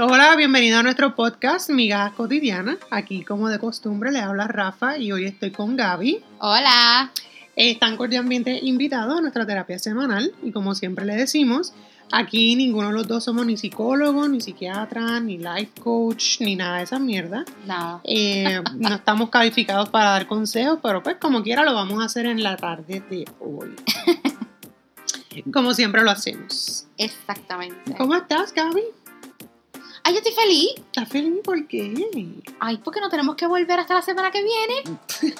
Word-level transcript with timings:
Hola, 0.00 0.34
bienvenido 0.36 0.80
a 0.80 0.82
nuestro 0.82 1.14
podcast 1.14 1.70
Migas 1.70 2.12
Cotidiana. 2.14 2.76
Aquí, 2.90 3.22
como 3.22 3.48
de 3.48 3.60
costumbre, 3.60 4.10
le 4.10 4.18
habla 4.18 4.48
Rafa 4.48 4.98
y 4.98 5.12
hoy 5.12 5.26
estoy 5.26 5.52
con 5.52 5.76
Gaby. 5.76 6.20
Hola. 6.40 7.12
Están 7.54 7.96
cordialmente 7.96 8.58
invitados 8.60 9.18
a 9.18 9.20
nuestra 9.20 9.46
terapia 9.46 9.78
semanal 9.78 10.32
y 10.42 10.50
como 10.50 10.74
siempre 10.74 11.04
le 11.04 11.14
decimos, 11.14 11.74
aquí 12.10 12.56
ninguno 12.56 12.88
de 12.88 12.94
los 12.94 13.06
dos 13.06 13.22
somos 13.22 13.46
ni 13.46 13.56
psicólogos, 13.56 14.28
ni 14.28 14.40
psiquiatras, 14.40 15.22
ni 15.22 15.38
life 15.38 15.80
coach, 15.80 16.40
ni 16.40 16.56
nada 16.56 16.78
de 16.78 16.84
esa 16.84 16.98
mierda. 16.98 17.44
No. 17.66 18.00
Eh, 18.02 18.60
no 18.76 18.94
estamos 18.96 19.30
calificados 19.30 19.90
para 19.90 20.10
dar 20.10 20.26
consejos, 20.26 20.80
pero 20.82 21.04
pues 21.04 21.18
como 21.20 21.44
quiera 21.44 21.64
lo 21.64 21.72
vamos 21.72 22.02
a 22.02 22.06
hacer 22.06 22.26
en 22.26 22.42
la 22.42 22.56
tarde 22.56 23.00
de 23.08 23.24
hoy. 23.38 23.76
Como 25.52 25.74
siempre 25.74 26.02
lo 26.02 26.10
hacemos. 26.10 26.86
Exactamente. 26.96 27.94
¿Cómo 27.96 28.14
estás, 28.14 28.52
Gaby? 28.52 28.82
Ay, 30.08 30.14
yo 30.14 30.20
estoy 30.20 30.32
feliz. 30.32 30.70
¿Estás 30.76 31.08
feliz? 31.08 31.34
¿Por 31.44 31.66
qué? 31.66 31.92
Ay, 32.60 32.80
porque 32.82 33.00
no 33.00 33.10
tenemos 33.10 33.36
que 33.36 33.46
volver 33.46 33.78
hasta 33.78 33.94
la 33.94 34.00
semana 34.02 34.30
que 34.30 34.42
viene. 34.42 34.98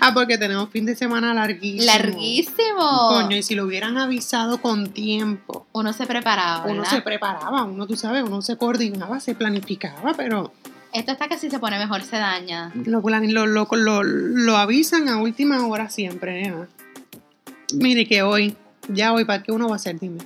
ah, 0.00 0.12
porque 0.14 0.38
tenemos 0.38 0.68
fin 0.70 0.86
de 0.86 0.94
semana 0.94 1.34
larguísimo. 1.34 1.86
Larguísimo. 1.86 3.08
Coño, 3.08 3.36
y 3.36 3.42
si 3.42 3.54
lo 3.56 3.64
hubieran 3.64 3.98
avisado 3.98 4.62
con 4.62 4.90
tiempo. 4.92 5.66
Uno 5.72 5.92
se 5.92 6.06
preparaba. 6.06 6.66
Uno 6.66 6.82
¿verdad? 6.82 6.90
se 6.90 7.02
preparaba, 7.02 7.64
uno, 7.64 7.86
tú 7.86 7.96
sabes, 7.96 8.22
uno 8.22 8.42
se 8.42 8.56
coordinaba, 8.56 9.18
se 9.18 9.34
planificaba, 9.34 10.14
pero 10.14 10.52
Esto 10.92 11.10
está 11.10 11.26
que 11.26 11.36
si 11.36 11.50
se 11.50 11.58
pone 11.58 11.78
mejor 11.78 12.02
se 12.02 12.18
daña. 12.18 12.70
lo, 12.84 13.00
lo, 13.00 13.46
lo, 13.46 13.66
lo, 13.72 14.02
lo 14.04 14.56
avisan 14.56 15.08
a 15.08 15.18
última 15.18 15.66
hora 15.66 15.90
siempre, 15.90 16.42
nena. 16.42 16.68
Mire 17.74 18.06
que 18.06 18.22
hoy, 18.22 18.56
ya 18.88 19.12
hoy, 19.12 19.24
¿para 19.24 19.42
qué 19.42 19.52
uno 19.52 19.68
va 19.68 19.74
a 19.74 19.76
hacer? 19.76 19.98
Dime. 19.98 20.18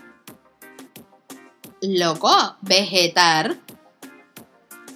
Loco, 1.83 2.31
vegetar. 2.61 3.57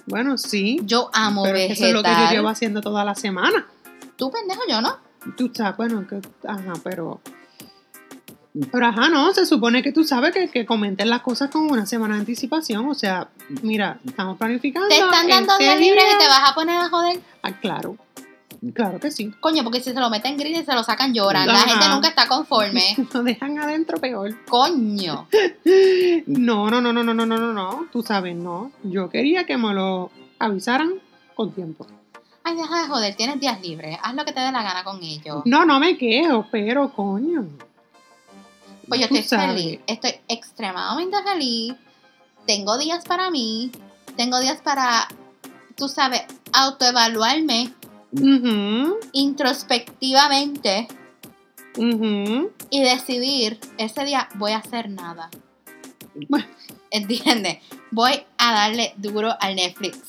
Bueno, 0.05 0.37
sí. 0.37 0.79
Yo 0.83 1.09
amo 1.13 1.43
pero 1.43 1.55
que 1.55 1.65
eso 1.65 1.85
es 1.85 1.93
lo 1.93 2.03
que 2.03 2.09
yo 2.09 2.15
vegetar. 2.15 2.33
llevo 2.35 2.49
haciendo 2.49 2.81
toda 2.81 3.03
la 3.03 3.15
semana. 3.15 3.67
Tú 4.15 4.31
pendejo, 4.31 4.61
yo 4.69 4.81
no. 4.81 4.97
Tú 5.35 5.51
sabes, 5.53 5.75
bueno, 5.77 6.05
que, 6.07 6.21
ajá, 6.47 6.73
pero. 6.83 7.21
Pero 8.71 8.85
ajá, 8.85 9.09
no, 9.09 9.33
se 9.33 9.45
supone 9.45 9.83
que 9.83 9.91
tú 9.91 10.05
sabes 10.05 10.31
que, 10.31 10.49
que 10.49 10.65
comenten 10.65 11.09
las 11.09 11.21
cosas 11.21 11.49
con 11.49 11.69
una 11.69 11.85
semana 11.85 12.13
de 12.13 12.21
anticipación. 12.21 12.87
O 12.87 12.93
sea, 12.93 13.27
mira, 13.63 13.99
estamos 14.05 14.37
planificando. 14.37 14.87
Te 14.87 14.99
están 14.99 15.27
dando 15.27 15.53
este 15.53 15.63
días 15.63 15.79
libres 15.79 16.05
y 16.13 16.17
te 16.17 16.27
vas 16.27 16.51
a 16.51 16.55
poner 16.55 16.77
a 16.77 16.89
joder. 16.89 17.19
Ah, 17.41 17.51
claro. 17.59 17.97
Claro 18.73 18.99
que 18.99 19.11
sí. 19.11 19.31
Coño, 19.39 19.63
porque 19.63 19.81
si 19.81 19.93
se 19.93 19.99
lo 19.99 20.09
meten 20.09 20.37
gris 20.37 20.59
y 20.59 20.63
se 20.63 20.73
lo 20.73 20.83
sacan 20.83 21.13
lloran. 21.13 21.47
La 21.47 21.59
gente 21.59 21.87
nunca 21.89 22.07
está 22.07 22.27
conforme. 22.27 22.95
lo 23.13 23.23
dejan 23.23 23.59
adentro 23.59 23.99
peor. 23.99 24.35
Coño. 24.45 25.27
No, 26.27 26.69
no, 26.69 26.81
no, 26.81 26.93
no, 26.93 27.03
no, 27.03 27.13
no, 27.13 27.25
no, 27.25 27.37
no. 27.37 27.53
no. 27.53 27.87
Tú 27.91 28.01
sabes, 28.01 28.35
no. 28.35 28.71
Yo 28.83 29.09
quería 29.09 29.45
que 29.45 29.57
me 29.57 29.73
lo 29.73 30.11
avisaran 30.39 30.93
con 31.35 31.51
tiempo. 31.51 31.85
Ay, 32.43 32.55
deja 32.55 32.81
de 32.81 32.87
joder, 32.87 33.15
tienes 33.15 33.39
días 33.39 33.61
libres. 33.61 33.97
Haz 34.01 34.15
lo 34.15 34.23
que 34.23 34.31
te 34.31 34.39
dé 34.39 34.51
la 34.51 34.63
gana 34.63 34.83
con 34.83 35.03
ellos. 35.03 35.41
No, 35.45 35.65
no 35.65 35.79
me 35.79 35.97
quejo, 35.97 36.47
pero 36.51 36.91
coño. 36.93 37.47
Pues 38.87 39.01
yo 39.01 39.07
estoy 39.07 39.39
feliz. 39.39 39.79
Estoy 39.87 40.15
extremadamente 40.27 41.17
feliz. 41.23 41.73
Tengo 42.45 42.77
días 42.77 43.03
para 43.05 43.29
mí. 43.29 43.71
Tengo 44.15 44.39
días 44.39 44.61
para, 44.61 45.07
tú 45.75 45.89
sabes, 45.89 46.23
autoevaluarme 46.53 47.73
Introspectivamente 49.11 50.87
y 52.69 52.81
decidir, 52.81 53.59
ese 53.77 54.05
día 54.05 54.29
voy 54.35 54.51
a 54.53 54.57
hacer 54.57 54.89
nada. 54.89 55.29
¿Entiendes? 56.91 57.57
Voy 57.91 58.13
a 58.37 58.53
darle 58.53 58.93
duro 58.97 59.35
al 59.39 59.55
Netflix. 59.55 59.99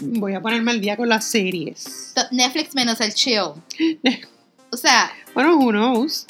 Voy 0.00 0.34
a 0.34 0.40
ponerme 0.40 0.70
al 0.72 0.80
día 0.80 0.96
con 0.96 1.08
las 1.08 1.24
series. 1.24 2.14
Netflix 2.30 2.74
menos 2.74 3.00
el 3.00 3.14
chill. 3.14 3.52
O 4.70 4.76
sea, 4.76 5.12
Bueno, 5.34 5.56
who 5.56 5.70
knows? 5.70 6.26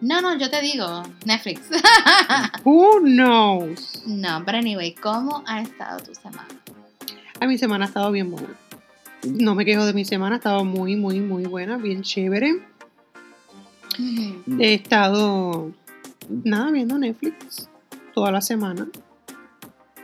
no, 0.00 0.20
no, 0.20 0.36
yo 0.36 0.50
te 0.50 0.60
digo, 0.60 1.04
Netflix. 1.24 1.60
Who 2.64 2.98
knows? 3.02 4.02
no, 4.04 4.42
pero 4.44 4.58
anyway, 4.58 4.92
¿cómo 4.96 5.44
ha 5.46 5.60
estado 5.62 6.00
tu 6.02 6.12
semana? 6.12 6.48
A 7.38 7.46
mi 7.46 7.56
semana 7.58 7.84
ha 7.84 7.88
estado 7.88 8.10
bien 8.10 8.32
buena. 8.32 8.48
No 9.26 9.54
me 9.54 9.64
quejo 9.64 9.84
de 9.86 9.92
mi 9.92 10.04
semana, 10.04 10.36
ha 10.36 10.38
estado 10.38 10.64
muy, 10.64 10.96
muy, 10.96 11.20
muy 11.20 11.44
buena, 11.44 11.76
bien 11.76 12.02
chévere. 12.02 12.60
He 14.58 14.74
estado, 14.74 15.70
nada, 16.28 16.70
viendo 16.70 16.98
Netflix 16.98 17.68
toda 18.14 18.32
la 18.32 18.40
semana. 18.40 18.88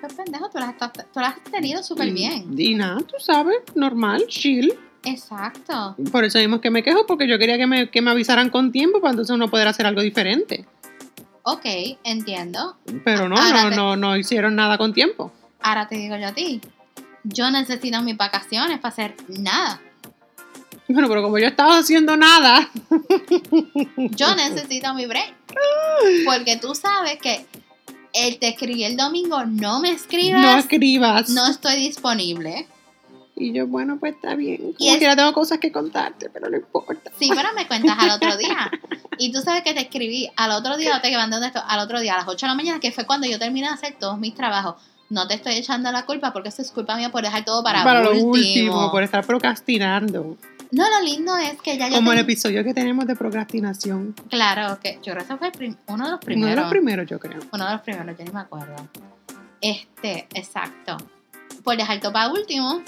Pues 0.00 0.12
pendejo, 0.12 0.48
tú 0.50 0.58
las, 0.58 0.70
estás- 0.70 0.92
tú 1.12 1.20
las 1.20 1.34
has 1.36 1.42
tenido 1.44 1.82
súper 1.82 2.12
bien. 2.12 2.46
Y 2.56 2.74
nada, 2.74 3.00
tú 3.00 3.16
sabes, 3.18 3.56
normal, 3.74 4.24
chill. 4.28 4.72
Exacto. 5.04 5.96
Por 6.12 6.24
eso 6.24 6.38
mismo 6.38 6.60
que 6.60 6.70
me 6.70 6.82
quejo, 6.82 7.06
porque 7.06 7.26
yo 7.28 7.38
quería 7.38 7.56
que 7.56 7.66
me, 7.66 7.90
que 7.90 8.02
me 8.02 8.10
avisaran 8.10 8.50
con 8.50 8.70
tiempo 8.72 9.00
para 9.00 9.12
entonces 9.12 9.34
uno 9.34 9.48
poder 9.48 9.66
hacer 9.68 9.86
algo 9.86 10.02
diferente. 10.02 10.66
Ok, 11.42 11.64
entiendo. 12.04 12.76
Pero 13.04 13.28
no, 13.28 13.36
Ahora 13.36 13.64
no, 13.64 13.70
te- 13.70 13.76
no, 13.76 13.96
no 13.96 14.16
hicieron 14.16 14.54
nada 14.54 14.76
con 14.76 14.92
tiempo. 14.92 15.32
Ahora 15.60 15.88
te 15.88 15.96
digo 15.96 16.16
yo 16.16 16.28
a 16.28 16.32
ti. 16.32 16.60
Yo 17.30 17.50
necesito 17.50 18.00
mis 18.02 18.16
vacaciones 18.16 18.78
para 18.78 18.92
hacer 18.92 19.14
nada. 19.28 19.80
Bueno, 20.88 21.08
pero 21.08 21.22
como 21.22 21.38
yo 21.38 21.46
estaba 21.46 21.78
haciendo 21.78 22.16
nada. 22.16 22.70
Yo 23.96 24.34
necesito 24.34 24.94
mi 24.94 25.06
break. 25.06 25.34
Porque 26.24 26.56
tú 26.56 26.74
sabes 26.74 27.18
que 27.20 27.44
el 28.14 28.38
te 28.38 28.48
escribí 28.48 28.84
el 28.84 28.96
domingo, 28.96 29.44
no 29.44 29.80
me 29.80 29.90
No 29.90 29.94
escribas, 29.96 30.58
escribas. 30.64 31.28
no 31.30 31.46
estoy 31.46 31.76
disponible. 31.76 32.66
Y 33.36 33.52
yo, 33.52 33.66
bueno, 33.66 33.98
pues 34.00 34.14
está 34.14 34.34
bien. 34.34 34.70
Y 34.70 34.74
Como 34.74 34.90
es- 34.92 34.98
quiera 34.98 35.14
tengo 35.14 35.32
cosas 35.32 35.58
que 35.58 35.70
contarte, 35.70 36.28
pero 36.30 36.48
no 36.48 36.56
importa. 36.56 37.12
Sí, 37.18 37.30
pero 37.34 37.52
me 37.54 37.66
cuentas 37.68 37.96
al 37.98 38.10
otro 38.10 38.36
día. 38.36 38.70
Y 39.18 39.30
tú 39.32 39.40
sabes 39.42 39.62
que 39.62 39.74
te 39.74 39.80
escribí 39.80 40.28
al 40.36 40.50
otro 40.52 40.76
día, 40.76 40.94
no 40.94 41.00
te 41.00 41.14
mandé 41.16 41.36
un 41.36 41.42
texto, 41.42 41.60
al 41.66 41.78
otro 41.80 42.00
día, 42.00 42.14
a 42.14 42.18
las 42.18 42.28
8 42.28 42.46
de 42.46 42.50
la 42.50 42.54
mañana, 42.56 42.80
que 42.80 42.90
fue 42.92 43.04
cuando 43.04 43.26
yo 43.28 43.38
terminé 43.38 43.68
de 43.68 43.74
hacer 43.74 43.96
todos 43.98 44.18
mis 44.18 44.34
trabajos. 44.34 44.76
No 45.10 45.26
te 45.26 45.34
estoy 45.34 45.54
echando 45.54 45.90
la 45.90 46.04
culpa 46.04 46.32
porque 46.32 46.50
eso 46.50 46.60
es 46.62 46.70
culpa 46.70 46.96
mía 46.96 47.10
por 47.10 47.22
dejar 47.22 47.44
todo 47.44 47.62
para, 47.62 47.82
lo 48.02 48.10
último. 48.10 48.30
último, 48.30 48.90
por 48.90 49.02
estar 49.02 49.24
procrastinando. 49.26 50.36
No, 50.70 50.84
lo 50.86 51.00
lindo 51.02 51.34
es 51.36 51.60
que 51.62 51.78
ya 51.78 51.88
yo 51.88 51.94
Como 51.94 52.12
el 52.12 52.18
episodio 52.18 52.62
que 52.62 52.74
tenemos 52.74 53.06
de 53.06 53.16
procrastinación. 53.16 54.14
Claro, 54.28 54.78
que 54.80 54.98
yo 55.02 55.14
creo 55.14 55.26
que 55.26 55.36
fue 55.38 55.50
prim- 55.50 55.76
uno 55.86 56.04
de 56.04 56.10
los 56.10 56.18
Uno 56.18 56.26
primeros. 56.26 56.56
de 56.56 56.60
los 56.60 56.70
primeros, 56.70 57.06
yo 57.06 57.18
creo. 57.18 57.40
Uno 57.52 57.64
de 57.64 57.72
los 57.72 57.80
primeros, 57.80 58.18
yo 58.18 58.24
ni 58.24 58.30
me 58.32 58.40
acuerdo. 58.40 58.76
Este, 59.62 60.28
exacto. 60.34 60.98
Por 61.64 61.76
dejar 61.78 62.00
todo 62.00 62.12
para 62.12 62.28
último. 62.30 62.82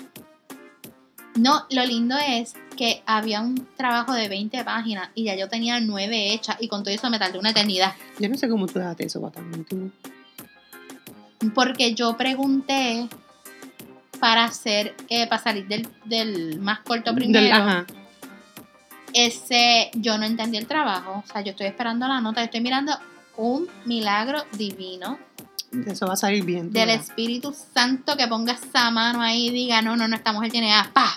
No, 1.37 1.65
lo 1.71 1.85
lindo 1.87 2.17
es 2.19 2.55
que 2.77 3.03
había 3.07 3.41
un 3.41 3.67
trabajo 3.77 4.13
de 4.13 4.29
20 4.29 4.63
páginas 4.65 5.09
y 5.15 5.25
ya 5.25 5.37
yo 5.37 5.49
tenía 5.49 5.81
9 5.81 6.35
hechas 6.35 6.57
y 6.61 6.69
con 6.69 6.83
todo 6.83 6.93
eso 6.93 7.09
me 7.09 7.19
tardé 7.19 7.39
una 7.39 7.51
eternidad. 7.51 7.95
Yo 8.19 8.29
no 8.29 8.37
sé 8.37 8.49
cómo 8.49 8.67
tú 8.67 8.79
dejaste 8.79 9.07
eso 9.07 9.21
para 9.21 9.33
tan 9.35 9.47
último. 9.55 9.91
Porque 11.55 11.95
yo 11.95 12.17
pregunté 12.17 13.09
para 14.19 14.45
hacer, 14.45 14.95
eh, 15.09 15.27
para 15.27 15.43
salir 15.43 15.67
del, 15.67 15.89
del 16.05 16.61
más 16.61 16.81
corto 16.81 17.15
primero. 17.15 17.43
Del- 17.45 17.53
ajá. 17.53 17.87
Ese, 19.13 19.91
yo 19.95 20.19
no 20.19 20.25
entendí 20.25 20.57
el 20.59 20.67
trabajo. 20.67 21.25
O 21.27 21.33
sea, 21.33 21.41
yo 21.41 21.51
estoy 21.51 21.67
esperando 21.67 22.07
la 22.07 22.21
nota, 22.21 22.41
yo 22.41 22.45
estoy 22.45 22.61
mirando 22.61 22.93
un 23.37 23.67
milagro 23.87 24.45
divino 24.53 25.19
Eso 25.87 26.07
va 26.07 26.13
a 26.13 26.17
salir 26.17 26.45
bien. 26.45 26.71
del. 26.73 26.91
Espíritu 26.91 27.55
Santo 27.75 28.17
que 28.17 28.29
ponga 28.29 28.53
esa 28.53 28.91
mano 28.91 29.21
ahí 29.23 29.47
y 29.49 29.51
diga, 29.51 29.83
no, 29.83 29.97
no, 29.97 30.07
no, 30.07 30.15
esta 30.17 30.33
mujer 30.33 30.51
tiene 30.53 30.75
A, 30.75 30.91
pa. 30.93 31.11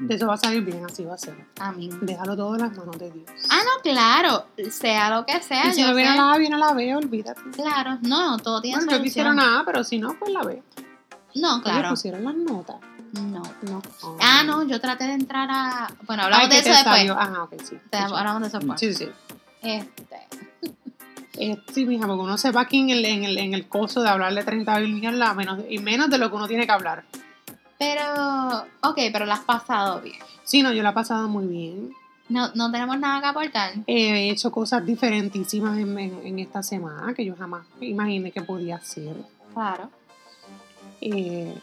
De 0.00 0.14
eso 0.14 0.26
va 0.26 0.34
a 0.34 0.38
salir 0.38 0.62
bien, 0.64 0.84
así 0.84 1.04
va 1.04 1.14
a 1.14 1.18
ser. 1.18 1.34
Amén. 1.60 1.90
Déjalo 2.02 2.34
todo 2.36 2.54
en 2.54 2.62
las 2.62 2.76
manos 2.76 2.98
de 2.98 3.10
Dios. 3.10 3.26
Ah, 3.50 3.58
no, 3.64 3.82
claro, 3.82 4.46
sea 4.70 5.10
lo 5.10 5.26
que 5.26 5.40
sea. 5.42 5.66
y 5.68 5.74
si 5.74 5.82
yo 5.82 5.88
no 5.88 5.94
viene 5.94 6.12
sé. 6.12 6.16
la 6.16 6.32
A, 6.32 6.38
viene 6.38 6.56
la 6.58 6.72
B, 6.72 6.96
olvídate. 6.96 7.40
Claro, 7.52 7.98
no, 8.02 8.38
todo 8.38 8.60
tiene 8.62 8.76
Bueno, 8.78 8.90
yo 8.92 8.96
solución. 8.96 9.02
quisiera 9.04 9.30
una 9.30 9.60
A, 9.60 9.64
pero 9.64 9.84
si 9.84 9.98
no, 9.98 10.14
pues 10.18 10.32
la 10.32 10.42
B. 10.42 10.62
No, 11.34 11.60
claro. 11.62 11.90
pusieron 11.90 12.24
las 12.24 12.34
notas. 12.34 12.76
No. 13.12 13.42
No. 13.62 13.82
Ah, 14.20 14.42
no, 14.44 14.62
yo 14.62 14.80
traté 14.80 15.04
de 15.04 15.12
entrar 15.14 15.48
a. 15.50 15.88
Bueno, 16.06 16.22
hablamos 16.24 16.44
Ay, 16.48 16.56
de 16.56 16.62
¿qué 16.62 16.70
eso 16.70 16.78
después. 16.78 16.96
salió? 16.96 17.18
Ajá, 17.18 17.42
ok, 17.44 17.54
sí. 17.62 17.76
Te- 17.90 17.96
Hablamos 17.98 18.42
de 18.42 18.48
eso 18.48 18.58
después. 18.58 18.80
Sí, 18.80 18.94
sí. 18.94 19.08
Este. 19.62 20.16
Eh, 21.42 21.56
sí, 21.72 21.86
mija, 21.86 22.06
porque 22.06 22.22
uno 22.22 22.36
se 22.36 22.50
va 22.50 22.62
aquí 22.62 22.80
en 22.80 22.90
el, 22.90 23.04
en 23.06 23.24
el, 23.24 23.38
en 23.38 23.54
el 23.54 23.66
coso 23.66 24.02
de 24.02 24.10
hablarle 24.10 24.44
30 24.44 24.78
mil 24.80 25.00
menos, 25.00 25.60
y 25.70 25.78
menos 25.78 26.10
de 26.10 26.18
lo 26.18 26.28
que 26.28 26.36
uno 26.36 26.46
tiene 26.46 26.66
que 26.66 26.72
hablar. 26.72 27.04
Pero, 27.80 28.58
ok, 28.82 28.98
pero 29.10 29.24
la 29.24 29.34
has 29.34 29.40
pasado 29.40 30.02
bien. 30.02 30.18
Sí, 30.44 30.62
no, 30.62 30.70
yo 30.70 30.82
la 30.82 30.90
he 30.90 30.92
pasado 30.92 31.28
muy 31.28 31.46
bien. 31.46 31.94
No, 32.28 32.50
no 32.54 32.70
tenemos 32.70 32.98
nada 33.00 33.20
que 33.22 33.26
aportar. 33.26 33.72
He 33.86 34.28
hecho 34.30 34.52
cosas 34.52 34.84
diferentísimas 34.84 35.78
en, 35.78 35.98
en- 35.98 36.20
en 36.26 36.38
esta 36.38 36.62
semana 36.62 37.14
que 37.14 37.24
yo 37.24 37.34
jamás 37.36 37.62
imaginé 37.80 38.30
que 38.32 38.42
podía 38.42 38.76
hacer. 38.76 39.16
Claro. 39.54 39.88
Eh. 41.00 41.54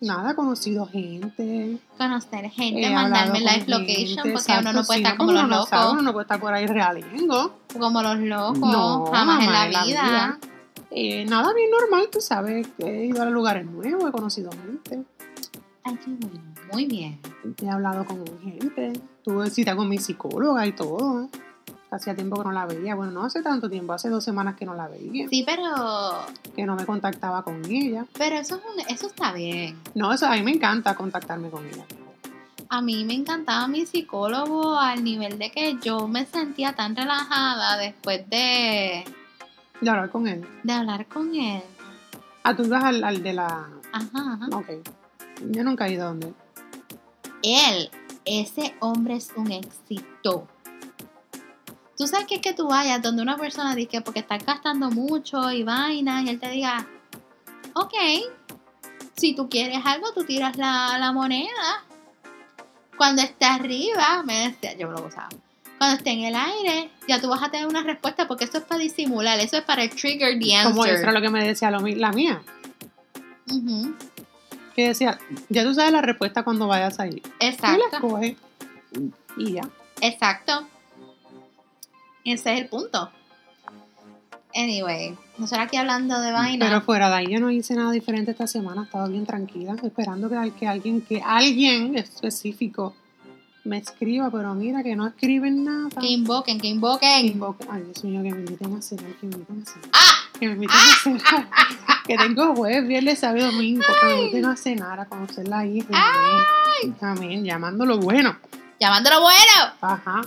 Nada, 0.00 0.30
he 0.30 0.34
conocido 0.34 0.86
gente. 0.86 1.76
Conocer 1.98 2.48
gente, 2.50 2.88
mandarme 2.90 3.40
live 3.40 3.64
con 3.66 3.70
location, 3.80 4.06
gente, 4.06 4.22
porque 4.22 4.38
exacto, 4.38 4.70
uno 4.70 4.72
no 4.72 4.84
puede 4.86 5.00
estar 5.00 5.16
como 5.16 5.32
los 5.32 5.48
no 5.48 5.66
sabe, 5.66 5.82
locos. 5.82 5.92
uno 5.92 6.02
no 6.02 6.12
puede 6.12 6.22
estar 6.24 6.40
por 6.40 6.54
ahí 6.54 6.66
realengo. 6.66 7.58
Como 7.78 8.02
los 8.02 8.18
locos. 8.18 8.58
No, 8.60 9.06
jamás 9.12 9.44
en 9.44 9.52
la 9.52 9.66
vida. 9.66 10.38
Eh, 10.90 11.24
nada 11.26 11.52
bien 11.54 11.70
normal, 11.70 12.08
tú 12.10 12.20
sabes. 12.20 12.66
He 12.78 13.06
ido 13.06 13.22
a 13.22 13.26
lugares 13.26 13.66
nuevos, 13.66 14.08
he 14.08 14.12
conocido 14.12 14.50
gente. 14.52 15.04
Ay, 15.84 15.96
qué 16.04 16.10
bueno. 16.10 16.40
Muy 16.72 16.86
bien. 16.86 17.18
He 17.62 17.68
hablado 17.68 18.04
con 18.04 18.24
gente. 18.40 18.92
Tuve 19.24 19.50
cita 19.50 19.76
con 19.76 19.88
mi 19.88 19.98
psicóloga 19.98 20.66
y 20.66 20.72
todo. 20.72 21.28
Hacía 21.90 22.14
tiempo 22.14 22.36
que 22.36 22.44
no 22.44 22.52
la 22.52 22.66
veía. 22.66 22.94
Bueno, 22.94 23.12
no 23.12 23.24
hace 23.24 23.42
tanto 23.42 23.70
tiempo, 23.70 23.94
hace 23.94 24.10
dos 24.10 24.22
semanas 24.22 24.56
que 24.56 24.66
no 24.66 24.74
la 24.74 24.88
veía. 24.88 25.26
Sí, 25.28 25.42
pero. 25.46 25.64
Que 26.54 26.64
no 26.66 26.76
me 26.76 26.84
contactaba 26.84 27.42
con 27.42 27.64
ella. 27.64 28.04
Pero 28.16 28.36
eso, 28.36 28.56
es 28.56 28.62
un- 28.62 28.94
eso 28.94 29.06
está 29.06 29.32
bien. 29.32 29.78
No, 29.94 30.12
eso, 30.12 30.26
a 30.26 30.32
mí 30.32 30.42
me 30.42 30.50
encanta 30.52 30.94
contactarme 30.94 31.48
con 31.50 31.66
ella. 31.66 31.84
A 32.70 32.82
mí 32.82 33.04
me 33.06 33.14
encantaba 33.14 33.66
mi 33.68 33.86
psicólogo 33.86 34.78
al 34.78 35.02
nivel 35.02 35.38
de 35.38 35.50
que 35.50 35.78
yo 35.82 36.06
me 36.06 36.26
sentía 36.26 36.74
tan 36.74 36.94
relajada 36.94 37.78
después 37.78 38.28
de, 38.28 39.04
De 39.80 39.90
hablar 39.90 40.10
con 40.10 40.26
él. 40.26 40.46
de 40.62 40.72
hablar 40.72 41.06
con 41.06 41.34
él. 41.34 41.62
Ah, 42.42 42.56
tú 42.56 42.64
ibas 42.64 42.82
al, 42.84 43.04
al 43.04 43.22
de 43.22 43.32
la. 43.32 43.68
Ajá, 43.92 44.08
ajá. 44.14 44.48
Ok. 44.56 44.68
Yo 45.50 45.62
nunca 45.64 45.86
he 45.86 45.92
ido 45.92 46.04
a 46.04 46.08
donde. 46.08 46.34
Él, 47.42 47.90
ese 48.24 48.74
hombre 48.80 49.16
es 49.16 49.32
un 49.36 49.50
éxito. 49.52 50.48
Tú 51.96 52.06
sabes 52.06 52.26
que 52.26 52.36
es 52.36 52.40
que 52.40 52.54
tú 52.54 52.68
vayas 52.68 53.02
donde 53.02 53.22
una 53.22 53.36
persona 53.36 53.74
dice 53.74 53.88
que 53.88 54.00
porque 54.00 54.20
estás 54.20 54.44
gastando 54.44 54.90
mucho 54.90 55.50
y 55.50 55.64
vaina 55.64 56.22
y 56.22 56.28
él 56.28 56.38
te 56.38 56.48
diga, 56.48 56.86
ok, 57.74 57.94
si 59.16 59.34
tú 59.34 59.48
quieres 59.48 59.84
algo, 59.84 60.12
tú 60.12 60.24
tiras 60.24 60.56
la, 60.56 60.96
la 60.98 61.12
moneda. 61.12 61.84
Cuando 62.96 63.22
esté 63.22 63.46
arriba, 63.46 64.22
me 64.24 64.48
decía, 64.48 64.76
yo 64.76 64.88
me 64.88 64.94
lo 64.94 65.02
gozaba. 65.02 65.28
Cuando 65.78 65.96
esté 65.96 66.10
en 66.10 66.24
el 66.24 66.34
aire, 66.34 66.90
ya 67.06 67.20
tú 67.20 67.28
vas 67.28 67.42
a 67.42 67.50
tener 67.50 67.66
una 67.66 67.82
respuesta 67.84 68.26
porque 68.26 68.44
eso 68.44 68.58
es 68.58 68.64
para 68.64 68.80
disimular, 68.80 69.38
eso 69.38 69.56
es 69.58 69.62
para 69.62 69.84
el 69.84 69.90
trigger 69.90 70.38
the 70.38 70.50
Como 70.64 70.84
eso 70.84 70.92
answer. 70.94 70.96
era 71.04 71.12
lo 71.12 71.20
que 71.20 71.30
me 71.30 71.44
decía 71.46 71.70
lo 71.70 71.80
la 71.80 72.10
mía. 72.12 72.42
Ujú, 73.50 73.94
Que 74.74 74.88
decía, 74.88 75.18
ya 75.48 75.64
tú 75.64 75.74
sabes 75.74 75.92
la 75.92 76.02
respuesta 76.02 76.42
cuando 76.42 76.66
vayas 76.66 76.98
ahí. 77.00 77.20
Tú 77.20 77.30
la 77.40 77.46
Exacto. 77.48 77.86
escoges 77.92 78.36
y 79.36 79.52
ya. 79.52 79.62
Exacto. 80.00 80.66
Ese 82.24 82.52
es 82.54 82.60
el 82.60 82.68
punto. 82.68 83.10
Anyway, 84.54 85.14
nosotros 85.36 85.66
aquí 85.66 85.76
hablando 85.76 86.20
de 86.20 86.32
vaina. 86.32 86.66
Pero 86.66 86.80
fuera 86.80 87.08
de 87.10 87.14
ahí 87.16 87.26
yo 87.32 87.38
no 87.38 87.50
hice 87.50 87.74
nada 87.74 87.92
diferente 87.92 88.32
esta 88.32 88.46
semana, 88.46 88.82
estaba 88.84 89.06
bien 89.08 89.24
tranquila, 89.26 89.76
esperando 89.82 90.28
que 90.28 90.66
alguien, 90.66 91.00
que 91.02 91.22
alguien 91.24 91.96
específico 91.96 92.94
me 93.64 93.78
escriba, 93.78 94.30
pero 94.30 94.54
mira 94.54 94.82
que 94.82 94.96
no 94.96 95.06
escriben 95.06 95.64
nada. 95.64 95.88
que 96.00 96.06
invoquen, 96.06 96.56
que 96.58 96.62
Que 96.62 96.68
invoquen. 96.68 97.26
invoque- 97.26 97.66
Ay, 97.70 97.82
Dios 97.82 98.04
mío, 98.04 98.22
que 98.22 98.30
me 98.32 98.40
inviten 98.40 98.74
a 98.76 98.80
cenar, 98.82 99.12
que 99.20 99.26
me 99.26 99.34
inviten 99.34 99.62
a 99.62 99.64
cenar. 99.66 99.88
¡Ah! 99.92 100.14
Que 100.38 100.46
me 100.46 100.52
inviten 100.54 100.76
a 100.76 101.02
cenar. 101.02 101.48
que 102.06 102.16
tengo 102.16 102.54
jueves, 102.56 102.88
viernes, 102.88 103.18
sábado 103.18 103.38
y 103.38 103.42
domingo, 103.52 103.82
que 104.00 104.06
me 104.06 104.18
inviten 104.20 104.44
a 104.46 104.56
cenar, 104.56 105.00
a 105.00 105.04
conocer 105.06 105.46
la 105.48 105.66
isla. 105.66 105.88
Amén. 105.90 106.96
Amén, 107.00 107.44
llamando 107.44 107.84
lo 107.84 107.98
bueno. 107.98 108.36
Llamándolo 108.80 109.20
bueno. 109.20 109.72
Ajá. 109.80 110.22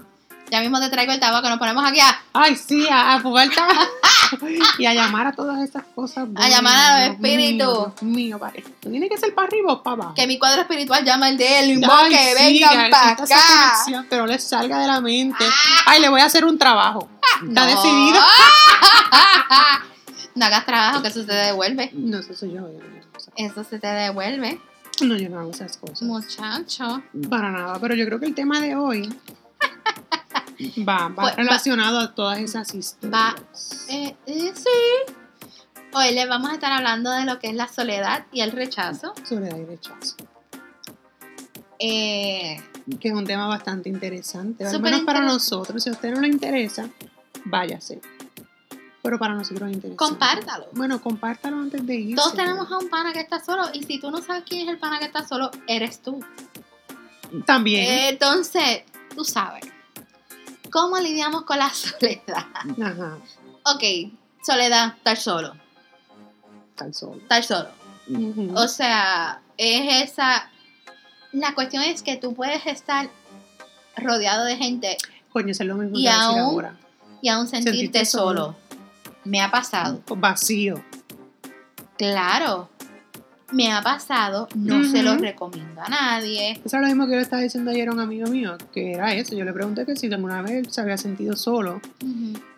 Ya 0.52 0.60
mismo 0.60 0.80
te 0.82 0.90
traigo 0.90 1.14
el 1.14 1.20
tabaco, 1.20 1.48
nos 1.50 1.58
ponemos 1.60 1.84
aquí 1.86 2.00
a, 2.02 2.20
Ay, 2.34 2.58
sí, 2.58 2.86
a, 2.90 3.14
a 3.14 3.22
jugar 3.22 3.50
tabaco. 3.56 3.82
y 4.78 4.86
a 4.86 4.94
llamar 4.94 5.28
a 5.28 5.32
todas 5.32 5.62
esas 5.62 5.84
cosas. 5.96 6.28
A 6.36 6.50
llamar 6.50 6.78
a 6.78 7.00
los 7.08 7.16
espíritus. 7.16 8.02
mío, 8.02 8.04
mío, 8.14 8.40
padre. 8.40 8.64
Tiene 8.82 9.08
que 9.08 9.18
ser 9.18 9.34
para 9.34 9.48
arriba 9.48 9.74
o 9.74 9.82
para 9.82 9.94
abajo. 9.96 10.14
que 10.14 10.28
mi 10.28 10.38
cuadro 10.38 10.62
espiritual 10.62 11.06
llama 11.06 11.30
el 11.30 11.38
de 11.38 11.60
él, 11.60 11.84
Ay, 11.90 12.14
sí, 12.16 12.34
vengan 12.36 12.84
que 12.86 12.90
para 12.92 13.12
exista 13.14 13.24
esa 13.24 13.36
acá. 13.38 13.70
conexión, 13.72 14.08
que 14.10 14.18
no 14.18 14.28
le 14.28 14.40
salga 14.40 14.80
de 14.80 14.88
la 14.88 15.00
mente. 15.02 15.46
Ay, 15.86 16.02
le 16.02 16.10
voy 16.10 16.20
a 16.22 16.26
hacer 16.26 16.44
un 16.46 16.58
trabajo. 16.58 17.08
Está 17.48 17.62
No. 17.62 17.66
decidido. 17.66 18.20
no 20.36 20.46
hagas 20.46 20.66
trabajo, 20.66 21.02
que 21.02 21.08
eso 21.10 21.22
se 21.22 21.28
te 21.28 21.34
devuelve. 21.34 21.90
No, 21.94 22.20
eso 22.20 22.34
soy 22.34 22.54
yo. 22.54 22.62
Eso 23.36 23.64
se 23.64 23.80
te 23.80 23.88
devuelve, 23.88 24.60
No, 25.02 25.16
yo 25.16 25.30
no 25.30 25.40
hago 25.40 25.52
esas 25.52 25.78
cosas. 25.78 26.02
muchacho. 26.02 27.02
Para 27.30 27.52
nada, 27.52 27.78
pero 27.80 27.96
yo 27.96 28.06
creo 28.06 28.20
que 28.20 28.26
el 28.26 28.36
tema 28.36 28.60
de 28.60 28.76
hoy 28.76 29.14
va, 30.88 31.08
va 31.10 31.16
Pues, 31.16 31.34
va- 31.34 31.36
relacionado 31.38 32.00
a 32.00 32.14
todas 32.16 32.40
esas 32.40 32.74
historias. 32.74 33.36
Eh, 33.90 34.16
eh, 34.26 34.54
sí. 34.56 35.14
Hoy 35.94 36.14
les 36.14 36.28
vamos 36.30 36.50
a 36.52 36.54
estar 36.54 36.72
hablando 36.72 37.12
de 37.12 37.26
lo 37.26 37.40
que 37.40 37.48
es 37.50 37.56
la 37.56 37.68
soledad 37.68 38.26
y 38.32 38.42
el 38.42 38.52
rechazo. 38.52 39.14
Soledad 39.28 39.58
y 39.58 39.66
rechazo. 39.66 40.16
Eh, 41.80 42.62
Que 43.00 43.08
es 43.10 43.14
un 43.14 43.26
tema 43.26 43.48
bastante 43.48 43.90
interesante. 43.90 44.66
Al 44.66 44.82
menos 44.82 45.02
para 45.02 45.22
nosotros. 45.22 45.84
Si 45.84 45.90
a 45.90 45.94
usted 45.94 46.12
no 46.14 46.22
le 46.22 46.28
interesa, 46.28 46.90
váyase. 47.46 48.02
Pero 49.04 49.18
para 49.18 49.34
nosotros 49.34 49.70
es 49.70 49.76
interesante. 49.76 49.98
compártalo. 49.98 50.68
Bueno, 50.74 51.02
compártalo 51.02 51.58
antes 51.58 51.86
de 51.86 51.96
irse. 51.96 52.16
Todos 52.16 52.36
tenemos 52.36 52.72
a 52.72 52.78
un 52.78 52.88
pana 52.90 53.12
que 53.14 53.20
está 53.20 53.44
solo 53.44 53.64
y 53.74 53.84
si 53.84 54.00
tú 54.00 54.12
no 54.12 54.22
sabes 54.22 54.44
quién 54.48 54.62
es 54.62 54.70
el 54.70 54.78
pana 54.80 55.00
que 55.00 55.06
está 55.06 55.28
solo, 55.28 55.50
eres 55.68 56.02
tú. 56.02 56.24
También. 57.46 57.86
Entonces, 58.14 58.84
tú 59.16 59.24
sabes. 59.24 59.64
¿Cómo 60.72 60.98
lidiamos 61.00 61.44
con 61.44 61.60
la 61.60 61.70
soledad? 61.74 62.46
Ajá. 62.82 63.18
Ok, 63.66 63.84
soledad, 64.44 64.96
estar 64.98 65.18
solo. 65.18 65.54
Estar 66.72 66.94
solo. 66.94 67.16
Estar 67.22 67.44
solo. 67.44 67.70
O 68.56 68.68
sea, 68.68 69.42
es 69.58 70.10
esa... 70.10 70.50
La 71.32 71.54
cuestión 71.56 71.84
es 71.84 72.02
que 72.04 72.18
tú 72.18 72.34
puedes 72.34 72.66
estar 72.66 73.10
rodeado 73.96 74.44
de 74.46 74.58
gente 74.58 74.98
Coño, 75.32 75.52
eso 75.52 75.64
es 75.64 75.70
lo 75.70 75.76
mismo 75.76 75.98
y 75.98 76.04
que 76.04 76.10
decir 76.10 76.22
aún- 76.24 76.40
ahora. 76.40 76.76
y 77.22 77.30
aún 77.30 77.48
sentirte, 77.48 77.72
Sentirte 77.78 78.06
solo. 78.06 78.46
solo. 78.46 78.56
Me 79.24 79.42
ha 79.42 79.50
pasado. 79.52 80.02
Vacío. 80.18 80.84
Claro. 81.98 82.70
Me 83.52 83.72
ha 83.72 83.82
pasado. 83.82 84.48
No 84.56 84.84
se 84.86 85.04
lo 85.04 85.18
recomiendo 85.18 85.82
a 85.82 85.90
nadie. 85.90 86.52
Eso 86.64 86.78
es 86.78 86.82
lo 86.82 86.88
mismo 86.88 87.06
que 87.08 87.16
le 87.18 87.22
estaba 87.22 87.42
diciendo 87.42 87.72
ayer 87.72 87.90
a 87.90 87.92
un 87.92 88.00
amigo 88.00 88.28
mío, 88.30 88.58
que 88.74 88.94
era 88.94 89.14
eso. 89.14 89.36
Yo 89.36 89.44
le 89.44 89.52
pregunté 89.54 89.86
que 89.86 89.96
si 89.96 90.12
alguna 90.12 90.42
vez 90.42 90.68
se 90.74 90.80
había 90.82 90.98
sentido 90.98 91.36
solo. 91.36 91.82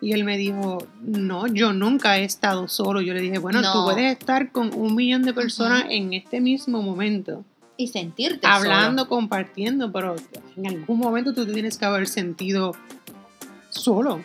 Y 0.00 0.12
él 0.12 0.24
me 0.24 0.36
dijo, 0.36 0.86
no, 1.02 1.46
yo 1.48 1.72
nunca 1.72 2.18
he 2.18 2.24
estado 2.24 2.68
solo. 2.68 3.00
Yo 3.00 3.12
le 3.12 3.20
dije, 3.20 3.38
bueno, 3.38 3.60
No. 3.60 3.72
tú 3.72 3.84
puedes 3.84 4.12
estar 4.16 4.52
con 4.52 4.72
un 4.74 4.94
millón 4.94 5.22
de 5.22 5.34
personas 5.34 5.84
en 5.88 6.12
este 6.12 6.40
mismo 6.40 6.80
momento, 6.82 7.44
Y 7.76 7.88
sentirte 7.88 8.46
hablando, 8.46 9.08
compartiendo, 9.08 9.90
pero 9.90 10.14
en 10.56 10.66
algún 10.68 10.98
momento 10.98 11.34
tú 11.34 11.44
te 11.44 11.52
tienes 11.52 11.76
que 11.76 11.84
haber 11.86 12.06
sentido 12.06 12.72
solo. 13.70 14.22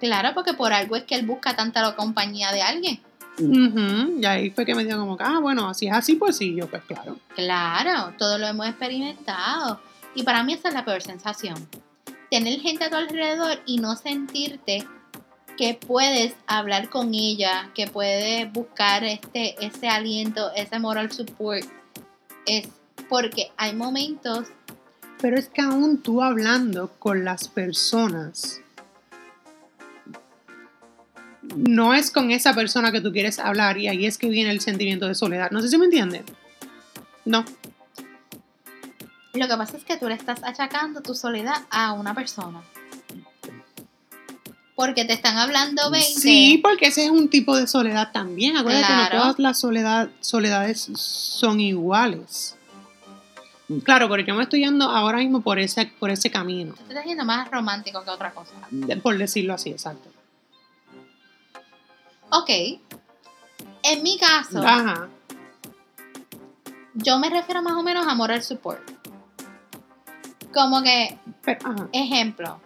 Claro, 0.00 0.30
porque 0.34 0.52
por 0.52 0.74
algo 0.74 0.94
es 0.96 1.04
que 1.04 1.14
él 1.14 1.24
busca 1.26 1.56
tanta 1.56 1.80
la 1.80 1.96
compañía 1.96 2.52
de 2.52 2.60
alguien. 2.60 3.00
Ujú, 3.38 4.18
Y 4.20 4.24
ahí 4.24 4.50
fue 4.50 4.64
que 4.64 4.74
me 4.74 4.84
dijo 4.84 4.98
como, 4.98 5.16
que, 5.16 5.24
ah, 5.24 5.38
bueno, 5.40 5.72
si 5.74 5.86
es 5.86 5.92
así, 5.92 6.16
pues 6.16 6.36
sí, 6.36 6.54
yo 6.54 6.68
pues 6.68 6.82
claro. 6.84 7.18
Claro, 7.34 8.14
todo 8.18 8.38
lo 8.38 8.46
hemos 8.46 8.66
experimentado. 8.66 9.80
Y 10.14 10.22
para 10.22 10.42
mí 10.42 10.54
esa 10.54 10.68
es 10.68 10.74
la 10.74 10.84
peor 10.84 11.02
sensación. 11.02 11.68
Tener 12.30 12.60
gente 12.60 12.84
a 12.84 12.90
tu 12.90 12.96
alrededor 12.96 13.60
y 13.66 13.78
no 13.78 13.94
sentirte 13.96 14.86
que 15.56 15.74
puedes 15.74 16.34
hablar 16.46 16.88
con 16.90 17.14
ella, 17.14 17.70
que 17.74 17.86
puedes 17.86 18.50
buscar 18.52 19.04
este, 19.04 19.54
ese 19.64 19.88
aliento, 19.88 20.50
ese 20.54 20.78
moral 20.78 21.12
support. 21.12 21.64
Es 22.46 22.68
porque 23.08 23.52
hay 23.56 23.74
momentos, 23.74 24.48
Pero 25.20 25.38
es 25.38 25.48
que 25.48 25.62
aún 25.62 26.02
tú 26.02 26.22
hablando 26.22 26.90
con 26.98 27.24
las 27.24 27.48
personas, 27.48 28.60
no 31.56 31.94
es 31.94 32.10
con 32.10 32.30
esa 32.30 32.54
persona 32.54 32.92
que 32.92 33.00
tú 33.00 33.12
quieres 33.12 33.38
hablar 33.38 33.78
y 33.78 33.88
ahí 33.88 34.06
es 34.06 34.18
que 34.18 34.28
viene 34.28 34.50
el 34.50 34.60
sentimiento 34.60 35.06
de 35.06 35.14
soledad. 35.14 35.50
No 35.50 35.60
sé 35.60 35.68
si 35.68 35.78
me 35.78 35.86
entienden. 35.86 36.24
No. 37.24 37.44
lo 39.34 39.48
que 39.48 39.56
pasa 39.56 39.76
es 39.76 39.84
que 39.84 39.96
tú 39.96 40.08
le 40.08 40.14
estás 40.14 40.42
achacando 40.42 41.00
tu 41.02 41.14
soledad 41.14 41.56
a 41.70 41.92
una 41.92 42.14
persona. 42.14 42.62
Porque 44.74 45.06
te 45.06 45.14
están 45.14 45.38
hablando 45.38 45.90
20. 45.90 46.20
Sí, 46.20 46.60
porque 46.62 46.88
ese 46.88 47.06
es 47.06 47.10
un 47.10 47.28
tipo 47.30 47.56
de 47.56 47.66
soledad 47.66 48.12
también. 48.12 48.56
Acuérdate 48.58 48.86
que 48.86 49.14
no 49.14 49.22
todas 49.22 49.38
las 49.38 49.58
soledad, 49.58 50.10
soledades 50.20 50.90
son 50.94 51.60
iguales. 51.60 52.56
Claro, 53.82 54.08
pero 54.08 54.22
yo 54.22 54.34
me 54.34 54.44
estoy 54.44 54.60
yendo 54.60 54.84
ahora 54.84 55.18
mismo 55.18 55.40
por 55.40 55.58
ese, 55.58 55.86
por 55.98 56.10
ese 56.10 56.30
camino, 56.30 56.74
Te 56.74 56.82
estás 56.92 57.04
yendo 57.04 57.24
más 57.24 57.50
romántico 57.50 58.04
que 58.04 58.10
otra 58.10 58.32
cosa. 58.32 58.52
por 59.02 59.18
decirlo 59.18 59.54
así, 59.54 59.70
exacto. 59.70 60.08
Ok. 62.30 62.50
En 63.82 64.02
mi 64.02 64.18
caso, 64.18 64.60
Ajá. 64.66 65.08
yo 66.94 67.18
me 67.18 67.30
refiero 67.30 67.62
más 67.62 67.74
o 67.74 67.82
menos 67.82 68.06
a 68.06 68.14
moral 68.14 68.42
support. 68.42 68.80
Como 70.52 70.82
que, 70.82 71.18
Pero, 71.42 71.58
ajá. 71.68 71.88
ejemplo, 71.92 72.60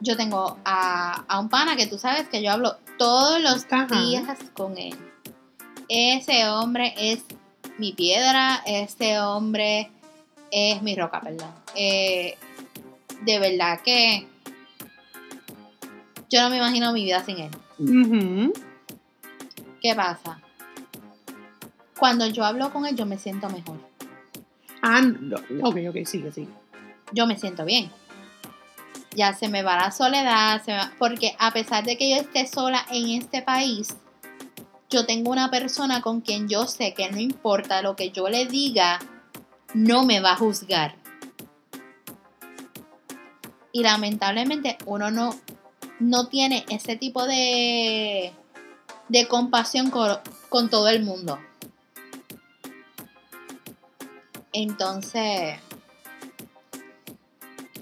yo 0.00 0.16
tengo 0.16 0.58
a, 0.64 1.24
a 1.28 1.38
un 1.40 1.48
pana 1.48 1.76
que 1.76 1.86
tú 1.86 1.98
sabes 1.98 2.28
que 2.28 2.42
yo 2.42 2.52
hablo 2.52 2.76
todos 2.98 3.40
los 3.40 3.66
Ajá. 3.70 3.86
días 4.00 4.38
con 4.54 4.78
él. 4.78 4.96
Ese 5.88 6.48
hombre 6.48 6.94
es 6.96 7.22
mi 7.78 7.92
piedra, 7.92 8.62
ese 8.66 9.18
hombre 9.20 9.90
es 10.50 10.80
mi 10.82 10.94
roca, 10.94 11.20
perdón. 11.20 11.52
Eh, 11.74 12.38
de 13.22 13.38
verdad 13.38 13.80
que 13.82 14.26
yo 16.30 16.42
no 16.42 16.50
me 16.50 16.56
imagino 16.58 16.92
mi 16.92 17.04
vida 17.04 17.22
sin 17.24 17.38
él. 17.38 17.50
Ujú. 17.78 18.52
¿Qué 19.80 19.94
pasa? 19.94 20.40
Cuando 21.98 22.26
yo 22.26 22.44
hablo 22.44 22.72
con 22.72 22.86
él, 22.86 22.96
yo 22.96 23.06
me 23.06 23.18
siento 23.18 23.48
mejor. 23.48 23.78
Ah, 24.82 25.00
no. 25.00 25.36
ok, 25.62 25.76
ok, 25.88 25.96
sigue, 26.06 26.32
sigue. 26.32 26.48
Yo 27.12 27.26
me 27.26 27.38
siento 27.38 27.64
bien. 27.64 27.90
Ya 29.16 29.32
se 29.32 29.48
me 29.48 29.62
va 29.62 29.76
la 29.76 29.90
soledad, 29.90 30.62
se 30.62 30.72
me 30.72 30.78
va- 30.78 30.92
porque 30.98 31.36
a 31.38 31.52
pesar 31.52 31.84
de 31.84 31.96
que 31.96 32.10
yo 32.10 32.16
esté 32.16 32.46
sola 32.46 32.84
en 32.90 33.10
este 33.22 33.42
país, 33.42 33.94
yo 34.90 35.06
tengo 35.06 35.30
una 35.30 35.50
persona 35.50 36.02
con 36.02 36.20
quien 36.20 36.48
yo 36.48 36.66
sé 36.66 36.94
que 36.94 37.10
no 37.10 37.18
importa 37.20 37.80
lo 37.82 37.94
que 37.96 38.10
yo 38.10 38.28
le 38.28 38.46
diga, 38.46 38.98
no 39.72 40.04
me 40.04 40.20
va 40.20 40.32
a 40.32 40.36
juzgar. 40.36 40.96
Y 43.72 43.82
lamentablemente 43.82 44.78
uno 44.86 45.10
no, 45.10 45.34
no 46.00 46.28
tiene 46.28 46.64
ese 46.68 46.96
tipo 46.96 47.26
de, 47.26 48.32
de 49.08 49.28
compasión 49.28 49.90
con, 49.90 50.18
con 50.48 50.70
todo 50.70 50.88
el 50.88 51.02
mundo. 51.02 51.38
Entonces, 54.52 55.58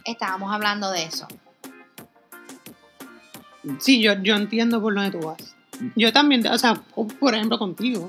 estábamos 0.05 0.53
hablando 0.53 0.91
de 0.91 1.05
eso. 1.05 1.27
Sí, 3.79 4.01
yo, 4.01 4.15
yo 4.23 4.35
entiendo 4.35 4.81
por 4.81 4.95
donde 4.95 5.11
tú 5.11 5.27
vas. 5.27 5.55
Yo 5.97 6.13
también, 6.13 6.47
o 6.47 6.59
sea, 6.59 6.75
por 6.75 7.35
ejemplo, 7.35 7.59
contigo. 7.59 8.09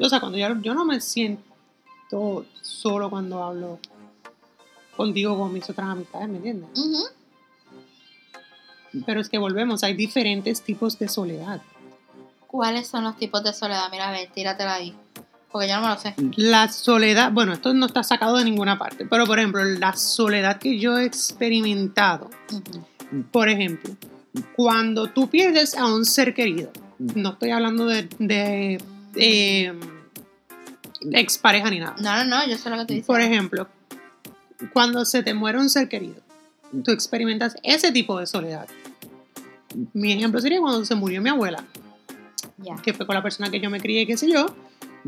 O 0.00 0.08
sea, 0.08 0.20
cuando 0.20 0.38
yo, 0.38 0.60
yo 0.60 0.74
no 0.74 0.84
me 0.84 1.00
siento 1.00 2.46
solo 2.62 3.10
cuando 3.10 3.42
hablo 3.42 3.78
contigo 4.96 5.38
con 5.38 5.52
mis 5.52 5.68
otras 5.68 5.88
amistades, 5.88 6.28
¿me 6.28 6.36
entiendes? 6.36 6.70
Pero 9.06 9.20
es 9.20 9.28
que 9.28 9.38
volvemos, 9.38 9.84
hay 9.84 9.94
diferentes 9.94 10.62
tipos 10.62 10.98
de 10.98 11.08
soledad. 11.08 11.60
¿Cuáles 12.46 12.88
son 12.88 13.04
los 13.04 13.16
tipos 13.16 13.44
de 13.44 13.52
soledad? 13.52 13.88
Mira, 13.90 14.08
a 14.08 14.12
ver, 14.12 14.30
tíratela 14.30 14.74
ahí. 14.74 14.94
Porque 15.50 15.68
yo 15.68 15.76
no 15.76 15.82
me 15.82 15.88
lo 15.88 15.98
sé. 15.98 16.14
La 16.36 16.68
soledad, 16.70 17.32
bueno, 17.32 17.52
esto 17.54 17.72
no 17.72 17.86
está 17.86 18.02
sacado 18.02 18.36
de 18.36 18.44
ninguna 18.44 18.78
parte, 18.78 19.06
pero 19.06 19.26
por 19.26 19.38
ejemplo, 19.38 19.64
la 19.64 19.94
soledad 19.94 20.58
que 20.58 20.78
yo 20.78 20.98
he 20.98 21.04
experimentado, 21.04 22.30
por 23.32 23.48
ejemplo, 23.48 23.94
cuando 24.54 25.08
tú 25.08 25.28
pierdes 25.28 25.74
a 25.74 25.86
un 25.86 26.04
ser 26.04 26.34
querido, 26.34 26.70
no 26.98 27.30
estoy 27.30 27.50
hablando 27.50 27.86
de, 27.86 28.08
de, 28.18 28.82
de 31.00 31.20
expareja 31.20 31.70
ni 31.70 31.78
nada. 31.78 31.96
No, 31.98 32.24
no, 32.24 32.36
no, 32.36 32.46
yo 32.46 32.58
sé 32.58 32.68
lo 32.68 32.76
que 32.76 32.84
tú 32.84 32.92
dices. 32.94 33.06
Por 33.06 33.20
ejemplo, 33.20 33.68
cuando 34.72 35.04
se 35.04 35.22
te 35.22 35.32
muere 35.32 35.58
un 35.58 35.70
ser 35.70 35.88
querido, 35.88 36.20
tú 36.84 36.90
experimentas 36.92 37.56
ese 37.62 37.92
tipo 37.92 38.18
de 38.18 38.26
soledad. 38.26 38.66
Mi 39.92 40.12
ejemplo 40.12 40.40
sería 40.40 40.60
cuando 40.60 40.84
se 40.84 40.94
murió 40.94 41.20
mi 41.22 41.30
abuela, 41.30 41.64
Ya. 42.58 42.76
que 42.76 42.92
fue 42.94 43.06
con 43.06 43.14
la 43.14 43.22
persona 43.22 43.50
que 43.50 43.60
yo 43.60 43.70
me 43.70 43.80
crié, 43.80 44.06
qué 44.06 44.16
sé 44.16 44.30
yo, 44.30 44.46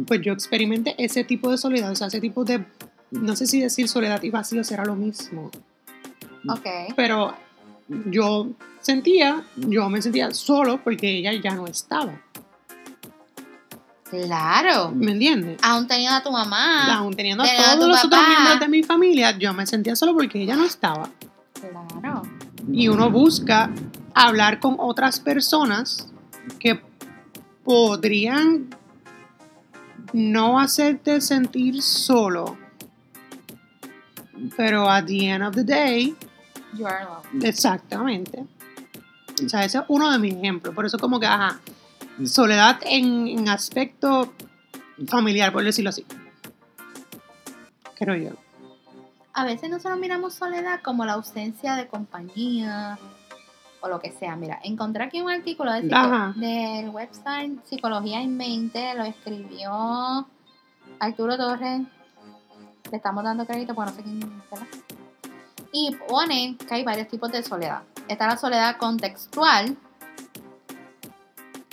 pues 0.07 0.21
yo 0.23 0.33
experimenté 0.33 0.95
ese 0.99 1.25
tipo 1.25 1.51
de 1.51 1.59
soledad, 1.59 1.91
o 1.91 1.95
sea, 1.97 2.07
ese 2.09 2.21
tipo 2.21 2.45
de, 2.45 2.65
no 3.11 3.35
sé 3.37 3.47
si 3.47 3.61
decir 3.61 3.89
soledad 3.89 4.23
y 4.23 4.31
vacío 4.31 4.63
será 4.65 4.85
lo 4.85 4.95
mismo, 4.97 5.51
Ok. 6.49 6.67
pero 6.97 7.35
yo 8.07 8.49
sentía, 8.81 9.43
yo 9.57 9.89
me 9.91 10.01
sentía 10.03 10.31
solo 10.33 10.83
porque 10.85 11.19
ella 11.19 11.33
ya 11.35 11.55
no 11.55 11.67
estaba, 11.67 12.21
Claro. 14.11 14.91
¿me 14.91 15.13
entiendes? 15.13 15.59
Aún 15.63 15.87
teniendo 15.87 16.17
a 16.17 16.23
tu 16.23 16.33
mamá. 16.33 16.97
Aún 16.97 17.15
teniendo 17.15 17.45
a 17.45 17.47
a 17.47 17.57
todos 17.57 17.81
tu 17.81 17.87
los 17.89 18.05
otros 18.05 18.21
papá. 18.21 18.29
miembros 18.29 18.61
de 18.61 18.69
mi 18.69 18.83
familia, 18.83 19.39
yo 19.39 19.55
me 19.55 19.67
sentía 19.67 19.95
solo 19.95 20.15
porque 20.15 20.43
ella 20.43 20.57
no 20.57 20.65
estaba. 20.65 21.09
Claro. 22.01 22.23
y 22.73 22.89
uno 22.89 23.11
busca 23.11 23.71
hablar 24.15 24.61
con 24.61 24.77
otras 24.79 25.21
personas 25.21 26.09
que 26.59 26.81
podrían 27.65 28.69
no 30.13 30.59
hacerte 30.59 31.21
sentir 31.21 31.83
solo. 31.83 32.57
Pero 34.57 34.89
at 34.91 35.05
the 35.05 35.27
end 35.29 35.45
of 35.45 35.55
the 35.55 35.65
day, 35.65 36.15
You 36.73 36.87
are 36.87 37.05
alone. 37.05 37.47
exactamente. 37.47 38.45
O 39.45 39.49
sea, 39.49 39.65
ese 39.65 39.79
es 39.79 39.85
uno 39.89 40.11
de 40.11 40.19
mis 40.19 40.35
ejemplos. 40.35 40.75
Por 40.75 40.87
eso 40.87 40.99
como 40.99 41.21
que, 41.21 41.27
ajá, 41.27 41.61
soledad 42.25 42.79
en, 42.85 43.27
en 43.29 43.49
aspecto 43.49 44.33
familiar, 45.09 45.53
por 45.53 45.63
decirlo 45.65 45.91
así. 45.91 46.05
Creo 47.99 48.17
yo. 48.17 48.31
A 49.41 49.45
veces 49.45 49.71
nosotros 49.71 49.99
miramos 49.99 50.35
soledad 50.35 50.83
como 50.83 51.07
la 51.07 51.15
ausencia 51.15 51.75
de 51.75 51.89
compañía 51.89 52.99
o 53.81 53.89
lo 53.89 53.99
que 53.99 54.13
sea. 54.13 54.37
Mira, 54.37 54.61
encontré 54.63 55.05
aquí 55.05 55.23
un 55.23 55.31
artículo 55.31 55.73
de 55.73 55.81
del 56.37 56.91
website 56.91 57.65
Psicología 57.65 58.21
en 58.21 58.37
Mente, 58.37 58.93
lo 58.95 59.03
escribió 59.05 60.29
Arturo 60.99 61.39
Torres. 61.39 61.81
Le 62.91 62.97
estamos 62.99 63.25
dando 63.25 63.47
crédito, 63.47 63.75
porque 63.75 63.93
no 63.93 63.97
sé 63.97 64.03
quién, 64.03 64.43
¿verdad? 64.51 64.67
Y 65.73 65.97
pone 66.07 66.59
que 66.59 66.75
hay 66.75 66.85
varios 66.85 67.09
tipos 67.09 67.33
de 67.33 67.43
soledad. 67.43 67.81
Está 68.09 68.27
la 68.27 68.37
soledad 68.37 68.77
contextual, 68.77 69.75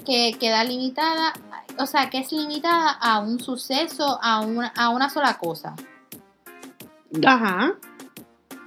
que 0.05 0.37
queda 0.39 0.63
limitada, 0.63 1.33
o 1.77 1.85
sea, 1.85 2.09
que 2.09 2.19
es 2.19 2.31
limitada 2.31 2.91
a 2.91 3.19
un 3.19 3.41
suceso, 3.41 4.19
a 4.21 4.39
una, 4.39 4.71
a 4.73 4.87
una 4.87 5.09
sola 5.09 5.37
cosa. 5.37 5.75
Ajá. 7.25 7.73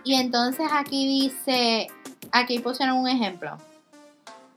Y 0.04 0.14
entonces 0.14 0.66
aquí 0.72 1.06
dice, 1.06 1.88
aquí 2.32 2.58
pusieron 2.58 2.96
un 2.96 3.08
ejemplo. 3.08 3.56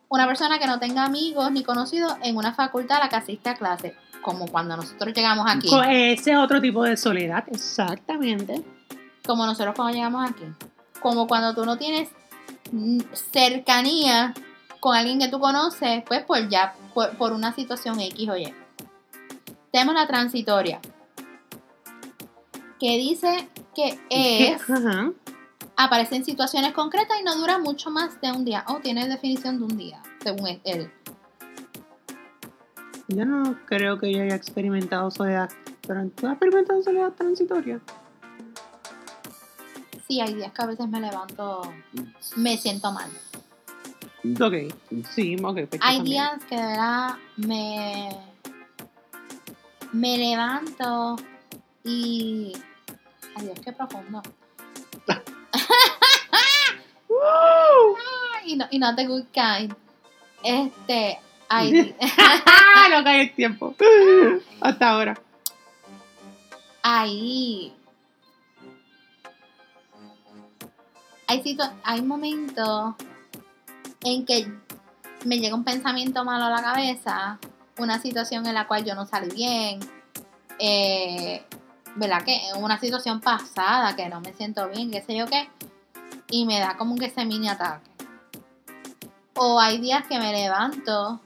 Una 0.10 0.28
persona 0.28 0.60
que 0.60 0.68
no 0.68 0.80
tenga 0.80 1.06
amigos 1.06 1.52
ni 1.52 1.63
conocidos 1.63 2.13
en 2.22 2.38
una 2.38 2.54
facultad 2.54 2.98
a 2.98 3.06
la 3.06 3.10
que 3.10 3.16
asiste 3.16 3.50
a 3.50 3.56
clase, 3.56 3.96
como 4.22 4.48
cuando 4.48 4.78
nosotros 4.78 5.13
llegamos 5.13 5.46
aquí, 5.50 5.70
Ese 5.90 6.32
es 6.32 6.38
otro 6.38 6.62
tipo 6.62 6.84
de 6.84 6.96
soledad, 6.98 7.44
exactamente. 7.48 8.63
como 9.25 9.46
nosotros 9.46 9.74
cuando 9.75 9.94
llegamos 9.96 10.30
aquí, 10.30 10.46
como 11.02 11.28
cuando 11.28 11.54
tú 11.56 11.66
no 11.66 11.78
tienes 11.78 12.10
cercanía 13.32 14.34
con 14.80 14.96
alguien 14.96 15.20
que 15.20 15.30
tú 15.30 15.40
conoces, 15.40 16.04
pues 16.08 16.24
por 16.24 16.48
ya, 16.48 16.75
por, 16.94 17.18
por 17.18 17.34
una 17.34 17.54
situación 17.54 18.00
X 18.00 18.30
o 18.30 18.38
Y. 18.38 18.54
Tenemos 19.72 19.96
la 19.96 20.06
transitoria, 20.06 20.80
que 22.84 22.98
dice 22.98 23.48
que 23.74 23.98
es... 24.10 24.62
Aparece 25.78 26.18
en 26.18 26.25
situaciones 26.25 26.74
concretas 26.74 27.18
y 27.20 27.24
no 27.24 27.38
dura 27.38 27.58
mucho 27.58 27.90
más 27.90 28.20
de 28.20 28.30
un 28.30 28.44
día. 28.44 28.66
O 28.68 28.80
tiene 28.80 29.08
definición 29.08 29.58
de 29.58 29.63
un 29.63 29.78
día, 29.78 30.04
según 30.22 30.60
él. 30.66 30.92
Yo 33.08 33.25
no 33.25 33.58
creo 33.66 33.98
que 33.98 34.12
yo 34.12 34.22
haya 34.22 34.36
experimentado 34.36 35.10
soledad. 35.12 35.50
Pero 35.88 36.10
tú 36.10 36.28
has 36.28 36.34
experimentado 36.34 36.84
soledad 36.84 37.13
transitoria. 37.13 37.80
Sí, 40.06 40.20
hay 40.20 40.34
días 40.34 40.52
que 40.52 40.62
a 40.62 40.66
veces 40.66 40.88
me 40.90 41.00
levanto, 41.00 41.62
me 42.36 42.58
siento 42.58 42.92
mal. 42.92 43.10
Ok, 44.42 44.75
sí, 45.10 45.38
ok. 45.42 45.60
pues 45.70 45.82
Hay 45.82 46.02
días 46.02 46.34
que 46.50 46.58
de 46.58 46.62
verdad 46.62 47.16
me, 47.38 48.10
me 49.94 50.18
levanto 50.18 51.16
y... 51.86 52.52
Ay 53.36 53.46
Dios, 53.46 53.60
qué 53.63 53.72
profundo. 53.72 54.22
Y 58.46 58.58
no, 58.58 58.66
y 58.70 58.78
not 58.78 58.98
the 58.98 59.06
good 59.06 59.24
kind. 59.34 59.74
Este, 60.44 61.18
¡Ah! 61.50 61.63
No 62.90 63.04
cae 63.04 63.22
el 63.22 63.34
tiempo. 63.34 63.74
Hasta 64.60 64.90
ahora. 64.90 65.20
hay 66.82 67.74
hay, 71.28 71.58
hay 71.84 72.02
momentos 72.02 72.96
en 74.02 74.25
que 74.25 74.52
me 75.25 75.40
llega 75.40 75.56
un 75.56 75.63
pensamiento 75.63 76.25
malo 76.25 76.46
a 76.46 76.50
la 76.50 76.62
cabeza, 76.62 77.40
una 77.78 78.00
situación 78.00 78.46
en 78.46 78.54
la 78.54 78.68
cual 78.68 78.84
yo 78.84 78.94
no 78.96 79.06
salí 79.06 79.34
bien, 79.34 79.80
eh, 80.60 81.44
¿verdad? 81.96 82.24
Que 82.24 82.40
una 82.58 82.80
situación 82.80 83.22
pasada 83.22 83.96
que 83.96 84.10
no 84.10 84.22
me 84.22 84.34
siento 84.34 84.68
bien, 84.70 84.92
qué 84.92 85.02
sé 85.02 85.16
yo 85.16 85.28
qué, 85.28 85.50
y 86.30 86.46
me 86.46 86.60
da 86.60 86.78
como 86.78 86.96
que 86.96 87.06
ese 87.06 87.26
mini 87.26 87.50
ataque. 87.50 87.90
O 89.36 89.60
hay 89.60 89.80
días 89.80 90.06
que 90.08 90.20
me 90.20 90.32
levanto 90.32 91.20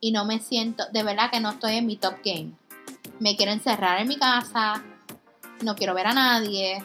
y 0.00 0.12
no 0.12 0.24
me 0.24 0.38
siento, 0.38 0.84
de 0.92 1.02
verdad 1.02 1.30
que 1.30 1.40
no 1.40 1.50
estoy 1.50 1.76
en 1.76 1.86
mi 1.86 1.96
top 1.96 2.14
game. 2.24 2.52
Me 3.20 3.36
quiero 3.36 3.52
encerrar 3.52 4.00
en 4.00 4.08
mi 4.08 4.16
casa, 4.16 4.82
no 5.62 5.74
quiero 5.74 5.94
ver 5.94 6.08
a 6.08 6.12
nadie, 6.14 6.84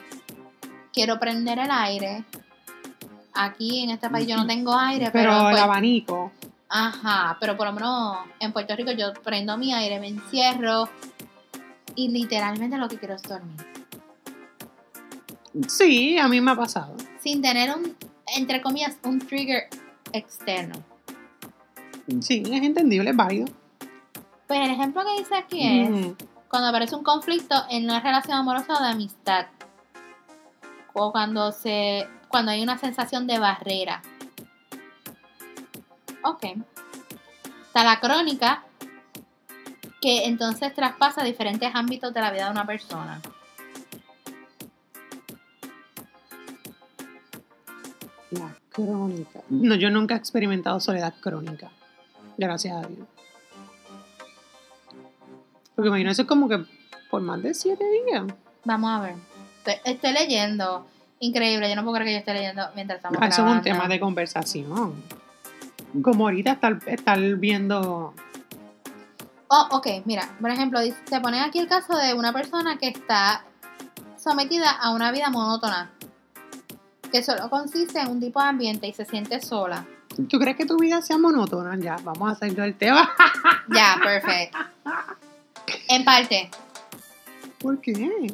quiero 0.93 1.19
prender 1.19 1.59
el 1.59 1.71
aire. 1.71 2.23
Aquí 3.33 3.83
en 3.83 3.91
este 3.91 4.09
país 4.09 4.27
yo 4.27 4.37
no 4.37 4.45
tengo 4.45 4.73
aire, 4.77 5.11
pero, 5.11 5.31
Pero 5.31 5.47
el 5.47 5.53
pues, 5.53 5.63
abanico. 5.63 6.31
ajá, 6.67 7.37
pero 7.39 7.55
por 7.55 7.67
lo 7.67 7.73
menos 7.73 8.17
en 8.39 8.51
Puerto 8.51 8.75
Rico 8.75 8.91
yo 8.91 9.13
prendo 9.23 9.57
mi 9.57 9.73
aire, 9.73 9.99
me 9.99 10.07
encierro 10.07 10.89
y 11.99 12.07
literalmente 12.07 12.77
lo 12.77 12.87
que 12.87 12.97
quiero 12.97 13.15
es 13.15 13.23
dormir. 13.23 13.57
Sí, 15.67 16.17
a 16.17 16.29
mí 16.29 16.39
me 16.39 16.51
ha 16.51 16.55
pasado. 16.55 16.95
Sin 17.19 17.41
tener 17.41 17.75
un, 17.75 17.93
entre 18.37 18.61
comillas, 18.61 18.97
un 19.03 19.19
trigger 19.19 19.63
externo. 20.13 20.81
Sí, 22.21 22.41
es 22.45 22.63
entendible, 22.63 23.09
es 23.09 23.15
válido. 23.17 23.47
Pues 24.47 24.61
el 24.61 24.71
ejemplo 24.71 25.03
que 25.03 25.21
dice 25.21 25.35
aquí 25.35 25.61
es 25.61 25.89
cuando 26.47 26.69
aparece 26.69 26.95
un 26.95 27.03
conflicto 27.03 27.55
en 27.69 27.83
una 27.83 27.99
relación 27.99 28.37
amorosa 28.37 28.73
o 28.79 28.81
de 28.81 28.89
amistad. 28.89 29.47
O 30.93 31.11
cuando 31.11 31.51
se 31.51 32.07
cuando 32.29 32.51
hay 32.51 32.63
una 32.63 32.77
sensación 32.77 33.27
de 33.27 33.39
barrera. 33.39 34.01
Ok. 36.23 36.45
Está 37.67 37.83
la 37.83 37.99
crónica, 37.99 38.63
que 40.01 40.25
entonces 40.25 40.73
traspasa 40.73 41.23
diferentes 41.23 41.69
ámbitos 41.73 42.13
de 42.13 42.21
la 42.21 42.31
vida 42.31 42.45
de 42.45 42.51
una 42.51 42.65
persona. 42.65 43.21
La 48.31 48.55
crónica. 48.71 49.41
No, 49.49 49.75
yo 49.75 49.89
nunca 49.89 50.15
he 50.15 50.17
experimentado 50.17 50.79
soledad 50.79 51.13
crónica. 51.19 51.71
Gracias 52.37 52.75
a 52.75 52.87
Dios. 52.87 53.07
Porque 55.75 55.87
imagino 55.89 56.11
eso 56.11 56.21
es 56.23 56.27
como 56.27 56.47
que 56.47 56.63
por 57.09 57.21
más 57.21 57.41
de 57.41 57.53
siete 57.53 57.83
días. 58.05 58.25
Vamos 58.65 58.91
a 58.91 59.01
ver. 59.01 59.15
Estoy, 59.65 59.93
estoy 59.93 60.13
leyendo. 60.13 60.85
Increíble, 61.19 61.69
yo 61.69 61.75
no 61.75 61.83
puedo 61.83 61.95
creer 61.95 62.07
que 62.07 62.13
yo 62.13 62.19
esté 62.19 62.33
leyendo 62.33 62.63
mientras 62.75 62.97
estamos 62.97 63.17
Ah, 63.21 63.27
Eso 63.27 63.45
es 63.45 63.53
un 63.53 63.61
tema 63.61 63.87
de 63.87 63.99
conversación. 63.99 64.93
Como 66.01 66.25
ahorita 66.25 66.53
estar, 66.53 66.79
estar 66.85 67.19
viendo. 67.35 68.13
Oh, 69.51 69.67
ok, 69.71 69.87
mira, 70.05 70.29
por 70.39 70.51
ejemplo, 70.51 70.79
te 71.09 71.19
ponen 71.21 71.41
aquí 71.41 71.59
el 71.59 71.67
caso 71.67 71.95
de 71.97 72.13
una 72.13 72.31
persona 72.31 72.77
que 72.77 72.87
está 72.89 73.43
sometida 74.17 74.69
a 74.69 74.91
una 74.91 75.11
vida 75.11 75.29
monótona, 75.29 75.89
que 77.11 77.23
solo 77.23 77.49
consiste 77.49 77.99
en 77.99 78.09
un 78.11 78.19
tipo 78.19 78.39
de 78.41 78.47
ambiente 78.49 78.87
y 78.87 78.93
se 78.93 79.05
siente 79.05 79.41
sola. 79.41 79.85
¿Tú 80.29 80.37
crees 80.37 80.55
que 80.57 80.65
tu 80.65 80.77
vida 80.77 81.01
sea 81.01 81.17
monótona? 81.17 81.75
Ya, 81.79 81.95
vamos 82.03 82.31
a 82.31 82.35
salir 82.35 82.55
del 82.55 82.75
tema. 82.75 83.09
Ya, 83.73 83.97
perfecto. 84.03 84.57
En 85.89 86.03
parte, 86.03 86.49
¿Por 87.59 87.79
qué? 87.81 88.33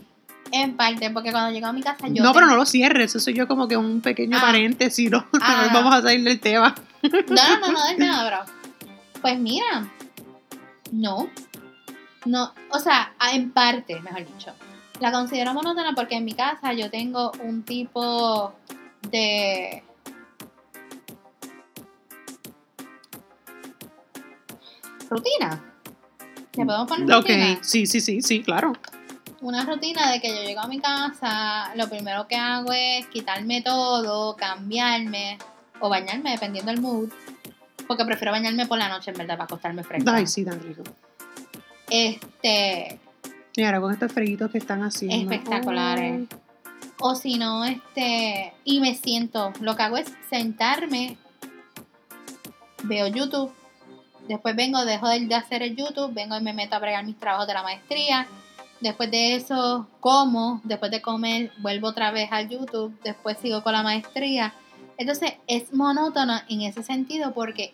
en 0.52 0.78
parte, 0.78 1.10
porque 1.10 1.32
cuando 1.32 1.52
llego 1.52 1.68
a 1.68 1.74
mi 1.74 1.82
casa 1.84 2.08
yo... 2.08 2.24
no, 2.24 2.32
pero 2.34 2.46
no 2.46 2.56
lo 2.56 2.66
cierres. 2.66 3.12
Eso 3.12 3.20
soy 3.20 3.34
yo 3.34 3.46
como 3.48 3.68
que 3.68 3.76
un 3.76 4.00
pequeño 4.02 4.38
Ah. 4.38 4.42
paréntesis. 4.42 5.12
No, 5.12 5.26
Ah. 5.42 5.70
vamos 5.74 5.94
a 5.94 6.02
salir 6.02 6.24
del 6.24 6.40
tema. 6.40 6.74
No, 7.04 7.10
no, 7.60 7.60
no, 7.60 7.72
no, 7.74 7.86
del 7.88 7.98
tema, 7.98 8.26
bro. 8.28 8.40
Pues 9.22 9.38
mira, 9.40 9.90
no. 10.92 11.30
No, 12.26 12.54
o 12.72 12.80
sea, 12.80 13.14
en 13.34 13.52
parte, 13.52 14.00
mejor 14.02 14.26
dicho. 14.26 14.52
La 15.00 15.12
considero 15.12 15.54
monótona 15.54 15.94
porque 15.94 16.16
en 16.16 16.26
mi 16.26 16.34
casa 16.34 16.74
yo 16.74 16.90
tengo 16.90 17.32
un 17.44 17.64
tipo 17.64 18.54
de. 19.12 19.84
rutina. 25.10 25.64
¿Le 26.56 26.66
podemos 26.66 26.88
poner 26.88 27.12
Ok, 27.14 27.22
rutina? 27.28 27.60
sí, 27.62 27.86
sí, 27.86 28.00
sí, 28.02 28.22
sí, 28.22 28.42
claro. 28.44 28.74
Una 29.42 29.66
rutina 29.66 30.12
de 30.12 30.22
que 30.22 30.30
yo 30.30 30.42
llego 30.42 30.62
a 30.62 30.68
mi 30.68 30.80
casa, 30.80 31.72
lo 31.76 31.88
primero 31.90 32.28
que 32.28 32.36
hago 32.36 32.72
es 32.72 33.06
quitarme 33.08 33.62
todo, 33.62 34.36
cambiarme 34.36 35.38
o 35.80 35.90
bañarme, 35.90 36.32
dependiendo 36.32 36.72
del 36.72 36.82
mood. 36.82 37.10
Porque 37.88 38.06
prefiero 38.06 38.32
bañarme 38.32 38.66
por 38.66 38.78
la 38.78 38.90
noche 38.90 39.12
en 39.12 39.18
verdad 39.18 39.36
para 39.36 39.46
acostarme 39.46 39.84
fresca. 39.84 40.16
Ay, 40.16 40.28
sí, 40.28 40.44
tan 40.44 40.62
rico. 40.62 40.84
Este, 41.90 43.00
Y 43.56 43.64
ahora 43.64 43.80
con 43.80 43.94
estos 43.94 44.12
freguitos 44.12 44.52
que 44.52 44.58
están 44.58 44.82
haciendo. 44.84 45.32
Espectaculares. 45.32 46.28
o 47.00 47.16
si 47.16 47.38
no, 47.38 47.66
este, 47.66 48.54
y 48.64 48.80
me 48.80 48.96
siento, 48.96 49.54
lo 49.62 49.76
que 49.76 49.84
hago 49.84 49.98
es 49.98 50.12
sentarme, 50.30 51.18
veo 52.84 53.08
YouTube, 53.08 53.52
después 54.28 54.56
vengo, 54.56 54.84
dejo 54.86 55.08
de, 55.10 55.26
de 55.26 55.36
hacer 55.36 55.62
el 55.62 55.76
YouTube, 55.76 56.14
vengo 56.14 56.38
y 56.38 56.42
me 56.42 56.54
meto 56.54 56.76
a 56.76 56.80
bregar 56.80 57.06
mis 57.06 57.20
trabajos 57.20 57.48
de 57.48 57.54
la 57.54 57.64
maestría, 57.64 58.28
después 58.82 59.12
de 59.12 59.36
eso 59.36 59.88
como, 60.00 60.62
después 60.64 60.92
de 60.92 61.02
comer 61.02 61.52
vuelvo 61.58 61.88
otra 61.88 62.12
vez 62.12 62.30
al 62.32 62.50
YouTube, 62.50 62.98
después 63.04 63.38
sigo 63.42 63.62
con 63.64 63.74
la 63.74 63.84
maestría. 63.84 64.54
Entonces 64.98 65.34
es 65.48 65.74
monótono 65.74 66.40
en 66.50 66.62
ese 66.62 66.84
sentido 66.84 67.34
porque 67.34 67.74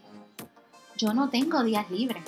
yo 0.98 1.14
no 1.14 1.30
tengo 1.30 1.64
días 1.64 1.90
libres. 1.92 2.24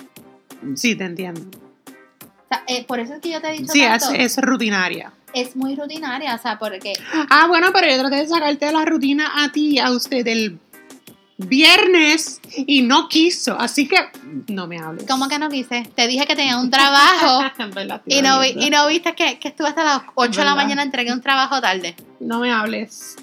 Sí, 0.76 0.94
te 0.96 1.04
entiendo. 1.04 1.40
O 1.40 2.48
sea, 2.48 2.62
eh, 2.66 2.84
por 2.84 3.00
eso 3.00 3.14
es 3.14 3.20
que 3.20 3.30
yo 3.30 3.40
te 3.40 3.48
he 3.48 3.52
dicho 3.58 3.72
Sí, 3.72 3.82
es, 3.82 4.02
tanto, 4.02 4.14
es 4.20 4.36
rutinaria. 4.38 5.12
es 5.32 5.56
muy 5.56 5.74
rutinaria, 5.76 6.34
o 6.34 6.38
sea, 6.38 6.58
porque 6.58 6.92
Ah, 7.30 7.46
bueno, 7.48 7.68
pero 7.72 7.88
yo 7.90 7.98
traté 7.98 8.16
de 8.16 8.26
sacarte 8.28 8.66
de 8.66 8.72
la 8.72 8.84
rutina 8.84 9.30
a 9.44 9.50
ti, 9.52 9.78
a 9.78 9.90
usted, 9.90 10.26
el 10.26 10.58
viernes 11.36 12.40
y 12.56 12.82
no 12.82 13.08
quiso. 13.08 13.58
Así 13.58 13.88
que 13.88 13.96
no 14.48 14.66
me 14.66 14.78
hables. 14.78 15.06
¿Cómo 15.08 15.28
que 15.28 15.38
no 15.38 15.48
quise? 15.48 15.82
Te 15.94 16.06
dije 16.06 16.26
que 16.26 16.36
tenía 16.36 16.58
un 16.58 16.70
trabajo 16.70 17.42
y 18.06 18.22
no, 18.22 18.40
vi- 18.40 18.54
y 18.56 18.70
no 18.70 18.86
viste 18.86 19.14
que, 19.14 19.38
que 19.38 19.48
estuve 19.48 19.68
hasta 19.68 19.84
las 19.84 20.02
8 20.14 20.40
de 20.40 20.44
la 20.46 20.54
mañana, 20.54 20.82
entregué 20.82 21.12
un 21.12 21.20
trabajo 21.20 21.60
tarde. 21.60 21.94
No 22.20 22.40
me 22.40 22.52
hables. 22.52 23.16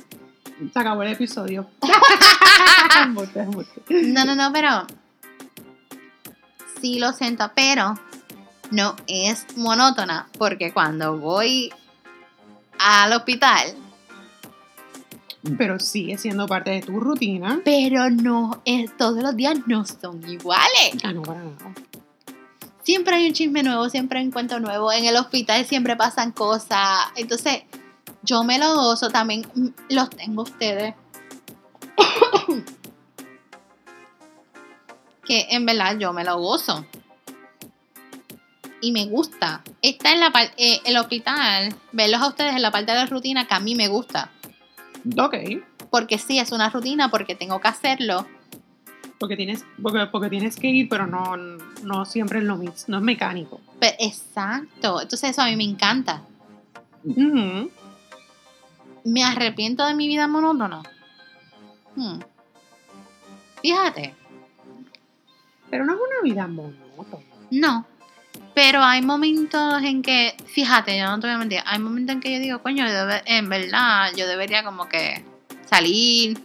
Se 0.71 0.79
acabó 0.79 1.03
el 1.03 1.11
episodio. 1.11 1.67
No, 3.89 4.25
no, 4.25 4.35
no, 4.35 4.51
pero 4.51 4.85
sí 6.81 6.99
lo 6.99 7.13
siento, 7.13 7.49
pero 7.55 7.95
no 8.69 8.95
es 9.07 9.45
monótona 9.55 10.27
porque 10.37 10.73
cuando 10.73 11.17
voy 11.17 11.71
al 12.77 13.13
hospital, 13.13 13.75
pero 15.57 15.79
sigue 15.79 16.17
siendo 16.17 16.47
parte 16.47 16.71
de 16.71 16.81
tu 16.81 16.99
rutina. 16.99 17.61
pero 17.63 18.09
no, 18.09 18.61
es, 18.65 18.95
todos 18.97 19.21
los 19.21 19.35
días 19.35 19.59
no 19.67 19.85
son 19.85 20.27
iguales. 20.29 20.97
Ah, 21.03 21.13
no, 21.13 21.21
para 21.23 21.43
nada. 21.43 21.73
Siempre 22.83 23.15
hay 23.15 23.27
un 23.27 23.33
chisme 23.33 23.63
nuevo, 23.63 23.89
siempre 23.89 24.19
hay 24.19 24.25
un 24.25 24.31
cuento 24.31 24.59
nuevo. 24.59 24.91
En 24.91 25.05
el 25.05 25.15
hospital 25.15 25.65
siempre 25.65 25.95
pasan 25.95 26.31
cosas. 26.31 26.99
Entonces, 27.15 27.63
yo 28.23 28.43
me 28.43 28.57
lo 28.59 28.75
gozo. 28.75 29.09
También 29.09 29.45
los 29.89 30.09
tengo 30.09 30.43
ustedes. 30.43 30.95
que 35.25 35.47
en 35.49 35.65
verdad 35.65 35.97
yo 35.97 36.13
me 36.13 36.23
lo 36.23 36.37
gozo. 36.39 36.85
Y 38.81 38.91
me 38.91 39.05
gusta. 39.05 39.63
Está 39.81 40.11
en 40.13 40.19
la 40.19 40.31
parte, 40.31 40.81
el 40.85 40.97
hospital, 40.97 41.75
verlos 41.91 42.21
a 42.21 42.27
ustedes 42.27 42.55
en 42.55 42.61
la 42.61 42.71
parte 42.71 42.91
de 42.91 42.97
la 42.97 43.05
rutina 43.05 43.47
que 43.47 43.53
a 43.53 43.59
mí 43.59 43.75
me 43.75 43.87
gusta. 43.87 44.31
Ok. 45.17 45.35
Porque 45.89 46.17
sí, 46.17 46.39
es 46.39 46.51
una 46.51 46.69
rutina, 46.69 47.09
porque 47.09 47.35
tengo 47.35 47.59
que 47.59 47.67
hacerlo. 47.67 48.25
Porque 49.19 49.35
tienes, 49.35 49.65
porque, 49.81 50.07
porque 50.11 50.29
tienes 50.29 50.55
que 50.55 50.67
ir, 50.69 50.89
pero 50.89 51.05
no, 51.05 51.37
no 51.83 52.05
siempre 52.05 52.39
es 52.39 52.45
lo 52.45 52.57
mismo. 52.57 52.75
No 52.87 52.97
es 52.97 53.03
mecánico. 53.03 53.61
Pero, 53.79 53.95
exacto. 53.99 54.99
Entonces 54.99 55.29
eso 55.29 55.43
a 55.43 55.45
mí 55.45 55.55
me 55.55 55.63
encanta. 55.63 56.23
¿Me 59.03 59.23
arrepiento 59.23 59.85
de 59.85 59.93
mi 59.93 60.07
vida 60.07 60.27
monótona? 60.27 60.81
Hmm. 61.95 62.19
Fíjate, 63.61 64.15
Pero 65.69 65.85
no 65.85 65.93
es 65.93 65.99
una 65.99 66.21
vida 66.23 66.47
monótona. 66.47 67.23
no. 67.51 67.85
Pero 68.53 68.83
hay 68.83 69.01
momentos 69.01 69.81
en 69.83 70.01
que, 70.01 70.35
fíjate, 70.47 70.97
yo 70.97 71.05
no 71.05 71.19
te 71.21 71.27
voy 71.27 71.35
a 71.35 71.37
mentir, 71.37 71.59
hay 71.65 71.79
momentos 71.79 72.15
en 72.15 72.19
que 72.21 72.33
yo 72.33 72.39
digo, 72.39 72.61
coño, 72.61 72.85
yo 72.85 72.91
debe- 72.91 73.23
en 73.25 73.47
verdad, 73.47 74.11
yo 74.17 74.27
debería 74.27 74.63
como 74.65 74.89
que 74.89 75.23
salir, 75.69 76.37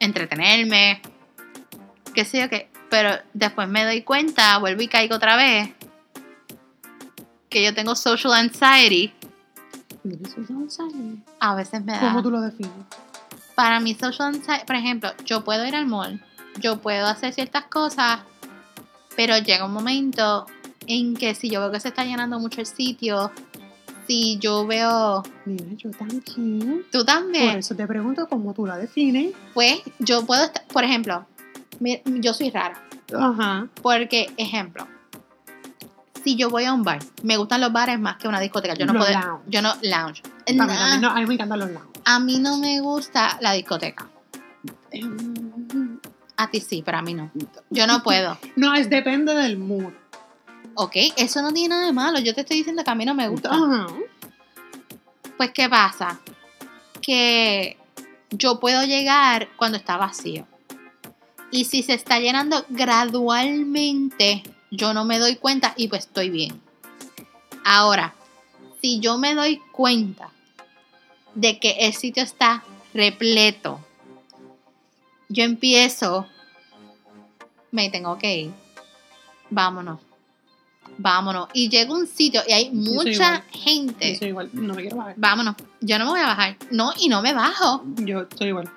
entretenerme, 0.00 1.00
qué 2.14 2.24
sé 2.24 2.40
yo 2.40 2.48
qué. 2.48 2.68
Pero 2.90 3.10
después 3.32 3.68
me 3.68 3.84
doy 3.84 4.02
cuenta, 4.02 4.58
vuelvo 4.58 4.82
y 4.82 4.88
caigo 4.88 5.14
otra 5.14 5.36
vez, 5.36 5.70
que 7.48 7.62
yo 7.62 7.72
tengo 7.74 7.94
social 7.94 8.32
anxiety. 8.34 9.12
¿Tienes 10.08 10.32
social 10.32 10.58
anxiety? 10.58 11.22
A 11.40 11.54
veces 11.54 11.84
me 11.84 11.92
da. 11.92 12.00
¿Cómo 12.00 12.22
tú 12.22 12.30
lo 12.30 12.40
defines? 12.40 12.72
para 13.54 13.80
mi 13.80 13.92
social 13.94 14.28
anxiety, 14.34 14.64
por 14.66 14.76
ejemplo, 14.76 15.10
yo 15.24 15.42
puedo 15.42 15.66
ir 15.66 15.74
al 15.74 15.84
mall, 15.86 16.22
yo 16.60 16.78
puedo 16.80 17.06
hacer 17.08 17.32
ciertas 17.32 17.64
cosas, 17.64 18.20
pero 19.16 19.36
llega 19.38 19.64
un 19.66 19.72
momento 19.72 20.46
en 20.86 21.16
que 21.16 21.34
si 21.34 21.50
yo 21.50 21.60
veo 21.62 21.72
que 21.72 21.80
se 21.80 21.88
está 21.88 22.04
llenando 22.04 22.38
mucho 22.38 22.60
el 22.60 22.66
sitio, 22.68 23.32
si 24.06 24.38
yo 24.38 24.64
veo, 24.64 25.24
Mira, 25.44 25.64
yo 25.76 25.90
también. 25.90 26.84
tú 26.92 26.98
Por 26.98 27.04
también, 27.06 27.58
eso 27.58 27.74
te 27.74 27.84
pregunto 27.88 28.28
cómo 28.28 28.54
tú 28.54 28.64
la 28.64 28.76
defines. 28.76 29.34
pues 29.54 29.80
yo 29.98 30.24
puedo 30.24 30.44
estar, 30.44 30.64
por 30.68 30.84
ejemplo, 30.84 31.26
yo 32.04 32.32
soy 32.34 32.50
rara, 32.50 32.80
Ajá. 33.12 33.66
porque, 33.82 34.30
ejemplo, 34.36 34.86
si 36.22 36.36
yo 36.36 36.50
voy 36.50 36.64
a 36.64 36.72
un 36.72 36.82
bar, 36.82 36.98
me 37.22 37.36
gustan 37.36 37.60
los 37.60 37.72
bares 37.72 37.98
más 37.98 38.16
que 38.16 38.28
una 38.28 38.40
discoteca, 38.40 38.74
yo 38.74 38.86
no 38.86 38.92
Los 38.94 39.04
puedo, 39.06 39.18
lounge. 39.20 39.44
yo 39.48 39.62
no, 39.62 39.74
lounge, 39.82 40.22
A 40.24 40.50
mí, 40.52 40.56
Nah, 40.56 40.66
también 40.66 41.00
no, 41.00 41.10
a 41.10 41.14
mí 41.16 41.26
me 41.26 41.34
encantan 41.34 41.58
los 41.60 41.70
lados. 41.70 41.88
a 42.04 42.18
mí 42.20 42.38
no 42.38 42.58
me 42.58 42.80
gusta 42.80 43.38
la 43.40 43.52
discoteca, 43.52 44.08
a 46.36 46.50
ti 46.50 46.60
sí, 46.60 46.82
pero 46.84 46.98
a 46.98 47.02
mí 47.02 47.14
no, 47.14 47.30
yo 47.70 47.86
no 47.86 48.02
puedo. 48.02 48.38
No, 48.56 48.74
es 48.74 48.88
depende 48.90 49.34
del 49.34 49.58
mood. 49.58 49.92
Ok, 50.74 50.96
eso 51.16 51.42
no 51.42 51.52
tiene 51.52 51.70
nada 51.74 51.86
de 51.86 51.92
malo. 51.92 52.20
Yo 52.20 52.34
te 52.34 52.42
estoy 52.42 52.58
diciendo 52.58 52.84
que 52.84 52.90
a 52.90 52.94
mí 52.94 53.04
no 53.04 53.12
me 53.14 53.26
gusta. 53.28 53.50
Pues, 55.36 55.50
¿qué 55.50 55.68
pasa? 55.68 56.20
Que 57.02 57.76
yo 58.30 58.60
puedo 58.60 58.84
llegar 58.84 59.48
cuando 59.56 59.76
está 59.76 59.96
vacío. 59.96 60.46
Y 61.50 61.64
si 61.64 61.82
se 61.82 61.94
está 61.94 62.20
llenando 62.20 62.64
gradualmente, 62.68 64.44
yo 64.70 64.94
no 64.94 65.04
me 65.04 65.18
doy 65.18 65.36
cuenta 65.36 65.74
y 65.76 65.88
pues 65.88 66.06
estoy 66.06 66.30
bien. 66.30 66.60
Ahora, 67.64 68.14
si 68.80 69.00
yo 69.00 69.18
me 69.18 69.34
doy 69.34 69.60
cuenta 69.72 70.30
de 71.34 71.58
que 71.58 71.70
el 71.80 71.94
sitio 71.94 72.22
está 72.22 72.64
repleto, 72.94 73.80
yo 75.28 75.44
empiezo, 75.44 76.26
me 77.70 77.90
tengo 77.90 78.18
que 78.18 78.36
ir. 78.36 78.50
Vámonos. 79.50 80.00
Vámonos. 80.96 81.48
Y 81.52 81.68
llego 81.68 81.94
a 81.94 81.98
un 81.98 82.06
sitio 82.06 82.42
y 82.46 82.52
hay 82.52 82.64
soy 82.66 82.74
mucha 82.74 83.10
igual. 83.10 83.44
gente. 83.50 84.12
Yo 84.14 84.18
soy 84.18 84.28
igual. 84.28 84.50
No 84.52 84.74
me 84.74 84.82
quiero 84.82 84.96
bajar. 84.96 85.14
Vámonos. 85.16 85.54
Yo 85.80 85.98
no 85.98 86.06
me 86.06 86.10
voy 86.12 86.20
a 86.20 86.26
bajar. 86.26 86.56
No, 86.70 86.92
y 86.98 87.08
no 87.08 87.22
me 87.22 87.32
bajo. 87.32 87.84
Yo 87.96 88.26
soy 88.36 88.48
igual. 88.48 88.70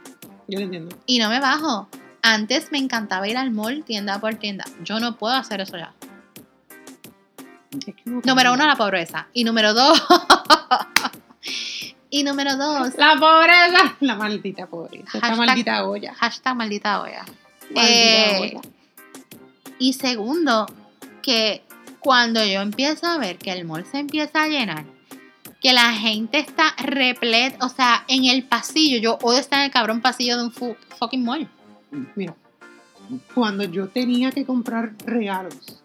Yo 0.47 0.60
lo 0.60 0.65
entiendo. 0.65 0.95
Y 1.06 1.19
no 1.19 1.30
me 1.30 1.39
bajo. 1.39 1.88
Antes 2.24 2.72
me 2.72 2.78
encantaba 2.78 3.28
ir 3.28 3.38
al 3.38 3.52
mall 3.52 3.84
tienda 3.84 4.20
por 4.20 4.36
tienda. 4.36 4.64
Yo 4.84 5.00
no 5.00 5.18
puedo 5.18 5.34
hacer 5.36 5.62
eso 5.62 5.78
ya. 5.78 5.94
Número 8.06 8.54
uno, 8.54 8.66
la 8.68 8.76
pobreza. 8.76 9.28
Y 9.34 9.44
número 9.44 9.74
dos. 9.74 10.02
y 12.10 12.24
número 12.24 12.58
dos. 12.58 12.96
La 12.98 13.16
pobreza. 13.16 13.96
La 14.02 14.16
maldita 14.16 14.68
pobreza. 14.68 15.06
Esta 15.14 15.20
Hashtag- 15.30 15.38
maldita 15.38 15.86
olla. 15.88 16.14
Hashtag 16.16 16.56
maldita 16.56 17.02
olla. 17.02 17.26
Maldita 17.74 17.92
Eh, 17.92 18.40
olla. 18.56 18.62
Y 19.80 19.94
segundo, 19.94 20.68
que 21.22 21.64
cuando 22.00 22.44
yo 22.46 22.62
empiezo 22.62 23.08
a 23.08 23.18
ver 23.18 23.38
que 23.38 23.52
el 23.52 23.66
mall 23.66 23.86
se 23.86 24.00
empieza 24.00 24.44
a 24.44 24.48
llenar, 24.48 24.86
que 25.62 25.74
la 25.74 25.94
gente 25.94 26.40
está 26.40 26.74
repleta, 26.78 27.66
o 27.66 27.70
sea, 27.70 28.04
en 28.08 28.26
el 28.26 28.44
pasillo, 28.44 28.98
yo 29.00 29.18
odio 29.22 29.40
estar 29.40 29.60
en 29.60 29.66
el 29.66 29.72
cabrón 29.72 30.02
pasillo 30.02 30.38
de 30.38 30.44
un 30.44 30.52
fu- 30.52 30.76
fucking 31.00 31.24
mall. 31.24 31.48
Mira. 32.15 32.36
Cuando 33.34 33.63
yo 33.63 33.89
tenía 33.89 34.32
que 34.32 34.45
comprar 34.45 34.93
regalos, 35.06 35.84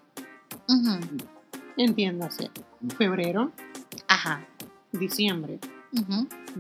entiéndase, 1.77 2.51
febrero, 2.97 3.53
Ajá. 4.07 4.47
diciembre, 4.93 5.59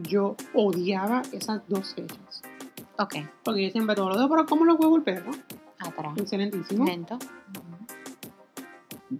yo 0.02 0.36
odiaba 0.54 1.22
esas 1.32 1.62
dos 1.68 1.94
fechas. 1.94 2.42
Ok. 2.98 3.16
Porque 3.44 3.64
yo 3.64 3.70
siempre 3.70 3.94
todo 3.94 4.08
lo 4.08 4.16
digo, 4.16 4.28
pero 4.28 4.46
¿cómo 4.46 4.64
lo 4.64 4.74
huevos 4.74 4.98
el 4.98 5.04
perro? 5.04 5.30
Atrás. 5.78 6.14
Excelentísimo. 6.16 6.84
Lento. 6.84 7.18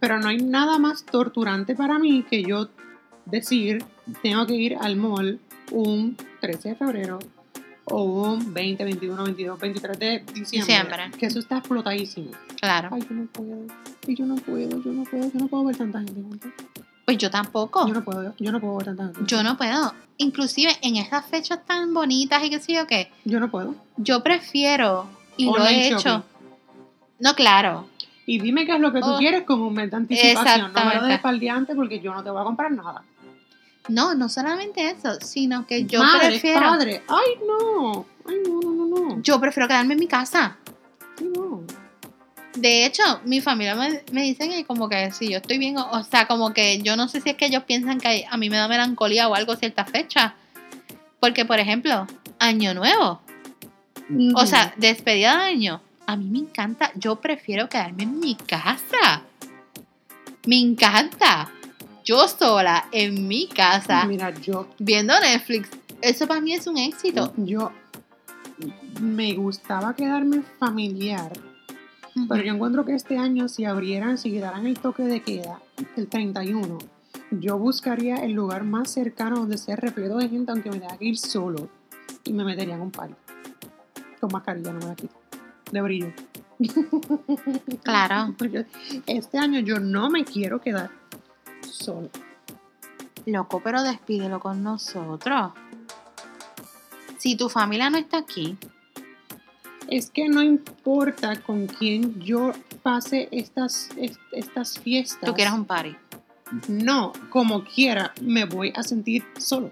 Pero 0.00 0.18
no 0.18 0.28
hay 0.28 0.38
nada 0.38 0.78
más 0.78 1.04
torturante 1.04 1.76
para 1.76 1.98
mí 1.98 2.24
que 2.28 2.42
yo 2.42 2.70
decir, 3.26 3.84
tengo 4.22 4.46
que 4.46 4.54
ir 4.54 4.76
al 4.80 4.96
mall 4.96 5.38
un 5.70 6.16
13 6.40 6.70
de 6.70 6.74
febrero 6.74 7.18
o 7.86 8.02
un 8.02 8.52
20, 8.52 8.84
21, 8.84 9.24
22, 9.24 9.58
23 9.60 9.98
de 9.98 10.18
diciembre. 10.34 10.44
Diciembre. 10.74 11.10
Que 11.18 11.26
eso 11.26 11.38
está 11.38 11.58
explotadísimo. 11.58 12.30
Claro. 12.60 12.90
Ay, 12.92 13.02
yo 13.08 13.14
no 13.14 13.26
puedo. 13.26 13.66
Y 14.06 14.14
yo 14.14 14.26
no 14.26 14.34
puedo, 14.36 14.82
yo 14.82 14.92
no 14.92 15.04
puedo, 15.04 15.24
yo 15.32 15.38
no 15.38 15.46
puedo 15.48 15.64
ver 15.64 15.76
tanta 15.76 16.00
gente. 16.00 16.48
Pues 17.04 17.18
yo 17.18 17.30
tampoco. 17.30 17.86
Yo 17.86 17.94
no 17.94 18.02
puedo, 18.04 18.34
yo 18.38 18.50
no 18.52 18.60
puedo 18.60 18.76
ver 18.78 18.86
tanta 18.86 19.04
gente. 19.04 19.20
Yo 19.26 19.42
no 19.42 19.56
puedo. 19.56 19.94
Inclusive 20.18 20.72
en 20.82 20.96
estas 20.96 21.26
fechas 21.26 21.64
tan 21.64 21.94
bonitas 21.94 22.42
y 22.44 22.50
qué 22.50 22.58
sé 22.58 22.72
yo 22.74 22.86
qué, 22.86 23.10
Yo 23.24 23.38
no 23.38 23.50
puedo. 23.50 23.74
yo 23.96 24.22
prefiero, 24.22 25.06
y 25.36 25.44
lo 25.46 25.64
he 25.66 25.88
hecho. 25.88 26.24
No, 27.20 27.34
claro. 27.34 27.88
Y 28.26 28.40
dime 28.40 28.66
qué 28.66 28.74
es 28.74 28.80
lo 28.80 28.92
que 28.92 29.00
tú 29.00 29.06
Oh. 29.14 29.18
quieres 29.18 29.44
con 29.44 29.60
un 29.62 29.72
mes 29.74 29.90
de 29.90 29.96
anticipación. 29.98 30.72
No 30.72 30.84
me 30.84 30.94
lo 30.96 31.04
des 31.06 31.20
para 31.20 31.32
el 31.34 31.38
día 31.40 31.54
antes 31.54 31.76
porque 31.76 32.00
yo 32.00 32.12
no 32.12 32.24
te 32.24 32.30
voy 32.30 32.40
a 32.40 32.44
comprar 32.44 32.72
nada. 32.72 33.02
No, 33.88 34.14
no 34.14 34.28
solamente 34.28 34.90
eso, 34.90 35.20
sino 35.20 35.66
que 35.66 35.84
yo 35.84 36.00
Madre, 36.02 36.28
prefiero. 36.28 36.60
padre. 36.60 37.02
Ay, 37.08 37.46
no. 37.46 38.06
Ay, 38.28 38.36
no, 38.48 38.60
no, 38.60 38.86
no, 38.86 38.86
no. 38.86 39.22
Yo 39.22 39.40
prefiero 39.40 39.68
quedarme 39.68 39.94
en 39.94 40.00
mi 40.00 40.06
casa. 40.06 40.56
Ay, 41.18 41.30
no. 41.34 41.62
De 42.54 42.86
hecho, 42.86 43.02
mi 43.24 43.40
familia 43.40 43.74
me, 43.74 44.02
me 44.12 44.22
dicen 44.22 44.50
que 44.50 44.64
como 44.64 44.88
que 44.88 45.10
si 45.12 45.28
yo 45.30 45.38
estoy 45.38 45.58
bien, 45.58 45.76
o, 45.76 45.90
o 45.90 46.02
sea, 46.02 46.26
como 46.26 46.52
que 46.54 46.80
yo 46.82 46.96
no 46.96 47.06
sé 47.06 47.20
si 47.20 47.30
es 47.30 47.36
que 47.36 47.46
ellos 47.46 47.64
piensan 47.64 48.00
que 48.00 48.24
a 48.28 48.36
mí 48.38 48.48
me 48.50 48.56
da 48.56 48.66
melancolía 48.66 49.28
o 49.28 49.34
algo 49.34 49.56
cierta 49.56 49.84
fecha. 49.84 50.34
Porque, 51.20 51.44
por 51.44 51.58
ejemplo, 51.58 52.06
Año 52.38 52.74
Nuevo, 52.74 53.20
o 54.34 54.46
sea, 54.46 54.72
despedida 54.76 55.36
de 55.36 55.42
año, 55.44 55.80
a 56.06 56.16
mí 56.16 56.28
me 56.30 56.38
encanta, 56.38 56.92
yo 56.94 57.16
prefiero 57.16 57.68
quedarme 57.68 58.04
en 58.04 58.20
mi 58.20 58.34
casa. 58.36 59.22
Me 60.46 60.58
encanta. 60.58 61.50
Yo 62.06 62.28
sola, 62.28 62.86
en 62.92 63.26
mi 63.26 63.48
casa, 63.48 64.04
Mira, 64.04 64.32
yo, 64.32 64.68
viendo 64.78 65.12
Netflix. 65.18 65.70
Eso 66.00 66.28
para 66.28 66.40
mí 66.40 66.52
es 66.54 66.68
un 66.68 66.78
éxito. 66.78 67.34
yo 67.36 67.72
me 69.00 69.34
gustaba 69.34 69.96
quedarme 69.96 70.42
familiar, 70.60 71.32
pero 72.28 72.44
yo 72.44 72.54
encuentro 72.54 72.84
que 72.84 72.94
este 72.94 73.18
año 73.18 73.48
si 73.48 73.64
abrieran, 73.64 74.18
si 74.18 74.30
quitaran 74.30 74.68
el 74.68 74.78
toque 74.78 75.02
de 75.02 75.20
queda, 75.20 75.60
el 75.96 76.06
31, 76.06 76.78
yo 77.32 77.58
buscaría 77.58 78.18
el 78.18 78.34
lugar 78.34 78.62
más 78.62 78.88
cercano 78.88 79.40
donde 79.40 79.58
sea 79.58 79.74
repleto 79.74 80.18
de 80.18 80.28
gente, 80.28 80.52
aunque 80.52 80.70
me 80.70 80.78
tenga 80.78 80.96
que 80.96 81.06
ir 81.06 81.18
solo, 81.18 81.68
y 82.22 82.32
me 82.32 82.44
metería 82.44 82.76
en 82.76 82.82
un 82.82 82.92
party. 82.92 83.14
Con 84.20 84.30
mascarilla, 84.32 84.72
no 84.72 84.78
me 84.78 84.86
la 84.86 84.94
quito. 84.94 85.14
De 85.72 85.82
brillo. 85.82 86.12
Claro. 87.82 88.32
Este 89.06 89.38
año 89.38 89.58
yo 89.58 89.80
no 89.80 90.08
me 90.08 90.24
quiero 90.24 90.60
quedar 90.60 90.90
solo. 91.66 92.10
Loco, 93.26 93.60
pero 93.62 93.82
despídelo 93.82 94.38
con 94.40 94.62
nosotros. 94.62 95.52
Si 97.18 97.36
tu 97.36 97.48
familia 97.48 97.90
no 97.90 97.98
está 97.98 98.18
aquí, 98.18 98.56
Es 99.88 100.10
que 100.10 100.28
no 100.28 100.42
importa 100.42 101.40
con 101.42 101.68
quién 101.68 102.20
yo 102.20 102.52
pase 102.82 103.28
estas, 103.30 103.88
est- 103.96 104.18
estas 104.32 104.80
fiestas. 104.80 105.20
tú 105.24 105.32
quieres 105.32 105.54
un 105.54 105.64
party. 105.64 105.94
No, 106.66 107.12
como 107.30 107.62
quiera, 107.62 108.12
me 108.20 108.46
voy 108.46 108.72
a 108.74 108.82
sentir 108.82 109.24
solo. 109.38 109.70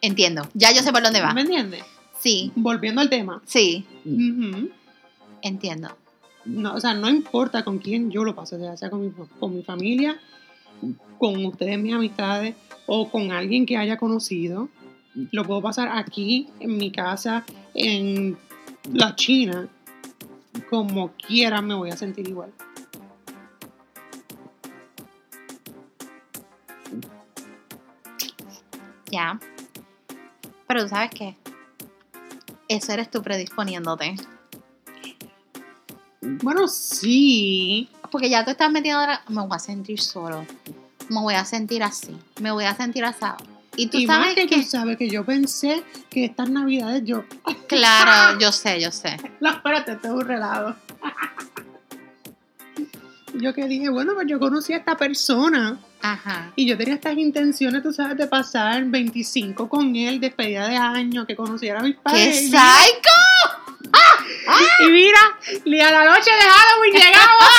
Entiendo. 0.00 0.48
Ya 0.54 0.72
yo 0.72 0.82
sé 0.82 0.90
por 0.90 1.02
dónde 1.02 1.20
va. 1.20 1.34
¿Me 1.34 1.42
entiendes? 1.42 1.84
Sí, 2.18 2.50
Volviendo 2.56 3.00
al 3.02 3.10
tema. 3.10 3.42
sí, 3.44 3.86
Ujú. 4.06 4.70
entiendo. 5.42 5.94
no, 6.46 6.74
o 6.74 6.80
sea, 6.80 6.94
no 6.94 7.08
importa 7.10 7.62
con 7.64 7.78
quién 7.78 8.10
yo 8.10 8.24
lo 8.24 8.34
pase, 8.34 8.58
ya 8.58 8.74
sea 8.76 8.88
con 8.90 9.02
mi, 9.02 9.10
con 9.38 9.54
mi 9.54 9.62
familia, 9.62 10.18
con 11.18 11.44
ustedes, 11.44 11.78
mis 11.78 11.94
amistades, 11.94 12.54
o 12.86 13.10
con 13.10 13.32
alguien 13.32 13.66
que 13.66 13.76
haya 13.76 13.96
conocido. 13.96 14.68
Lo 15.30 15.44
puedo 15.44 15.62
pasar 15.62 15.90
aquí, 15.92 16.48
en 16.60 16.76
mi 16.76 16.90
casa, 16.90 17.44
en 17.74 18.36
la 18.90 19.14
China. 19.14 19.68
Como 20.68 21.12
quiera 21.12 21.62
me 21.62 21.74
voy 21.74 21.90
a 21.90 21.96
sentir 21.96 22.28
igual. 22.28 22.52
Ya. 29.10 29.38
Pero 30.66 30.82
tú 30.84 30.88
sabes 30.88 31.10
qué. 31.10 31.36
Eso 32.68 32.92
eres 32.92 33.10
tú 33.10 33.22
predisponiéndote. 33.22 34.16
Bueno, 36.22 36.66
sí. 36.68 37.90
Porque 38.12 38.28
ya 38.30 38.44
tú 38.44 38.50
estás 38.52 38.70
metiendo 38.70 39.00
ahora, 39.00 39.22
me 39.28 39.40
voy 39.40 39.56
a 39.56 39.58
sentir 39.58 40.00
solo. 40.00 40.46
Me 41.08 41.20
voy 41.20 41.34
a 41.34 41.44
sentir 41.44 41.82
así. 41.82 42.16
Me 42.40 42.52
voy 42.52 42.64
a 42.64 42.74
sentir 42.76 43.04
asado. 43.04 43.44
Y 43.74 43.86
tú 43.86 43.96
y 43.96 44.06
más 44.06 44.18
sabes 44.18 44.34
que, 44.34 44.46
que. 44.46 44.56
tú 44.56 44.62
sabes 44.64 44.96
que 44.98 45.08
yo 45.08 45.24
pensé 45.24 45.82
que 46.10 46.26
estas 46.26 46.50
navidades 46.50 47.02
yo... 47.04 47.24
Claro, 47.68 48.38
yo 48.38 48.52
sé, 48.52 48.78
yo 48.82 48.92
sé. 48.92 49.16
No, 49.40 49.50
espérate, 49.50 49.92
esto 49.92 50.08
es 50.08 50.12
un 50.14 50.20
relajo. 50.26 50.74
Yo 53.34 53.54
que 53.54 53.64
dije, 53.66 53.88
bueno, 53.88 54.12
pues 54.14 54.26
yo 54.28 54.38
conocí 54.38 54.74
a 54.74 54.76
esta 54.76 54.94
persona 54.98 55.78
Ajá. 56.02 56.52
y 56.54 56.66
yo 56.66 56.76
tenía 56.76 56.94
estas 56.94 57.16
intenciones, 57.16 57.82
tú 57.82 57.90
sabes, 57.90 58.18
de 58.18 58.26
pasar 58.26 58.84
25 58.84 59.70
con 59.70 59.96
él, 59.96 60.20
despedida 60.20 60.68
de 60.68 60.76
año, 60.76 61.26
que 61.26 61.34
conociera 61.34 61.80
a 61.80 61.82
mis 61.82 61.94
¡Qué 61.94 62.00
padres. 62.02 62.42
Mira- 62.44 62.60
psycho! 62.60 63.31
Y 64.80 64.90
mira, 64.90 65.18
ni 65.64 65.80
a 65.80 65.90
la 65.90 66.04
noche 66.04 66.30
de 66.30 66.40
Halloween 66.42 66.92
llegamos. 66.92 67.52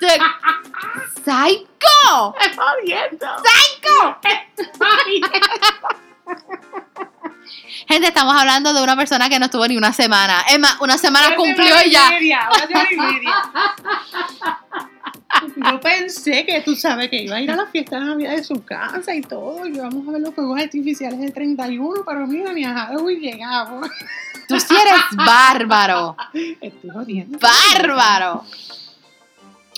¡Te- 0.00 0.20
¡Psycho! 1.24 2.34
¡Jodiendo! 2.56 3.26
Gente, 7.86 8.08
estamos 8.08 8.34
hablando 8.36 8.72
de 8.72 8.82
una 8.82 8.96
persona 8.96 9.28
que 9.28 9.38
no 9.38 9.46
estuvo 9.46 9.66
ni 9.66 9.76
una 9.76 9.92
semana. 9.92 10.42
Es 10.50 10.58
más, 10.58 10.76
una 10.80 10.98
semana 10.98 11.34
cumplió 11.36 11.74
y 11.84 11.90
ya. 11.90 12.08
Una 12.50 12.66
semana 12.66 12.88
y 12.92 12.96
media. 12.96 13.32
Yo 15.70 15.80
pensé 15.80 16.44
que 16.44 16.60
tú 16.62 16.74
sabes 16.74 17.08
que 17.10 17.22
iba 17.22 17.36
a 17.36 17.40
ir 17.40 17.50
a 17.50 17.56
la 17.56 17.66
fiesta 17.66 17.98
de 18.00 18.06
Navidad 18.06 18.32
de 18.32 18.42
su 18.44 18.64
casa 18.64 19.14
y 19.14 19.20
todo, 19.20 19.64
y 19.66 19.72
vamos 19.78 20.08
a 20.08 20.12
ver 20.12 20.20
los 20.22 20.34
fuegos 20.34 20.60
artificiales 20.60 21.18
del 21.20 21.32
31, 21.32 22.02
pero 22.04 22.26
mira, 22.26 22.52
ni 22.52 22.64
a 22.64 22.74
Halloween 22.74 23.20
llegamos. 23.20 23.88
Tú 24.48 24.58
sí 24.58 24.74
eres 24.74 25.02
bárbaro. 25.14 26.16
Estoy 26.32 26.90
jodiendo. 26.90 27.38
Bárbaro. 27.38 28.44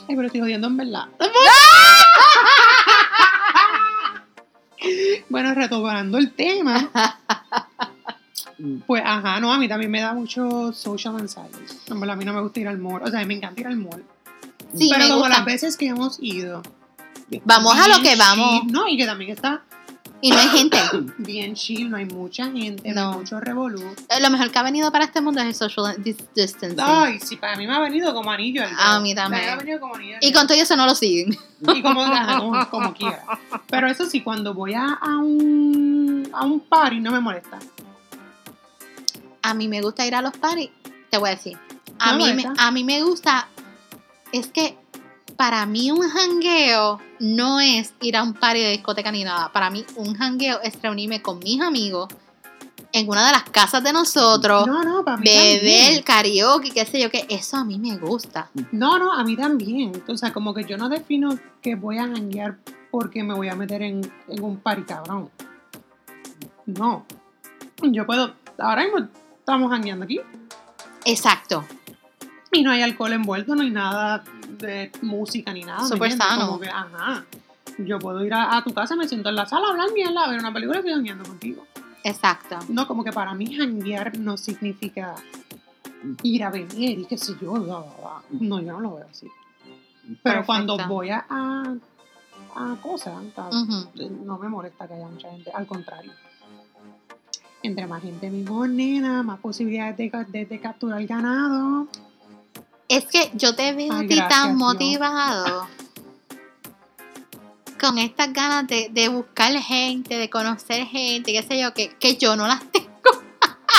Ay, 0.08 0.16
pero 0.16 0.26
estoy 0.26 0.40
jodiendo 0.40 0.68
en 0.68 0.76
verdad. 0.76 1.08
bueno, 5.28 5.54
retomando 5.54 6.18
el 6.18 6.32
tema. 6.32 6.88
Pues, 8.86 9.02
ajá, 9.02 9.40
no, 9.40 9.50
a 9.50 9.56
mí 9.56 9.68
también 9.68 9.90
me 9.90 10.02
da 10.02 10.12
mucho 10.12 10.70
social 10.74 11.16
anxiety. 11.16 11.64
Verdad, 11.88 12.10
a 12.10 12.16
mí 12.16 12.26
no 12.26 12.34
me 12.34 12.42
gusta 12.42 12.60
ir 12.60 12.68
al 12.68 12.76
mall. 12.76 13.02
O 13.02 13.06
sea, 13.06 13.20
a 13.20 13.22
mí 13.22 13.28
me 13.28 13.34
encanta 13.36 13.58
ir 13.58 13.66
al 13.66 13.78
mall. 13.78 14.04
Sí, 14.76 14.90
pero 14.92 15.04
como 15.04 15.20
gusta. 15.20 15.36
las 15.36 15.44
veces 15.46 15.78
que 15.78 15.86
hemos 15.86 16.18
ido. 16.20 16.62
Vamos 17.44 17.78
a 17.78 17.88
lo 17.88 18.02
que 18.02 18.16
vamos. 18.16 18.66
No, 18.66 18.86
y 18.86 18.98
que 18.98 19.06
también 19.06 19.30
está 19.30 19.62
Y 20.22 20.30
no 20.30 20.36
hay 20.38 20.48
gente. 20.58 20.78
bien 21.18 21.54
chill, 21.54 21.88
no 21.90 21.96
hay 21.96 22.04
mucha 22.04 22.50
gente, 22.50 22.92
no, 22.92 22.94
No. 23.04 23.12
hay 23.12 23.18
mucho 23.18 23.40
revolú. 23.40 23.80
Eh, 24.08 24.20
Lo 24.20 24.28
mejor 24.30 24.50
que 24.50 24.58
ha 24.58 24.62
venido 24.62 24.92
para 24.92 25.04
este 25.06 25.20
mundo 25.20 25.40
es 25.40 25.46
el 25.46 25.54
social 25.54 25.96
dis- 26.02 26.28
distancing. 26.34 26.78
Ay, 26.80 27.18
sí, 27.20 27.36
para 27.36 27.56
mí 27.56 27.66
me 27.66 27.74
ha 27.74 27.80
venido 27.80 28.12
como 28.12 28.30
anillo. 28.30 28.62
al. 28.64 28.70
A 28.78 29.00
mí 29.00 29.14
también. 29.14 29.44
Me 29.44 29.50
ha 29.50 29.56
venido 29.56 29.80
como 29.80 29.94
anillo. 29.94 30.16
al 30.16 30.24
Y 30.28 30.32
con 30.32 30.46
todo 30.46 30.58
eso 30.60 30.76
no 30.76 30.86
lo 30.86 30.94
siguen. 30.94 31.36
Y 31.74 31.82
como, 31.82 32.04
como 32.70 32.92
quiera. 32.94 33.22
Pero 33.68 33.88
eso 33.88 34.04
sí, 34.06 34.22
cuando 34.22 34.52
voy 34.54 34.74
a, 34.74 34.88
a 34.94 35.16
un, 35.18 36.28
a 36.32 36.44
un 36.44 36.60
party 36.60 37.00
no 37.00 37.12
me 37.12 37.20
molesta. 37.20 37.58
A 39.42 39.54
mí 39.54 39.68
me 39.68 39.80
gusta 39.80 40.06
ir 40.06 40.14
a 40.14 40.22
los 40.22 40.36
parties. 40.36 40.70
Te 41.10 41.18
voy 41.18 41.30
a 41.30 41.34
decir. 41.34 41.58
A, 41.98 42.12
No 42.12 42.18
mí, 42.18 42.32
me 42.34 42.44
a 42.56 42.70
mí 42.70 42.84
me 42.84 43.02
gusta. 43.02 43.48
Es 44.32 44.46
que 44.48 44.76
para 45.40 45.64
mí 45.64 45.90
un 45.90 46.06
jangueo 46.06 47.00
no 47.18 47.60
es 47.60 47.94
ir 48.02 48.14
a 48.14 48.22
un 48.22 48.34
party 48.34 48.60
de 48.60 48.70
discoteca 48.72 49.10
ni 49.10 49.24
nada. 49.24 49.50
Para 49.50 49.70
mí 49.70 49.86
un 49.96 50.14
jangueo 50.14 50.60
es 50.62 50.78
reunirme 50.82 51.22
con 51.22 51.38
mis 51.38 51.62
amigos 51.62 52.08
en 52.92 53.08
una 53.08 53.24
de 53.24 53.32
las 53.32 53.44
casas 53.44 53.82
de 53.82 53.90
nosotros. 53.90 54.66
No, 54.66 54.82
no, 54.82 55.02
para 55.02 55.16
mí 55.16 55.24
beber, 55.24 56.02
también. 56.02 56.02
karaoke, 56.02 56.70
qué 56.72 56.84
sé 56.84 57.00
yo, 57.00 57.10
que 57.10 57.24
eso 57.30 57.56
a 57.56 57.64
mí 57.64 57.78
me 57.78 57.96
gusta. 57.96 58.50
No, 58.70 58.98
no, 58.98 59.14
a 59.14 59.24
mí 59.24 59.34
también. 59.34 60.02
O 60.06 60.14
sea, 60.18 60.30
como 60.30 60.52
que 60.52 60.64
yo 60.64 60.76
no 60.76 60.90
defino 60.90 61.38
que 61.62 61.74
voy 61.74 61.96
a 61.96 62.02
janguear 62.06 62.58
porque 62.90 63.24
me 63.24 63.32
voy 63.32 63.48
a 63.48 63.54
meter 63.54 63.80
en, 63.80 64.12
en 64.28 64.44
un 64.44 64.58
party 64.58 64.82
cabrón. 64.82 65.30
No. 66.66 67.06
Yo 67.80 68.04
puedo. 68.04 68.34
Ahora 68.58 68.82
mismo 68.82 69.08
estamos 69.38 69.70
jangueando 69.70 70.04
aquí 70.04 70.20
Exacto. 71.06 71.64
y 72.52 72.62
no 72.62 72.72
hay 72.72 72.82
alcohol 72.82 73.14
envuelto, 73.14 73.54
no 73.54 73.62
hay 73.62 73.70
nada 73.70 74.22
de 74.58 74.90
música 75.02 75.52
ni 75.52 75.62
nada. 75.62 75.82
¿me 75.82 75.88
Súper 75.88 76.12
sano. 76.12 76.46
Como 76.46 76.60
que, 76.60 76.68
ajá. 76.68 77.24
Yo 77.78 77.98
puedo 77.98 78.24
ir 78.24 78.34
a, 78.34 78.56
a 78.56 78.64
tu 78.64 78.74
casa, 78.74 78.94
me 78.96 79.06
siento 79.08 79.28
en 79.28 79.36
la 79.36 79.46
sala, 79.46 79.68
hablar 79.68 79.88
mierda, 79.94 80.28
ver 80.28 80.38
una 80.40 80.52
película 80.52 80.78
y 80.78 80.80
estoy 80.80 80.92
jangueando 80.94 81.24
contigo. 81.24 81.66
Exacto. 82.04 82.58
No, 82.68 82.86
como 82.86 83.04
que 83.04 83.12
para 83.12 83.32
mí 83.34 83.54
janguear 83.56 84.18
no 84.18 84.36
significa 84.36 85.14
ir 86.22 86.44
a 86.44 86.50
beber 86.50 86.98
y 86.98 87.04
qué 87.06 87.16
sé 87.18 87.34
yo. 87.40 87.52
bla, 87.52 87.60
bla, 87.60 87.78
bla. 87.78 88.22
No, 88.30 88.60
yo 88.60 88.72
no 88.72 88.80
lo 88.80 88.94
veo 88.96 89.06
así. 89.10 89.26
Pero 90.06 90.16
Perfecto. 90.22 90.46
cuando 90.46 90.78
voy 90.88 91.10
a, 91.10 91.24
a, 91.28 91.74
a 92.56 92.76
cosas, 92.82 93.14
no 94.24 94.38
me 94.38 94.48
molesta 94.48 94.88
que 94.88 94.94
haya 94.94 95.06
mucha 95.06 95.30
gente, 95.30 95.50
al 95.52 95.66
contrario. 95.66 96.12
Entre 97.62 97.86
más 97.86 98.02
gente 98.02 98.30
mejor, 98.30 98.70
nena, 98.70 99.22
más 99.22 99.38
posibilidades 99.38 99.96
de, 99.98 100.10
de- 100.28 100.46
de 100.46 100.60
capturar 100.60 101.04
ganado. 101.06 101.86
Es 102.90 103.04
que 103.06 103.30
yo 103.34 103.54
te 103.54 103.72
veo 103.72 103.92
Ay, 103.92 104.04
a 104.04 104.08
ti 104.08 104.16
gracias, 104.16 104.28
tan 104.28 104.56
motivado. 104.56 105.68
Con 107.80 107.98
estas 107.98 108.32
ganas 108.32 108.66
de, 108.66 108.88
de 108.90 109.08
buscar 109.08 109.52
gente, 109.52 110.18
de 110.18 110.28
conocer 110.28 110.84
gente, 110.86 111.32
qué 111.32 111.42
sé 111.44 111.60
yo, 111.60 111.72
que, 111.72 111.90
que 112.00 112.16
yo 112.16 112.34
no 112.34 112.48
las 112.48 112.60
tengo. 112.72 112.88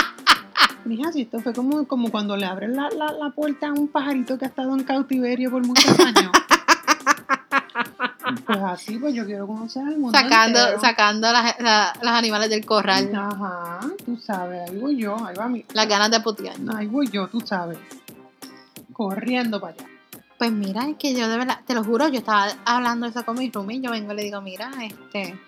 Mija, 0.86 1.12
si 1.12 1.24
esto 1.24 1.39
fue 1.41 1.52
como, 1.54 1.86
como 1.88 2.10
cuando 2.10 2.38
le 2.38 2.45
abren 2.45 2.74
la, 2.74 2.89
la, 2.89 3.12
la 3.12 3.32
puerta 3.32 3.67
a 3.67 3.74
un 3.74 3.89
pajarito 3.89 4.39
que 4.39 4.45
ha 4.45 4.47
estado 4.47 4.74
en 4.76 4.84
cautiverio 4.86 5.52
por 5.52 5.67
muchos 5.67 6.00
años. 6.00 6.32
pues 8.47 8.60
así, 8.60 8.97
pues 8.97 9.13
yo 9.13 9.26
quiero 9.26 9.45
conocer 9.45 9.84
al 9.84 9.97
mundo 9.97 10.17
Sacando, 10.17 10.58
entero. 10.60 10.80
sacando 10.80 11.32
las, 11.34 11.60
la- 11.60 11.93
los 12.02 12.12
animales 12.13 12.50
del 12.50 12.65
corral. 12.65 13.12
Ajá, 13.13 13.82
tú 14.06 14.15
sabes, 14.17 14.69
ahí 14.69 14.78
voy 14.78 14.95
yo, 14.95 15.17
ahí 15.26 15.36
va 15.36 15.50
mi. 15.50 15.65
Las 15.74 15.88
ganas 15.89 16.10
de 16.10 16.21
putear. 16.21 16.56
Ahí 16.76 16.88
voy 16.88 17.10
yo, 17.12 17.28
tú 17.28 17.41
sabes. 17.41 17.78
Corriendo 19.10 19.60
para 19.60 19.74
allá. 19.74 19.86
Pues 20.38 20.52
mira, 20.52 20.88
es 20.90 20.98
que 20.98 21.14
yo 21.14 21.28
de 21.28 21.38
verdad, 21.38 21.60
te 21.66 21.74
lo 21.74 21.84
juro, 21.84 22.08
yo 22.08 22.20
estaba 22.20 22.48
hablando 22.66 23.06
eso 23.06 23.24
con 23.26 23.38
mi 23.38 23.50
roomie 23.52 23.78
y 23.78 23.82
yo 23.82 23.92
vengo 23.92 24.12
y 24.14 24.16
le 24.16 24.24
digo, 24.24 24.42
mira, 24.42 24.72
este, 24.82 25.40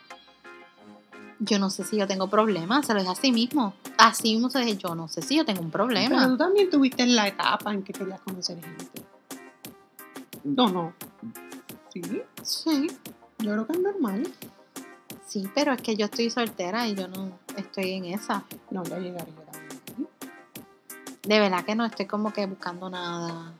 yo 1.39 1.57
no 1.59 1.69
sé 1.69 1.83
si 1.83 1.97
yo 1.97 2.07
tengo 2.07 2.27
problemas, 2.29 2.85
se 2.85 2.93
lo 2.93 2.99
dije 2.99 3.11
así 3.11 3.31
mismo. 3.31 3.73
Así 3.97 4.33
mismo 4.33 4.49
se 4.49 4.59
dije, 4.59 4.77
yo 4.77 4.93
no 4.95 5.07
sé 5.07 5.21
si 5.21 5.35
yo 5.37 5.45
tengo 5.45 5.61
un 5.61 5.71
Pero 5.71 5.85
problema. 5.85 6.27
tú 6.27 6.37
también 6.37 6.69
tuviste 6.69 7.05
la 7.07 7.27
etapa 7.27 7.73
en 7.73 7.83
que 7.83 7.91
querías 7.93 8.21
conocer 8.21 8.59
gente. 8.63 9.01
No, 10.43 10.69
no. 10.69 10.93
Sí, 11.91 12.01
Sí, 12.41 12.87
yo 13.39 13.51
creo 13.51 13.67
que 13.67 13.73
es 13.73 13.79
normal. 13.79 14.27
sí, 15.27 15.47
pero 15.55 15.73
es 15.73 15.81
que 15.81 15.95
yo 15.95 16.05
estoy 16.05 16.29
soltera 16.29 16.87
y 16.87 16.95
yo 16.95 17.07
no 17.07 17.39
estoy 17.57 17.93
en 17.93 18.05
esa. 18.05 18.43
No, 18.69 18.83
ya 18.83 18.91
también. 18.91 19.25
De 21.23 21.39
verdad 21.39 21.63
que 21.65 21.75
no 21.75 21.85
estoy 21.85 22.05
como 22.05 22.33
que 22.33 22.45
buscando 22.45 22.89
nada. 22.89 23.53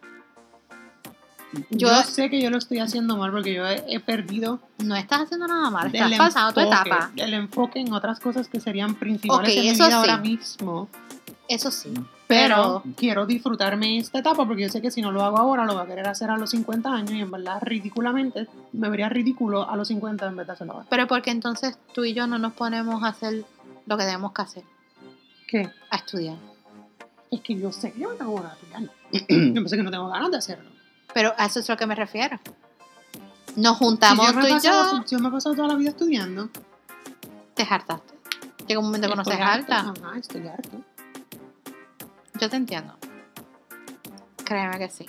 Yo, 1.69 1.87
Yo- 1.87 2.01
sé 2.03 2.29
que 2.31 2.41
yo 2.41 2.49
lo 2.49 2.57
estoy 2.57 2.79
haciendo 2.79 3.15
mal 3.15 3.31
porque 3.31 3.53
yo 3.53 3.67
he, 3.67 3.83
he 3.87 3.99
perdido 3.99 4.59
No 4.79 4.95
estás 4.95 5.21
haciendo 5.21 5.47
nada 5.47 5.69
mal, 5.69 5.93
estás 5.93 6.17
pasando 6.17 6.51
tu 6.53 6.59
etapa. 6.61 7.11
el 7.15 7.33
enfoque 7.35 7.79
en 7.79 7.93
otras 7.93 8.19
cosas 8.19 8.47
que 8.47 8.59
serían 8.59 8.95
principales 8.95 9.55
en 9.55 9.61
mi 9.61 9.69
eso 9.69 9.83
vida 9.85 9.89
sí. 9.89 9.93
ahora 9.93 10.17
mismo. 10.17 10.89
Eso 11.47 11.69
sí. 11.69 11.93
Pero 12.25 12.81
Pero, 12.81 12.95
quiero 12.97 13.25
disfrutarme 13.27 13.99
esta 13.99 14.17
etapa 14.17 14.47
porque 14.47 14.63
yo 14.63 14.69
sé 14.69 14.81
que 14.81 14.89
si 14.89 15.01
no 15.03 15.11
lo 15.11 15.21
hago 15.23 15.37
ahora 15.37 15.65
lo 15.65 15.73
voy 15.75 15.83
a 15.83 15.85
querer 15.85 16.07
hacer 16.07 16.31
a 16.31 16.37
los 16.37 16.49
50 16.49 16.89
años 16.91 17.11
y 17.11 17.19
en 17.21 17.29
verdad 17.29 17.59
ridículamente 17.61 18.47
me 18.71 18.89
vería 18.89 19.09
ridículo 19.09 19.69
a 19.69 19.75
los 19.75 19.89
50 19.89 20.25
en 20.25 20.35
vez 20.37 20.47
de 20.47 20.53
hacerlo 20.53 20.73
ahora. 20.73 20.85
pero 20.89 21.07
porque 21.07 21.29
entonces 21.29 21.77
tú 21.93 22.03
y 22.03 22.13
yo 22.15 22.25
no 22.25 22.39
nos 22.39 22.53
ponemos 22.53 23.03
a 23.03 23.09
hacer 23.09 23.45
lo 23.85 23.97
que 23.97 24.05
tenemos 24.05 24.31
que 24.33 24.41
hacer, 24.41 24.63
¿Qué? 25.47 25.69
a 25.91 25.97
estudiar. 25.97 26.37
Es 27.33 27.41
que 27.41 27.55
yo 27.55 27.71
sé 27.71 27.91
que 27.91 27.99
yo 27.99 28.09
no 28.09 28.15
tengo 28.15 28.35
ganas 28.35 28.57
de 28.59 28.65
estudiar. 28.65 28.91
Yo 29.53 29.53
pensé 29.55 29.77
que 29.77 29.83
no 29.83 29.91
tengo 29.91 30.07
ganas 30.07 30.29
de 30.29 30.37
hacerlo. 30.37 30.69
Pero 31.13 31.33
a 31.37 31.45
eso 31.45 31.59
es 31.59 31.69
a 31.69 31.73
lo 31.73 31.77
que 31.77 31.87
me 31.87 31.95
refiero. 31.95 32.39
Nos 33.55 33.77
juntamos 33.77 34.27
yo, 34.27 34.33
me 34.33 34.41
tú 34.41 34.47
he 34.47 34.49
y 34.49 34.53
pasado, 34.53 34.97
yo, 34.97 35.05
yo 35.05 35.19
me 35.19 35.29
he 35.29 35.31
pasado 35.31 35.55
toda 35.55 35.67
la 35.67 35.75
vida 35.75 35.89
estudiando. 35.89 36.49
te 37.55 37.63
hartaste. 37.63 38.13
Llega 38.67 38.79
un 38.79 38.85
momento 38.85 39.09
que 39.09 39.15
no 39.15 39.25
seas 39.25 39.41
alta. 39.41 39.79
Ajá, 39.79 40.17
estoy 40.17 40.47
harto. 40.47 40.81
Yo 42.39 42.49
te 42.49 42.55
entiendo. 42.55 42.95
Créeme 44.43 44.77
que 44.77 44.89
sí. 44.89 45.05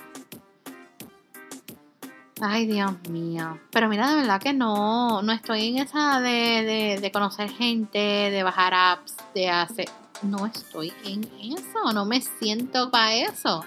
Ay, 2.40 2.66
Dios 2.66 2.92
mío. 3.10 3.58
Pero 3.70 3.88
mira, 3.88 4.08
de 4.10 4.16
verdad 4.16 4.40
que 4.40 4.52
no, 4.52 5.22
no 5.22 5.32
estoy 5.32 5.68
en 5.68 5.78
esa 5.78 6.20
de, 6.20 6.28
de, 6.30 6.98
de 7.00 7.12
conocer 7.12 7.50
gente, 7.50 7.98
de 7.98 8.42
bajar 8.42 8.72
apps, 8.74 9.16
de 9.34 9.50
hacer... 9.50 9.88
No 10.24 10.46
estoy 10.46 10.92
en 11.04 11.28
eso, 11.40 11.92
no 11.92 12.04
me 12.06 12.20
siento 12.20 12.90
para 12.90 13.14
eso. 13.14 13.64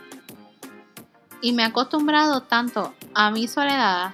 Y 1.41 1.53
me 1.53 1.61
he 1.61 1.65
acostumbrado 1.65 2.41
tanto 2.41 2.93
a 3.13 3.29
mi 3.29 3.47
soledad, 3.47 4.13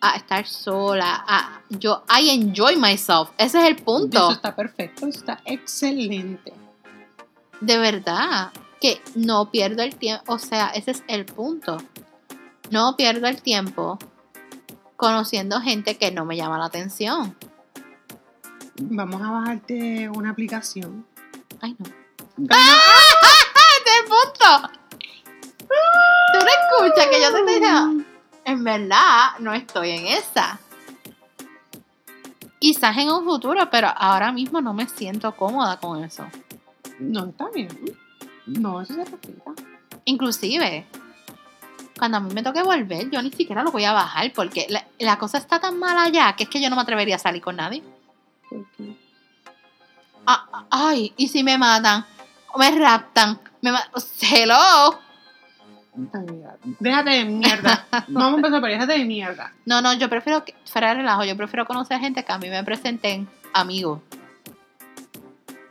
a 0.00 0.16
estar 0.16 0.46
sola, 0.46 1.24
a... 1.26 1.62
Yo, 1.70 2.04
I 2.08 2.30
enjoy 2.30 2.76
myself. 2.76 3.30
Ese 3.38 3.60
es 3.60 3.68
el 3.68 3.76
punto. 3.76 4.18
Eso 4.18 4.32
está 4.32 4.54
perfecto, 4.54 5.06
eso 5.06 5.18
está 5.18 5.40
excelente. 5.44 6.52
De 7.60 7.78
verdad, 7.78 8.52
que 8.80 9.00
no 9.14 9.50
pierdo 9.50 9.82
el 9.82 9.96
tiempo, 9.96 10.32
o 10.32 10.38
sea, 10.38 10.68
ese 10.68 10.90
es 10.90 11.02
el 11.08 11.24
punto. 11.24 11.78
No 12.70 12.96
pierdo 12.96 13.26
el 13.26 13.40
tiempo 13.40 13.98
conociendo 14.96 15.60
gente 15.60 15.96
que 15.96 16.10
no 16.10 16.24
me 16.24 16.36
llama 16.36 16.58
la 16.58 16.66
atención. 16.66 17.34
Vamos 18.80 19.22
a 19.22 19.30
bajarte 19.30 20.08
una 20.10 20.30
aplicación. 20.30 21.07
Ay, 21.60 21.76
no. 21.78 21.86
¡Ah! 22.50 22.78
¡Este 23.78 23.90
es 23.90 23.96
el 24.00 24.04
punto! 24.04 24.70
Tú 25.58 26.38
no 26.38 26.86
escuchas 26.86 27.06
que 27.06 27.20
yo 27.22 27.32
te 27.32 27.38
estoy 27.38 27.54
diciendo, 27.54 28.04
en 28.44 28.64
verdad, 28.64 29.38
no 29.40 29.52
estoy 29.54 29.90
en 29.90 30.06
esa. 30.06 30.60
Quizás 32.58 32.96
en 32.96 33.10
un 33.10 33.24
futuro, 33.24 33.68
pero 33.70 33.88
ahora 33.96 34.32
mismo 34.32 34.60
no 34.60 34.72
me 34.74 34.88
siento 34.88 35.34
cómoda 35.36 35.78
con 35.78 36.02
eso. 36.04 36.26
No, 36.98 37.26
está 37.26 37.48
bien. 37.50 37.68
No, 38.46 38.80
eso 38.80 38.94
se 38.94 39.04
respeta. 39.04 39.52
Inclusive, 40.04 40.86
cuando 41.98 42.18
a 42.18 42.20
mí 42.20 42.32
me 42.32 42.42
toque 42.42 42.62
volver, 42.62 43.10
yo 43.10 43.22
ni 43.22 43.30
siquiera 43.30 43.62
lo 43.62 43.70
voy 43.70 43.84
a 43.84 43.92
bajar 43.92 44.32
porque 44.32 44.66
la, 44.68 44.86
la 44.98 45.18
cosa 45.18 45.38
está 45.38 45.60
tan 45.60 45.78
mala 45.78 46.08
ya 46.08 46.34
que 46.34 46.44
es 46.44 46.48
que 46.50 46.60
yo 46.60 46.70
no 46.70 46.76
me 46.76 46.82
atrevería 46.82 47.16
a 47.16 47.20
salir 47.20 47.42
con 47.42 47.56
nadie. 47.56 47.82
Porque 48.48 48.96
Ah, 49.02 49.07
ah, 50.28 50.66
ay, 50.70 51.12
y 51.16 51.26
si 51.28 51.42
me 51.42 51.58
matan, 51.58 52.04
o 52.52 52.58
me 52.58 52.70
raptan, 52.78 53.40
me 53.62 53.72
ma- 53.72 53.88
Hello. 54.20 54.98
Déjate 56.78 57.10
de 57.10 57.24
mierda. 57.24 57.86
Vamos 58.08 58.34
a 58.34 58.36
empezar 58.36 58.60
por 58.60 58.68
déjate 58.70 58.92
de 58.98 59.04
mierda. 59.04 59.52
No, 59.64 59.82
no, 59.82 59.92
yo 59.94 60.08
prefiero, 60.08 60.44
que, 60.44 60.54
fuera 60.64 60.90
de 60.90 60.94
relajo, 60.96 61.24
yo 61.24 61.36
prefiero 61.36 61.66
conocer 61.66 61.98
gente 61.98 62.24
que 62.24 62.32
a 62.32 62.38
mí 62.38 62.48
me 62.48 62.62
presenten 62.62 63.28
amigos. 63.52 64.00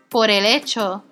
Por 0.09 0.29
el 0.29 0.45
hecho 0.45 1.03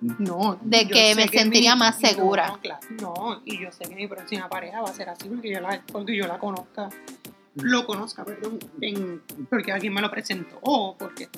No. 0.00 0.58
De 0.60 0.86
que 0.86 1.14
me 1.16 1.26
sentiría 1.28 1.74
mi- 1.74 1.80
más 1.80 1.98
segura. 1.98 2.48
No, 2.48 2.60
claro, 2.60 2.80
no, 3.00 3.40
y 3.44 3.60
yo 3.60 3.72
sé 3.72 3.84
que 3.88 3.94
mi 3.96 4.06
próxima 4.06 4.48
pareja 4.48 4.80
va 4.82 4.90
a 4.90 4.92
ser 4.92 5.08
así 5.08 5.28
porque 5.28 5.50
yo 5.52 5.60
la, 5.60 5.80
porque 5.92 6.16
yo 6.16 6.26
la 6.28 6.38
conozca. 6.38 6.88
Lo 7.56 7.86
conozca, 7.86 8.24
perdón, 8.24 8.58
en- 8.80 9.22
porque 9.48 9.70
alguien 9.72 9.94
me 9.94 10.00
lo 10.00 10.10
presentó, 10.10 10.58
o 10.62 10.96
porque, 10.96 11.28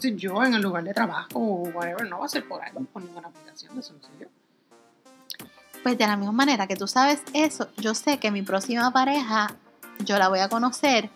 sé 0.00 0.16
yo, 0.16 0.42
en 0.42 0.54
el 0.54 0.62
lugar 0.62 0.82
de 0.82 0.92
trabajo 0.92 1.28
o 1.38 1.68
whatever, 1.70 2.08
no 2.08 2.18
va 2.18 2.26
a 2.26 2.28
ser 2.28 2.46
por 2.48 2.62
ahí, 2.62 2.72
por 2.92 3.02
ninguna 3.02 3.28
aplicación, 3.28 3.78
eso 3.78 3.92
no 3.94 4.00
sé 4.02 4.10
yo. 4.20 4.26
Pues 5.84 5.96
de 5.96 6.06
la 6.06 6.16
misma 6.16 6.32
manera 6.32 6.66
que 6.66 6.74
tú 6.74 6.88
sabes 6.88 7.22
eso, 7.32 7.68
yo 7.76 7.94
sé 7.94 8.18
que 8.18 8.32
mi 8.32 8.42
próxima 8.42 8.90
pareja 8.92 9.54
yo 10.04 10.18
la 10.18 10.28
voy 10.28 10.40
a 10.40 10.48
conocer 10.48 11.10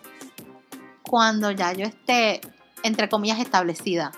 cuando 1.03 1.51
ya 1.51 1.73
yo 1.73 1.85
esté, 1.85 2.39
entre 2.83 3.09
comillas, 3.09 3.39
establecida. 3.39 4.13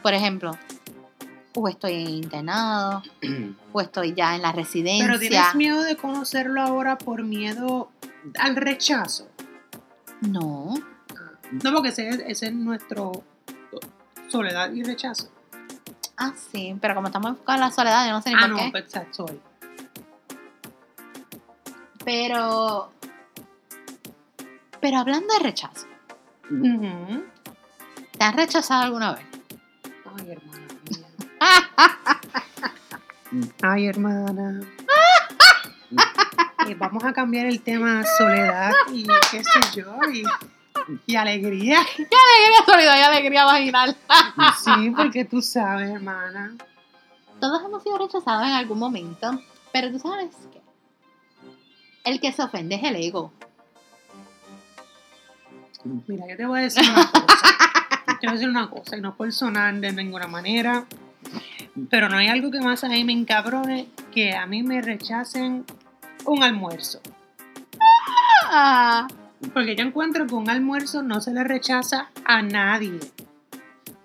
Por 0.00 0.14
ejemplo, 0.14 0.56
o 1.56 1.68
estoy 1.68 1.94
en 1.94 2.08
internado, 2.10 3.02
o 3.72 3.80
estoy 3.80 4.14
ya 4.14 4.36
en 4.36 4.42
la 4.42 4.52
residencia. 4.52 5.06
Pero 5.06 5.18
tienes 5.18 5.54
miedo 5.56 5.82
de 5.82 5.96
conocerlo 5.96 6.60
ahora 6.62 6.96
por 6.96 7.24
miedo 7.24 7.90
al 8.38 8.56
rechazo. 8.56 9.28
No, 10.22 10.74
No, 11.62 11.72
porque 11.72 11.90
ese, 11.90 12.08
es- 12.08 12.22
ese 12.26 12.46
es 12.46 12.52
nuestro 12.54 13.12
soledad 14.28 14.72
y 14.72 14.82
rechazo. 14.82 15.28
ah, 16.16 16.32
sí, 16.52 16.76
pero 16.80 16.94
como 16.94 17.08
estamos 17.08 17.32
enfocados 17.32 17.60
en 17.60 17.66
la 17.68 17.72
soledad, 17.72 18.06
yo 18.06 18.12
no 18.12 18.22
sé 18.22 18.30
ni 18.30 18.36
Ah, 18.36 18.40
por 18.40 18.48
no, 18.50 18.56
qué. 18.56 18.68
pues 18.70 18.84
sorry. 19.12 19.40
Pero, 22.04 22.90
pero 24.80 24.98
hablando 24.98 25.32
de 25.34 25.40
rechazo. 25.40 25.86
¿te 28.18 28.24
has 28.24 28.34
rechazado 28.36 28.82
alguna 28.82 29.14
vez? 29.14 29.24
Ay, 30.16 30.30
hermana 30.30 30.66
mía. 30.84 31.06
Ay, 33.62 33.86
hermana. 33.86 34.60
Eh, 36.66 36.74
vamos 36.78 37.04
a 37.04 37.12
cambiar 37.12 37.46
el 37.46 37.60
tema 37.60 38.02
soledad 38.16 38.72
y 38.92 39.04
qué 39.30 39.44
sé 39.44 39.60
yo, 39.76 39.98
y, 40.12 40.22
y 41.06 41.16
alegría. 41.16 41.78
Alegría, 41.98 42.64
soledad 42.64 42.98
y 42.98 43.02
alegría 43.02 43.44
vaginal. 43.44 43.96
Sí, 44.64 44.90
porque 44.96 45.24
tú 45.24 45.42
sabes, 45.42 45.90
hermana. 45.90 46.54
Todos 47.40 47.62
hemos 47.64 47.82
sido 47.82 47.98
rechazados 47.98 48.46
en 48.46 48.52
algún 48.52 48.78
momento, 48.78 49.38
pero 49.72 49.90
tú 49.90 49.98
sabes 49.98 50.30
que 50.52 50.62
el 52.04 52.20
que 52.20 52.32
se 52.32 52.42
ofende 52.42 52.76
es 52.76 52.82
el 52.84 52.96
ego. 52.96 53.32
Mira, 56.06 56.26
yo 56.28 56.36
te 56.36 56.46
voy 56.46 56.60
a 56.60 56.62
decir 56.62 56.88
una 56.88 57.10
cosa. 57.10 57.26
Te 58.20 58.26
voy 58.26 58.28
a 58.28 58.32
decir 58.32 58.48
una 58.48 58.70
cosa, 58.70 58.96
y 58.96 59.00
no 59.00 59.10
es 59.10 59.14
por 59.16 59.32
sonar 59.32 59.74
de 59.74 59.92
ninguna 59.92 60.26
manera, 60.26 60.86
pero 61.90 62.08
no 62.08 62.16
hay 62.16 62.28
algo 62.28 62.50
que 62.50 62.60
más 62.60 62.84
a 62.84 62.88
mí 62.88 63.02
me 63.04 63.12
encabrone 63.12 63.88
que 64.12 64.34
a 64.34 64.46
mí 64.46 64.62
me 64.62 64.80
rechacen 64.80 65.64
un 66.26 66.42
almuerzo. 66.42 67.00
Ah, 68.46 69.06
Porque 69.52 69.74
yo 69.76 69.84
encuentro 69.84 70.26
que 70.26 70.34
un 70.34 70.48
almuerzo 70.48 71.02
no 71.02 71.20
se 71.20 71.32
le 71.32 71.44
rechaza 71.44 72.08
a 72.24 72.42
nadie. 72.42 72.98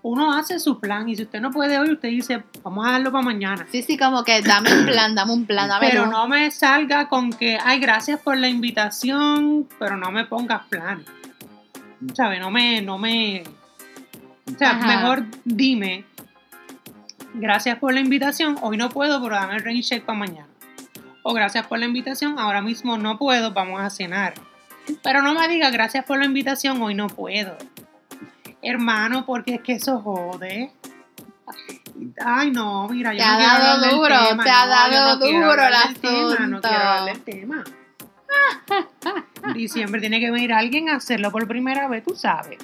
Uno 0.01 0.33
hace 0.33 0.59
su 0.59 0.79
plan 0.79 1.09
y 1.09 1.15
si 1.15 1.23
usted 1.23 1.41
no 1.41 1.51
puede 1.51 1.77
hoy, 1.77 1.91
usted 1.91 2.07
dice, 2.09 2.43
vamos 2.63 2.87
a 2.87 2.91
darlo 2.93 3.11
para 3.11 3.23
mañana. 3.25 3.67
sí, 3.69 3.81
sí, 3.83 3.97
como 3.97 4.23
que 4.23 4.41
dame 4.41 4.73
un 4.73 4.85
plan, 4.85 5.13
dame 5.13 5.33
un 5.33 5.45
plan, 5.45 5.67
dame 5.67 5.89
Pero 5.89 6.05
no 6.07 6.27
me 6.27 6.49
salga 6.51 7.09
con 7.09 7.31
que, 7.31 7.57
ay, 7.63 7.79
gracias 7.79 8.19
por 8.21 8.37
la 8.37 8.47
invitación, 8.47 9.67
pero 9.77 9.97
no 9.97 10.09
me 10.11 10.25
pongas 10.25 10.63
planes. 10.67 11.05
¿Sabes? 12.13 12.39
No 12.39 12.49
me, 12.49 12.81
no 12.81 12.97
me. 12.97 13.43
O 14.53 14.57
sea, 14.57 14.71
Ajá. 14.71 14.87
mejor 14.87 15.25
dime, 15.43 16.05
gracias 17.33 17.77
por 17.77 17.93
la 17.93 17.99
invitación, 17.99 18.57
hoy 18.61 18.77
no 18.77 18.89
puedo, 18.89 19.21
pero 19.21 19.35
dame 19.35 19.55
el 19.57 19.63
rain 19.63 19.81
check 19.81 20.03
para 20.05 20.17
mañana. 20.17 20.47
O 21.23 21.33
gracias 21.33 21.67
por 21.67 21.79
la 21.79 21.85
invitación, 21.85 22.39
ahora 22.39 22.61
mismo 22.61 22.97
no 22.97 23.17
puedo, 23.17 23.51
vamos 23.53 23.81
a 23.81 23.89
cenar. 23.89 24.33
Pero 25.03 25.21
no 25.21 25.33
me 25.33 25.47
diga 25.47 25.69
gracias 25.69 26.05
por 26.05 26.17
la 26.17 26.25
invitación, 26.25 26.81
hoy 26.81 26.95
no 26.95 27.07
puedo. 27.07 27.55
Hermano, 28.61 29.25
porque 29.25 29.55
es 29.55 29.61
que 29.61 29.73
eso 29.73 29.99
jode. 30.01 30.71
Ay, 32.23 32.51
no, 32.51 32.87
mira, 32.87 33.13
yo 33.13 33.19
Te 33.19 33.25
no 33.25 33.31
ha 33.31 33.37
quiero 33.37 33.53
dado 33.53 33.73
hablar 33.73 33.89
del 33.89 33.99
duro, 33.99 34.27
tema, 34.29 34.43
te 34.43 34.49
ha 34.49 34.65
no, 34.65 34.71
dado 34.71 35.09
no 35.09 35.25
duro 35.25 35.53
el 35.53 35.57
del 35.57 35.99
tema, 36.01 36.21
no 36.21 36.57
asunto. 36.57 36.61
quiero 36.69 36.83
hablar 36.83 37.05
del 37.05 37.21
tema. 37.23 37.63
Diciembre 39.53 39.99
tiene 40.01 40.19
que 40.19 40.31
venir 40.31 40.53
alguien 40.53 40.89
a 40.89 40.95
hacerlo 40.97 41.31
por 41.31 41.47
primera 41.47 41.87
vez, 41.87 42.03
tú 42.03 42.15
sabes. 42.15 42.57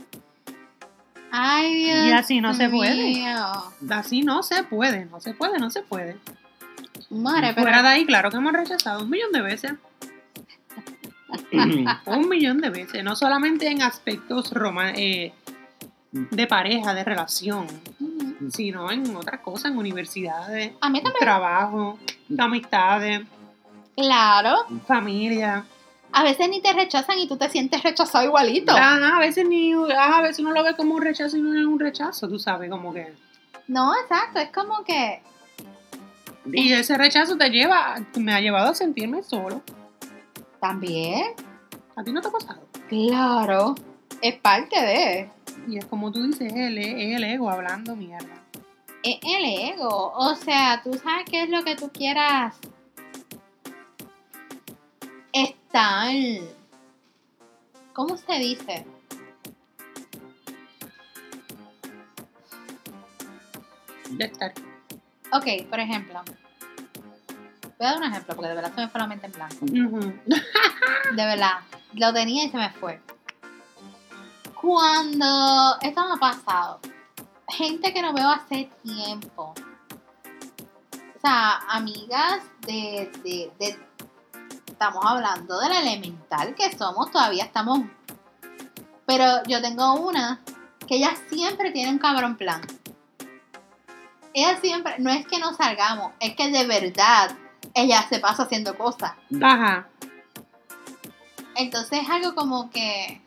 Ay, 1.31 1.75
Dios 1.83 1.97
Y 2.07 2.11
así 2.11 2.41
no 2.41 2.53
se 2.53 2.69
puede. 2.69 3.25
Así 3.89 4.21
no 4.21 4.43
se 4.43 4.63
puede, 4.63 5.05
no 5.05 5.19
se 5.19 5.33
puede, 5.33 5.59
no 5.59 5.69
se 5.69 5.81
puede. 5.81 6.17
Madre, 7.09 7.49
pero 7.53 7.61
Fuera 7.63 7.81
de 7.81 7.87
ahí, 7.89 8.05
claro 8.05 8.29
que 8.31 8.37
hemos 8.37 8.53
rechazado 8.53 9.03
un 9.03 9.09
millón 9.09 9.31
de 9.31 9.41
veces. 9.41 9.73
Un 12.05 12.29
millón 12.29 12.61
de 12.61 12.69
veces, 12.69 13.03
no 13.03 13.15
solamente 13.15 13.67
en 13.67 13.81
aspectos 13.81 14.51
eh, 14.95 15.33
de 16.11 16.47
pareja, 16.47 16.93
de 16.93 17.03
relación, 17.03 17.67
sino 18.51 18.89
en 18.91 19.15
otras 19.15 19.41
cosas, 19.41 19.71
en 19.71 19.77
universidades, 19.77 20.71
a 20.79 20.89
mí 20.89 21.01
también. 21.01 21.19
trabajo, 21.19 21.99
amistades, 22.37 23.21
Claro, 23.97 24.65
familia. 24.87 25.65
a 26.11 26.23
veces 26.23 26.49
ni 26.49 26.61
te 26.61 26.73
rechazan 26.73 27.17
y 27.17 27.27
tú 27.27 27.37
te 27.37 27.49
sientes 27.49 27.81
rechazado 27.83 28.25
igualito. 28.25 28.71
Ajá, 28.73 29.17
a 29.17 29.19
veces 29.19 29.45
ni, 29.47 29.73
ajá, 29.73 30.19
a 30.19 30.21
veces 30.21 30.39
uno 30.39 30.51
lo 30.51 30.63
ve 30.63 30.75
como 30.75 30.95
un 30.95 31.01
rechazo 31.01 31.37
y 31.37 31.41
no 31.41 31.53
es 31.57 31.65
un 31.65 31.79
rechazo, 31.79 32.27
tú 32.27 32.39
sabes, 32.39 32.69
como 32.69 32.93
que. 32.93 33.13
No, 33.67 33.93
exacto, 33.99 34.39
es 34.39 34.51
como 34.51 34.83
que 34.83 35.21
Y 36.51 36.71
ese 36.73 36.97
rechazo 36.97 37.37
te 37.37 37.49
lleva, 37.49 37.95
me 38.17 38.33
ha 38.33 38.39
llevado 38.39 38.69
a 38.71 38.75
sentirme 38.75 39.23
solo. 39.23 39.61
también, 40.59 41.33
¿A 41.95 42.03
ti 42.03 42.11
no 42.11 42.21
te 42.21 42.27
ha 42.27 42.31
pasado? 42.31 42.61
claro, 42.89 43.73
es 44.21 44.35
parte 44.35 44.79
de 44.79 45.29
Y 45.67 45.77
es 45.77 45.85
como 45.85 46.11
tú 46.11 46.23
dices, 46.23 46.51
es 46.51 46.57
el, 46.57 46.77
es 46.77 47.15
el 47.17 47.23
ego 47.23 47.49
hablando 47.49 47.95
mierda. 47.95 48.43
es 49.03 49.17
el 49.23 49.45
ego. 49.71 50.11
O 50.15 50.35
sea, 50.35 50.81
tú 50.83 50.93
sabes 50.93 51.25
qué 51.29 51.43
es 51.43 51.49
lo 51.49 51.63
que 51.63 51.75
tú 51.75 51.89
quieras 51.91 52.55
estar. 55.33 56.11
¿Cómo 57.93 58.17
se 58.17 58.33
dice? 58.39 58.85
De 64.11 64.25
estar. 64.25 64.53
Ok, 65.37 65.69
por 65.69 65.79
ejemplo. 65.79 66.21
Voy 67.77 67.87
a 67.87 67.91
dar 67.91 67.97
un 67.97 68.03
ejemplo 68.05 68.35
porque 68.35 68.49
de 68.49 68.55
verdad 68.55 68.73
se 68.73 68.81
me 68.81 68.87
fue 68.87 69.01
la 69.01 69.07
mente 69.07 69.25
en 69.25 69.31
blanco. 69.33 69.57
De 69.65 71.25
verdad, 71.25 71.59
lo 71.93 72.13
tenía 72.13 72.45
y 72.45 72.49
se 72.49 72.57
me 72.57 72.69
fue. 72.71 73.01
Cuando 74.59 75.77
esto 75.81 76.05
me 76.07 76.13
ha 76.13 76.17
pasado, 76.17 76.79
gente 77.47 77.93
que 77.93 78.01
no 78.01 78.13
veo 78.13 78.29
hace 78.29 78.69
tiempo. 78.83 79.53
O 81.15 81.19
sea, 81.21 81.57
amigas 81.69 82.41
de, 82.65 83.11
de, 83.23 83.51
de- 83.59 83.79
estamos 84.67 85.03
hablando 85.05 85.59
de 85.59 85.69
la 85.69 85.79
elemental 85.81 86.55
que 86.55 86.75
somos, 86.77 87.11
todavía 87.11 87.43
estamos. 87.43 87.81
Pero 89.05 89.43
yo 89.47 89.61
tengo 89.61 89.95
una 89.95 90.39
que 90.87 90.95
ella 90.97 91.13
siempre 91.29 91.71
tiene 91.71 91.91
un 91.91 91.99
cabrón 91.99 92.35
plan. 92.37 92.61
Ella 94.37 94.59
siempre, 94.59 94.95
no 94.99 95.09
es 95.11 95.25
que 95.25 95.39
no 95.39 95.53
salgamos, 95.53 96.11
es 96.19 96.35
que 96.35 96.49
de 96.51 96.67
verdad 96.67 97.37
ella 97.73 98.05
se 98.09 98.19
pasa 98.19 98.43
haciendo 98.43 98.77
cosas. 98.77 99.13
Ajá. 99.41 99.87
Entonces 101.55 102.01
es 102.01 102.09
algo 102.09 102.35
como 102.35 102.69
que, 102.69 103.21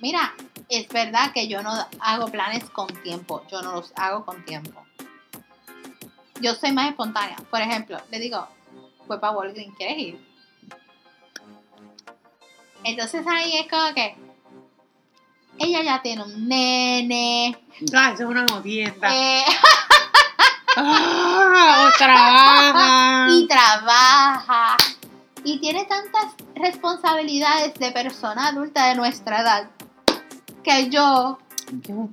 mira, 0.00 0.34
es 0.68 0.88
verdad 0.88 1.30
que 1.32 1.46
yo 1.46 1.62
no 1.62 1.70
hago 2.00 2.26
planes 2.26 2.64
con 2.70 2.88
tiempo, 3.04 3.44
yo 3.52 3.62
no 3.62 3.70
los 3.70 3.92
hago 3.94 4.26
con 4.26 4.44
tiempo. 4.44 4.84
Yo 6.40 6.56
soy 6.56 6.72
más 6.72 6.88
espontánea. 6.90 7.36
Por 7.48 7.60
ejemplo, 7.60 7.98
le 8.10 8.18
digo, 8.18 8.48
fue 9.06 9.20
para 9.20 9.36
Walgreens, 9.36 9.76
¿quieres 9.76 9.98
ir? 9.98 10.28
Entonces 12.82 13.24
ahí 13.28 13.58
es 13.58 13.70
como 13.70 13.94
que 13.94 14.16
ella 15.58 15.82
ya 15.82 16.02
tiene 16.02 16.22
un 16.24 16.48
nene, 16.48 17.56
Ah, 17.94 18.10
eso 18.12 18.24
es 18.24 18.28
una 18.28 18.44
jodienda. 18.50 19.08
eh, 19.14 19.44
Ah, 20.76 21.88
o 21.88 21.98
trabaja. 21.98 23.26
y 23.30 23.46
trabaja 23.48 24.76
y 25.44 25.58
tiene 25.60 25.84
tantas 25.86 26.34
responsabilidades 26.54 27.74
de 27.74 27.90
persona 27.90 28.48
adulta 28.48 28.86
de 28.88 28.94
nuestra 28.94 29.40
edad 29.40 29.70
que 30.62 30.88
yo 30.90 31.38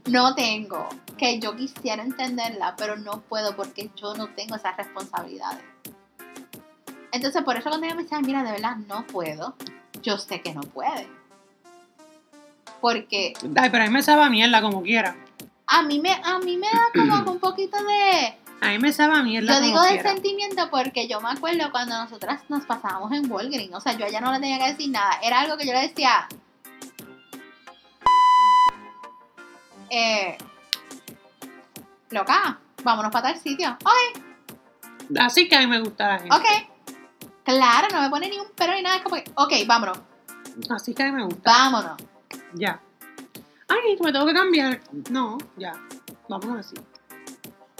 no 0.07 0.35
tengo, 0.35 0.87
que 1.17 1.39
yo 1.39 1.55
quisiera 1.55 2.03
entenderla, 2.03 2.75
pero 2.77 2.95
no 2.97 3.21
puedo 3.21 3.55
porque 3.55 3.89
yo 3.95 4.13
no 4.15 4.27
tengo 4.29 4.55
esas 4.55 4.75
responsabilidades. 4.77 5.63
Entonces, 7.11 7.43
por 7.43 7.55
eso 7.57 7.69
cuando 7.69 7.85
ella 7.85 7.95
me 7.95 8.03
dice, 8.03 8.15
"Ay, 8.15 8.23
mira, 8.23 8.43
de 8.43 8.51
verdad 8.51 8.75
no 8.77 9.05
puedo, 9.07 9.55
yo 10.01 10.17
sé 10.17 10.41
que 10.41 10.53
no 10.53 10.61
puede. 10.61 11.07
Porque, 12.81 13.33
Ay, 13.55 13.69
pero 13.69 13.83
a 13.83 13.87
mí 13.87 13.93
me 13.93 14.03
sabe 14.03 14.23
a 14.23 14.29
mierda 14.29 14.61
como 14.61 14.83
quiera. 14.83 15.15
A 15.67 15.81
mí 15.81 15.99
me, 15.99 16.11
a 16.11 16.39
mí 16.39 16.57
me 16.57 16.67
da 16.67 17.15
como 17.17 17.31
un 17.31 17.39
poquito 17.39 17.77
de... 17.83 18.37
A 18.61 18.69
mí 18.69 18.79
me 18.79 18.93
sabe 18.93 19.15
a 19.17 19.23
mierda 19.23 19.53
Yo 19.53 19.59
como 19.59 19.83
digo 19.83 19.95
de 19.95 20.01
sentimiento 20.01 20.69
porque 20.69 21.07
yo 21.07 21.19
me 21.21 21.29
acuerdo 21.29 21.71
cuando 21.71 21.97
nosotras 21.97 22.41
nos 22.49 22.65
pasábamos 22.65 23.11
en 23.11 23.29
Walgreens. 23.29 23.73
O 23.73 23.81
sea, 23.81 23.93
yo 23.93 24.05
allá 24.05 24.21
no 24.21 24.31
le 24.31 24.39
tenía 24.39 24.59
que 24.59 24.71
decir 24.71 24.89
nada. 24.91 25.19
Era 25.23 25.41
algo 25.41 25.57
que 25.57 25.65
yo 25.67 25.73
le 25.73 25.81
decía. 25.81 26.27
Eh, 29.89 30.37
loca, 32.09 32.59
vámonos 32.83 33.11
para 33.11 33.29
tal 33.33 33.39
sitio. 33.41 33.77
Ok, 33.83 34.21
Así 35.19 35.47
que 35.47 35.55
a 35.55 35.59
mí 35.59 35.67
me 35.67 35.79
gusta 35.79 36.07
la 36.07 36.19
gente. 36.19 36.35
ok. 36.35 36.45
Claro, 37.43 37.87
no 37.93 38.01
me 38.01 38.09
pone 38.09 38.27
ni 38.29 38.39
un 38.39 38.47
pero 38.55 38.73
ni 38.73 38.81
nada. 38.81 38.97
Es 38.97 39.03
como 39.03 39.15
que, 39.17 39.23
ok, 39.35 39.53
vámonos, 39.67 39.99
Así 40.69 40.93
que 40.95 41.03
a 41.03 41.05
mí 41.07 41.11
me 41.11 41.25
gusta. 41.25 41.41
vámonos. 41.51 41.97
Ya. 42.55 42.79
Ay, 43.67 43.97
me 44.01 44.11
tengo 44.11 44.25
que 44.25 44.33
cambiar. 44.33 44.79
No, 45.09 45.37
ya. 45.57 45.73
Vámonos 46.29 46.59
así. 46.65 46.75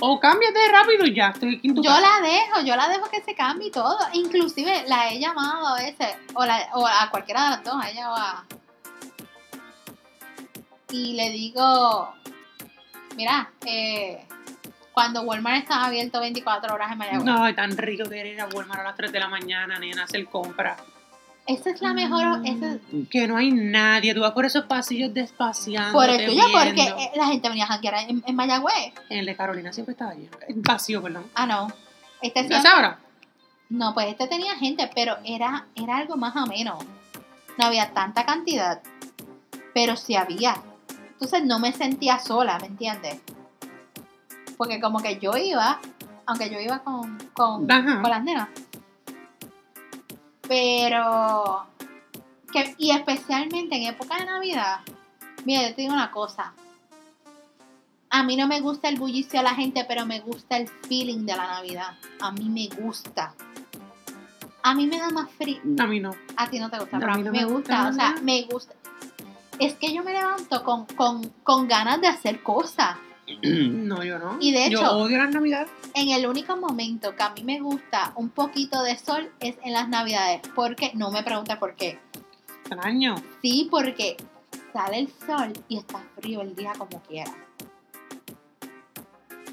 O 0.02 0.20
cámbiate 0.20 0.60
rápido 0.72 1.06
y 1.06 1.14
ya. 1.16 1.30
Estoy 1.30 1.56
aquí 1.58 1.68
en 1.70 1.76
tu 1.76 1.82
Yo 1.84 1.90
casa. 1.90 2.02
la 2.02 2.28
dejo, 2.28 2.62
yo 2.66 2.76
la 2.76 2.88
dejo 2.90 3.10
que 3.10 3.22
se 3.22 3.34
cambie 3.36 3.68
y 3.70 3.72
todo. 3.72 3.98
Inclusive 4.14 4.84
la 4.88 5.10
he 5.10 5.20
llamado 5.20 5.68
a 5.68 5.76
veces, 5.76 6.16
o, 6.34 6.46
la- 6.46 6.70
o 6.74 6.86
a 6.86 7.10
cualquiera 7.12 7.44
de 7.46 7.50
las 7.52 7.64
dos, 7.64 7.76
a 7.82 7.90
ella 7.90 8.12
o 8.12 8.16
a... 8.16 8.46
Y 10.92 11.14
le 11.14 11.30
digo, 11.32 12.14
mira, 13.16 13.52
eh, 13.66 14.26
cuando 14.94 15.22
Walmart 15.24 15.64
estaba 15.64 15.86
abierto 15.86 16.20
24 16.20 16.74
horas 16.74 16.92
en 16.92 16.98
Mayagüez, 16.98 17.24
No, 17.24 17.48
es 17.48 17.56
tan 17.56 17.76
rico 17.78 18.08
que 18.10 18.26
ir 18.34 18.40
a 18.40 18.48
Walmart 18.48 18.82
a 18.82 18.84
las 18.84 18.96
3 18.96 19.12
de 19.12 19.20
la 19.20 19.28
mañana, 19.28 19.80
nena, 19.80 20.04
hacer 20.04 20.26
compras. 20.28 20.82
Esa 21.48 21.70
es 21.70 21.82
la 21.82 21.94
mejor, 21.94 22.42
esa 22.46 22.74
es- 22.74 22.82
Que 23.10 23.28
no 23.28 23.38
hay 23.38 23.52
nadie. 23.52 24.14
Tú 24.14 24.22
vas 24.22 24.32
por 24.32 24.46
esos 24.46 24.66
pasillos 24.66 25.14
despaciando. 25.14 25.94
por 25.94 26.10
el 26.10 26.26
tuyo, 26.26 26.44
porque 26.52 26.82
eh, 26.84 27.12
la 27.16 27.28
gente 27.28 27.50
venía 27.50 27.66
a 27.66 27.68
janguear 27.68 28.10
en, 28.10 28.24
en 28.26 28.36
Mayagüez. 28.36 28.94
El 29.10 29.26
de 29.26 29.36
Carolina 29.36 29.72
siempre 29.74 29.94
estaba 29.94 30.14
lleno. 30.14 30.32
Vacío, 30.56 31.02
perdón. 31.02 31.26
Ah, 31.36 31.46
no. 31.46 31.68
Este 32.22 32.42
¿Ya 32.44 32.48
siempre- 32.48 32.70
sabrá? 32.72 33.00
No, 33.70 33.94
pues 33.94 34.08
este 34.08 34.28
tenía 34.28 34.56
gente, 34.56 34.90
pero 34.94 35.18
era, 35.26 35.66
era 35.76 35.98
algo 35.98 36.16
más 36.18 36.36
ameno. 36.36 36.78
No 37.58 37.66
había 37.66 37.92
tanta 37.94 38.26
cantidad, 38.26 38.82
pero 39.74 39.96
sí 39.96 40.16
había. 40.16 40.56
Entonces 41.14 41.44
no 41.46 41.60
me 41.60 41.72
sentía 41.74 42.20
sola, 42.20 42.60
¿me 42.60 42.68
entiendes? 42.68 43.20
Porque 44.58 44.80
como 44.80 45.00
que 45.00 45.18
yo 45.20 45.36
iba, 45.38 45.80
aunque 46.26 46.50
yo 46.50 46.60
iba 46.60 46.80
con, 46.80 47.18
con, 47.34 47.66
con 47.68 48.10
las 48.10 48.24
nenas. 48.24 48.50
Pero, 50.48 51.66
que, 52.52 52.76
y 52.78 52.92
especialmente 52.92 53.76
en 53.76 53.84
época 53.84 54.18
de 54.18 54.26
Navidad, 54.26 54.80
mira, 55.46 55.68
yo 55.68 55.76
te 55.76 55.82
digo 55.82 55.94
una 55.94 56.12
cosa. 56.12 56.54
A 58.10 58.24
mí 58.24 58.38
no 58.38 58.48
me 58.48 58.62
gusta 58.62 58.88
el 58.88 58.98
bullicio 58.98 59.40
de 59.40 59.44
la 59.44 59.56
gente, 59.56 59.84
pero 59.88 60.06
me 60.06 60.20
gusta 60.22 60.58
el 60.58 60.68
feeling 60.68 61.26
de 61.26 61.36
la 61.36 61.48
Navidad. 61.48 61.96
A 62.22 62.32
mí 62.32 62.48
me 62.50 62.74
gusta. 62.82 63.34
A 64.64 64.74
mí 64.74 64.88
me 64.88 64.98
da 65.00 65.10
más 65.10 65.30
frío. 65.32 65.60
A 65.80 65.86
mí 65.86 66.00
no. 66.00 66.16
A 66.38 66.50
ti 66.50 66.60
no 66.60 66.70
te 66.70 66.80
gusta, 66.80 66.98
A 66.98 67.00
pero 67.00 67.12
a 67.14 67.16
mí 67.18 67.24
no 67.24 67.32
me 67.32 67.40
me 67.40 67.46
gusta. 67.46 67.88
gusta 67.88 67.90
O 67.90 67.94
sea, 67.94 68.22
me 68.22 68.44
gusta. 68.44 68.74
Es 69.60 69.74
que 69.76 69.94
yo 69.94 70.04
me 70.04 70.14
levanto 70.14 70.64
con, 70.64 70.86
con, 70.86 71.30
con 71.44 71.68
ganas 71.68 72.00
de 72.02 72.08
hacer 72.08 72.42
cosas. 72.42 72.98
No, 73.42 74.04
yo 74.04 74.20
no. 74.20 74.38
Y 74.40 74.52
de 74.52 74.70
Yo 74.70 74.82
odio 74.92 75.18
las 75.18 75.32
navidades. 75.32 75.70
En 75.94 76.10
el 76.10 76.28
único 76.28 76.56
momento 76.58 77.16
que 77.16 77.24
a 77.24 77.30
mí 77.32 77.44
me 77.44 77.60
gusta 77.60 78.14
un 78.16 78.30
poquito 78.30 78.84
de 78.84 78.98
sol 78.98 79.32
es 79.40 79.56
en 79.64 79.74
las 79.74 79.90
navidades. 79.90 80.42
Porque 80.54 80.92
no 80.94 81.12
me 81.12 81.24
pregunta 81.24 81.60
por 81.60 81.76
qué. 81.76 82.00
Extraño. 82.62 83.16
Sí, 83.42 83.68
porque 83.70 84.18
sale 84.74 85.00
el 85.00 85.08
sol 85.26 85.54
y 85.68 85.78
está 85.78 86.00
frío 86.16 86.42
el 86.42 86.56
día 86.56 86.74
como 86.78 87.02
quiera. 87.04 87.32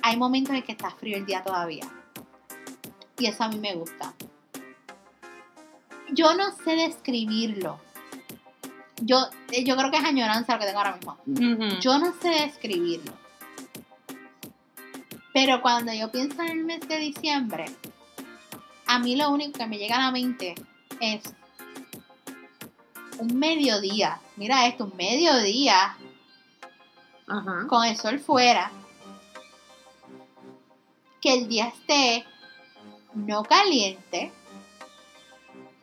Hay 0.03 0.16
momentos 0.16 0.55
en 0.55 0.62
que 0.62 0.73
está 0.73 0.91
frío 0.91 1.16
el 1.16 1.27
día 1.27 1.43
todavía. 1.43 1.87
Y 3.18 3.27
eso 3.27 3.45
a 3.45 3.49
mí 3.49 3.59
me 3.59 3.75
gusta. 3.75 4.14
Yo 6.12 6.35
no 6.35 6.51
sé 6.64 6.77
describirlo. 6.77 7.79
Yo, 9.01 9.18
eh, 9.51 9.64
yo 9.64 9.77
creo 9.77 9.91
que 9.91 9.97
es 9.97 10.05
añoranza 10.05 10.55
lo 10.55 10.61
que 10.61 10.66
tengo 10.66 10.79
ahora 10.79 10.97
mismo. 10.97 11.18
Yo 11.81 11.99
no 11.99 12.12
sé 12.20 12.29
describirlo. 12.29 13.22
Pero 15.33 15.62
cuando 15.62 15.93
yo 15.93 16.11
pienso 16.11 16.43
en 16.43 16.51
el 16.51 16.64
mes 16.64 16.87
de 16.89 16.99
diciembre, 16.99 17.64
a 18.87 18.99
mí 18.99 19.16
lo 19.16 19.30
único 19.30 19.59
que 19.59 19.66
me 19.66 19.78
llega 19.78 19.97
a 19.97 20.07
la 20.07 20.11
mente 20.11 20.55
es 21.01 21.22
un 23.18 23.39
mediodía. 23.39 24.20
Mira 24.37 24.66
esto, 24.66 24.85
un 24.85 24.97
mediodía 24.97 25.97
Ajá. 27.26 27.66
con 27.68 27.85
el 27.85 27.97
sol 27.97 28.18
fuera. 28.18 28.70
Que 31.20 31.35
el 31.35 31.49
día 31.49 31.68
esté 31.68 32.26
no 33.14 33.43
caliente, 33.45 34.33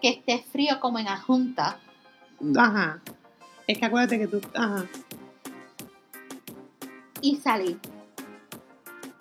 que 0.02 0.10
esté 0.10 0.44
frío 0.52 0.80
como 0.80 1.00
en 1.00 1.06
la 1.06 1.18
junta. 1.18 1.80
Ajá. 2.58 3.02
Es 3.68 3.78
que 3.78 3.86
acuérdate 3.86 4.20
que 4.20 4.28
tú. 4.28 4.42
Ajá. 4.54 4.86
y 7.22 7.36
salir. 7.38 7.78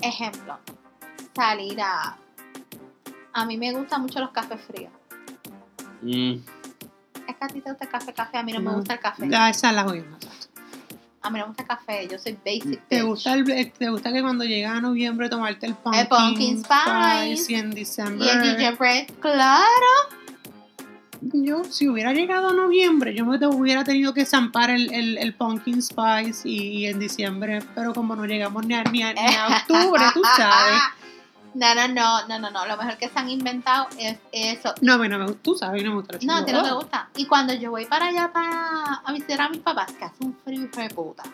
Ejemplo, 0.01 0.59
salir 1.35 1.81
a... 1.81 2.17
A 3.33 3.45
mí 3.47 3.57
me 3.57 3.73
gustan 3.73 4.03
mucho 4.03 4.21
los 4.21 4.31
cafés 4.31 4.61
fríos. 4.63 4.93
Es 6.05 7.37
que 7.37 7.45
a 7.45 7.49
ti 7.49 7.61
te 7.61 7.71
gusta 7.71 7.85
el 7.85 7.91
café, 7.91 8.13
café. 8.13 8.39
A 8.39 8.43
mí 8.43 8.53
no 8.53 8.61
me 8.61 8.73
gusta 8.73 8.95
el 8.95 9.01
café. 9.01 9.29
Ya, 9.29 9.51
esa 9.51 9.71
es 9.71 9.75
la 9.77 9.85
jodida. 9.85 10.05
A 11.23 11.31
mí 11.31 11.39
no 11.39 11.45
me 11.45 11.49
gusta 11.49 11.63
el 11.63 11.69
café. 11.69 12.09
Yo 12.09 12.19
soy 12.19 12.33
basic. 12.45 12.87
¿Te 12.89 12.97
bitch. 12.97 13.05
gusta, 13.07 13.35
el, 13.35 13.51
eh, 13.51 13.73
¿Te 13.77 13.91
gusta 13.91 14.13
que 14.13 14.23
cuando 14.23 14.45
llega 14.45 14.73
a 14.77 14.81
noviembre 14.81 15.29
tomarte 15.29 15.67
el 15.67 15.75
pumpkin, 15.75 16.07
pumpkin 16.09 16.65
spice. 16.65 17.53
y 17.53 17.57
en 17.57 17.73
Y 17.73 17.75
diciembre? 17.77 18.31
el 18.31 18.43
gingerbread, 18.43 19.07
claro. 19.21 19.67
Yo, 21.21 21.65
si 21.65 21.89
hubiera 21.89 22.13
llegado 22.13 22.49
a 22.51 22.53
noviembre, 22.53 23.15
yo 23.15 23.25
me 23.27 23.39
te 23.39 23.47
hubiera 23.47 23.83
tenido 23.85 24.15
que 24.15 24.25
zampar 24.25 24.71
el, 24.71 24.93
el, 24.93 25.19
el 25.19 25.35
pumpkin 25.35 25.83
spice 25.83 26.49
y, 26.49 26.87
en 26.87 26.99
diciembre, 26.99 27.61
pero 27.75 27.93
como 27.93 28.15
no 28.15 28.25
llegamos 28.25 28.65
ni 28.67 28.75
a, 28.75 28.85
ni 28.85 29.03
a, 29.03 29.13
ni 29.13 29.21
a 29.21 29.49
octubre, 29.63 30.03
tú 30.15 30.23
sabes. 30.37 30.81
No, 31.55 31.75
no, 31.75 31.89
no, 31.89 32.27
no, 32.29 32.39
no, 32.39 32.51
no. 32.51 32.67
Lo 32.67 32.77
mejor 32.77 32.97
que 32.99 33.09
se 33.09 33.19
han 33.19 33.29
inventado 33.31 33.89
es 33.99 34.19
eso. 34.33 34.75
No, 34.81 34.97
bueno, 34.99 35.19
me, 35.19 35.25
gusta- 35.25 35.43
tú 35.43 35.55
sabes, 35.57 35.83
no 35.83 35.91
me 35.91 35.97
gusta 35.97 36.13
No, 36.13 36.19
ti 36.21 36.27
no 36.27 36.45
te 36.45 36.53
chocolate. 36.53 36.75
gusta. 36.75 37.09
Y 37.17 37.27
cuando 37.27 37.55
yo 37.55 37.71
voy 37.71 37.87
para 37.87 38.07
allá 38.07 38.31
para 38.33 39.01
a 39.05 39.13
visitar 39.13 39.41
a 39.41 39.49
mis 39.49 39.61
papás, 39.61 39.91
que 39.93 40.05
hace 40.05 40.25
un 40.25 40.37
frío 40.45 40.63
hijo 40.65 40.81
de 40.81 40.91
puta. 40.91 41.25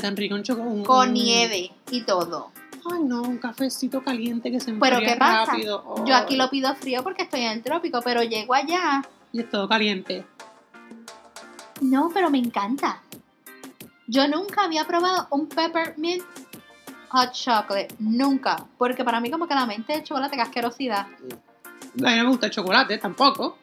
Tan 0.00 0.16
rico 0.16 0.34
un 0.34 0.42
chocolate. 0.42 0.82
Con 0.84 1.12
nieve 1.12 1.70
y 1.90 2.02
todo. 2.02 2.50
Ay, 2.90 3.02
no, 3.04 3.22
un 3.22 3.38
cafecito 3.38 4.02
caliente 4.02 4.50
que 4.50 4.58
se 4.60 4.72
Pero 4.72 4.96
enfría 4.96 5.12
¿qué 5.14 5.18
pasa? 5.18 5.52
rápido. 5.52 6.04
Yo 6.04 6.16
aquí 6.16 6.36
lo 6.36 6.50
pido 6.50 6.74
frío 6.74 7.02
porque 7.02 7.22
estoy 7.22 7.42
en 7.42 7.52
el 7.52 7.62
trópico, 7.62 8.00
pero 8.02 8.22
llego 8.22 8.54
allá. 8.54 9.02
Y 9.32 9.40
es 9.40 9.50
todo 9.50 9.68
caliente. 9.68 10.24
No, 11.80 12.10
pero 12.12 12.30
me 12.30 12.38
encanta. 12.38 13.00
Yo 14.06 14.26
nunca 14.28 14.64
había 14.64 14.84
probado 14.84 15.26
un 15.30 15.48
peppermint 15.48 16.22
hot 17.08 17.32
chocolate. 17.32 17.94
Nunca. 17.98 18.64
Porque 18.78 19.04
para 19.04 19.20
mí 19.20 19.30
como 19.30 19.46
que 19.46 19.54
la 19.54 19.66
mente 19.66 19.92
de 19.94 20.02
chocolate 20.02 20.36
que 20.36 20.42
asquerosidad. 20.42 21.06
A 21.06 22.10
mí 22.10 22.16
no 22.16 22.24
me 22.24 22.28
gusta 22.30 22.46
el 22.46 22.52
chocolate 22.52 22.98
tampoco. 22.98 23.58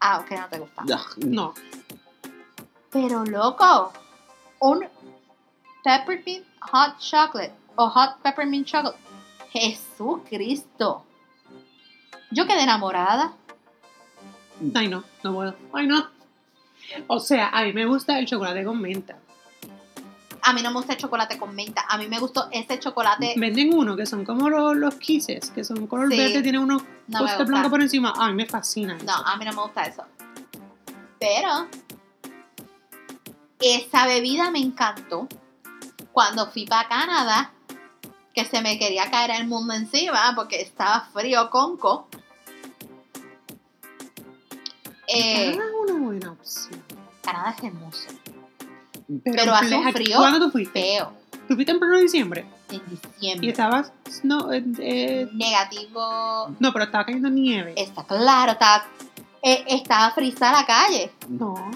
Ah, 0.00 0.18
ok, 0.20 0.30
no 0.32 0.48
te 0.48 0.58
gusta. 0.58 0.84
No. 1.26 1.54
Pero 2.90 3.24
loco, 3.24 3.92
un 4.60 4.86
peppermint 5.82 6.44
hot 6.60 6.98
chocolate 6.98 7.52
o 7.76 7.88
hot 7.90 8.18
peppermint 8.22 8.66
chocolate. 8.66 8.98
Jesucristo. 9.50 11.04
Yo 12.30 12.46
quedé 12.46 12.62
enamorada. 12.62 13.32
Ay, 14.74 14.88
no, 14.88 15.04
no 15.22 15.32
puedo. 15.34 15.54
Ay, 15.72 15.86
no. 15.86 16.06
O 17.06 17.18
sea, 17.20 17.48
a 17.48 17.62
mí 17.62 17.72
me 17.72 17.86
gusta 17.86 18.18
el 18.18 18.26
chocolate 18.26 18.64
con 18.64 18.80
menta. 18.80 19.16
A 20.42 20.52
mí 20.52 20.60
no 20.60 20.70
me 20.70 20.76
gusta 20.76 20.92
el 20.92 20.98
chocolate 20.98 21.38
con 21.38 21.54
menta. 21.54 21.84
A 21.88 21.96
mí 21.96 22.06
me 22.06 22.18
gustó 22.18 22.48
ese 22.52 22.78
chocolate. 22.78 23.34
Venden 23.36 23.72
uno 23.72 23.96
que 23.96 24.04
son 24.04 24.24
como 24.24 24.50
los, 24.50 24.76
los 24.76 24.94
kisses, 24.96 25.50
que 25.50 25.64
son 25.64 25.86
color 25.86 26.10
Sí. 26.10 26.18
verde, 26.18 26.42
tiene 26.42 26.58
uno 26.58 26.76
No 26.76 26.84
me 27.06 27.18
costa 27.20 27.36
gusta. 27.38 27.44
blanco 27.44 27.70
por 27.70 27.80
encima. 27.80 28.12
A 28.16 28.28
mí 28.28 28.34
me 28.34 28.44
fascina. 28.46 28.96
eso. 28.96 29.06
No, 29.06 29.14
a 29.14 29.36
mí 29.36 29.44
no 29.46 29.52
me 29.54 29.62
gusta 29.62 29.84
eso. 29.84 30.02
Pero 31.18 31.68
esa 33.60 34.06
bebida 34.06 34.50
me 34.50 34.58
encantó 34.58 35.26
cuando 36.12 36.46
fui 36.50 36.66
para 36.66 36.88
Canadá, 36.88 37.52
que 38.34 38.44
se 38.44 38.60
me 38.62 38.78
quería 38.78 39.10
caer 39.10 39.30
el 39.32 39.46
mundo 39.46 39.72
encima 39.74 40.32
porque 40.34 40.60
estaba 40.60 41.08
frío 41.12 41.48
conco. 41.50 42.08
Eh, 45.06 45.52
Canadá 45.56 45.64
es 45.84 45.90
una 45.90 46.04
buena 46.06 46.32
opción. 46.32 46.82
Canadá 47.22 47.54
es 47.56 47.64
hermoso, 47.64 48.08
Pero, 49.06 49.36
Pero 49.36 49.54
hace 49.54 49.76
un 49.76 49.92
frío 49.92 50.16
¿Cuándo 50.18 50.40
tú 50.46 50.50
fuiste? 50.50 50.80
feo, 50.80 51.12
¿Tú 51.48 51.54
fuiste 51.54 51.72
en 51.72 51.78
pleno 51.78 51.98
diciembre? 51.98 52.46
en 52.70 52.76
Y 52.76 52.96
diciembre. 52.96 53.50
estabas. 53.50 53.92
No, 54.22 54.50
eh, 54.52 54.64
eh, 54.78 55.28
Negativo. 55.32 56.54
no, 56.58 56.72
pero 56.72 56.84
estaba 56.86 57.04
cayendo 57.04 57.28
nieve. 57.30 57.74
Está 57.76 58.04
claro, 58.04 58.52
estaba, 58.52 58.86
eh, 59.42 59.64
estaba 59.68 60.10
frisa 60.12 60.50
la 60.52 60.64
calle. 60.66 61.12
No. 61.28 61.70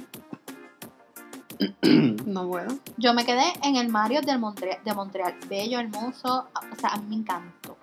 no 2.27 2.47
puedo. 2.49 2.79
Yo 2.97 3.15
me 3.15 3.25
quedé 3.25 3.53
en 3.63 3.77
el 3.77 3.89
Mario 3.89 4.21
del 4.23 4.39
Montre- 4.39 4.81
de 4.85 4.95
Montreal. 4.95 5.35
Bello, 5.49 5.79
hermoso. 5.81 6.47
O 6.73 6.77
sea, 6.81 6.91
a 6.91 6.97
mí 6.99 7.07
me 7.09 7.17
encantó. 7.17 7.77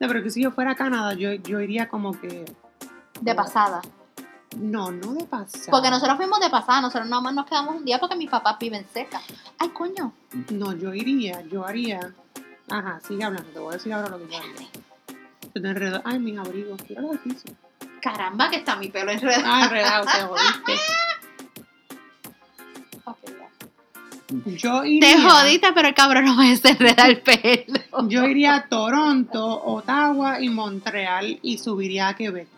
No, 0.00 0.08
pero 0.08 0.22
que 0.22 0.30
si 0.30 0.42
yo 0.42 0.50
fuera 0.50 0.72
a 0.72 0.74
Canadá, 0.74 1.14
yo, 1.14 1.32
yo 1.34 1.60
iría 1.60 1.88
como 1.88 2.12
que. 2.18 2.44
De 3.20 3.34
pasada. 3.34 3.80
No, 4.58 4.90
no 4.92 5.14
de 5.14 5.24
pasar. 5.24 5.70
Porque 5.70 5.90
nosotros 5.90 6.16
fuimos 6.16 6.40
de 6.40 6.50
pasada. 6.50 6.80
Nosotros 6.80 7.08
nada 7.08 7.22
más 7.22 7.34
nos 7.34 7.46
quedamos 7.46 7.76
un 7.76 7.84
día 7.84 7.98
porque 7.98 8.16
mis 8.16 8.28
papás 8.30 8.56
viven 8.58 8.84
cerca. 8.92 9.20
Ay, 9.58 9.70
coño. 9.70 10.12
No, 10.50 10.72
yo 10.74 10.92
iría, 10.94 11.40
yo 11.42 11.64
haría. 11.66 12.12
Ajá, 12.70 13.00
sigue 13.06 13.24
hablando, 13.24 13.48
te 13.50 13.58
voy 13.58 13.70
a 13.74 13.76
decir 13.76 13.92
ahora 13.92 14.08
lo 14.10 14.18
que 14.18 14.32
yo 14.32 14.38
haría. 14.38 14.68
Se 15.52 15.60
te 15.60 15.68
enredó. 15.68 16.02
Ay, 16.04 16.18
mis 16.18 16.38
abrigos, 16.38 16.82
tíralo 16.84 17.12
al 17.12 17.18
piso. 17.18 17.44
Caramba, 18.02 18.50
que 18.50 18.56
está 18.56 18.76
mi 18.76 18.88
pelo 18.90 19.10
enredado. 19.12 19.44
Ah, 19.46 19.64
enredado, 19.64 20.04
te 20.04 20.20
jodiste. 20.22 20.72
Yo 24.46 24.84
iría. 24.84 25.00
Te 25.16 25.20
jodiste, 25.22 25.72
pero 25.74 25.88
el 25.88 25.94
cabrón 25.94 26.24
no 26.24 26.34
me 26.36 26.50
enreda 26.52 27.06
el 27.06 27.20
pelo. 27.20 28.08
Yo 28.08 28.24
iría 28.26 28.54
a 28.56 28.68
Toronto, 28.68 29.62
Ottawa 29.64 30.40
y 30.40 30.48
Montreal 30.48 31.38
y 31.42 31.58
subiría 31.58 32.08
a 32.08 32.16
Quebec. 32.16 32.48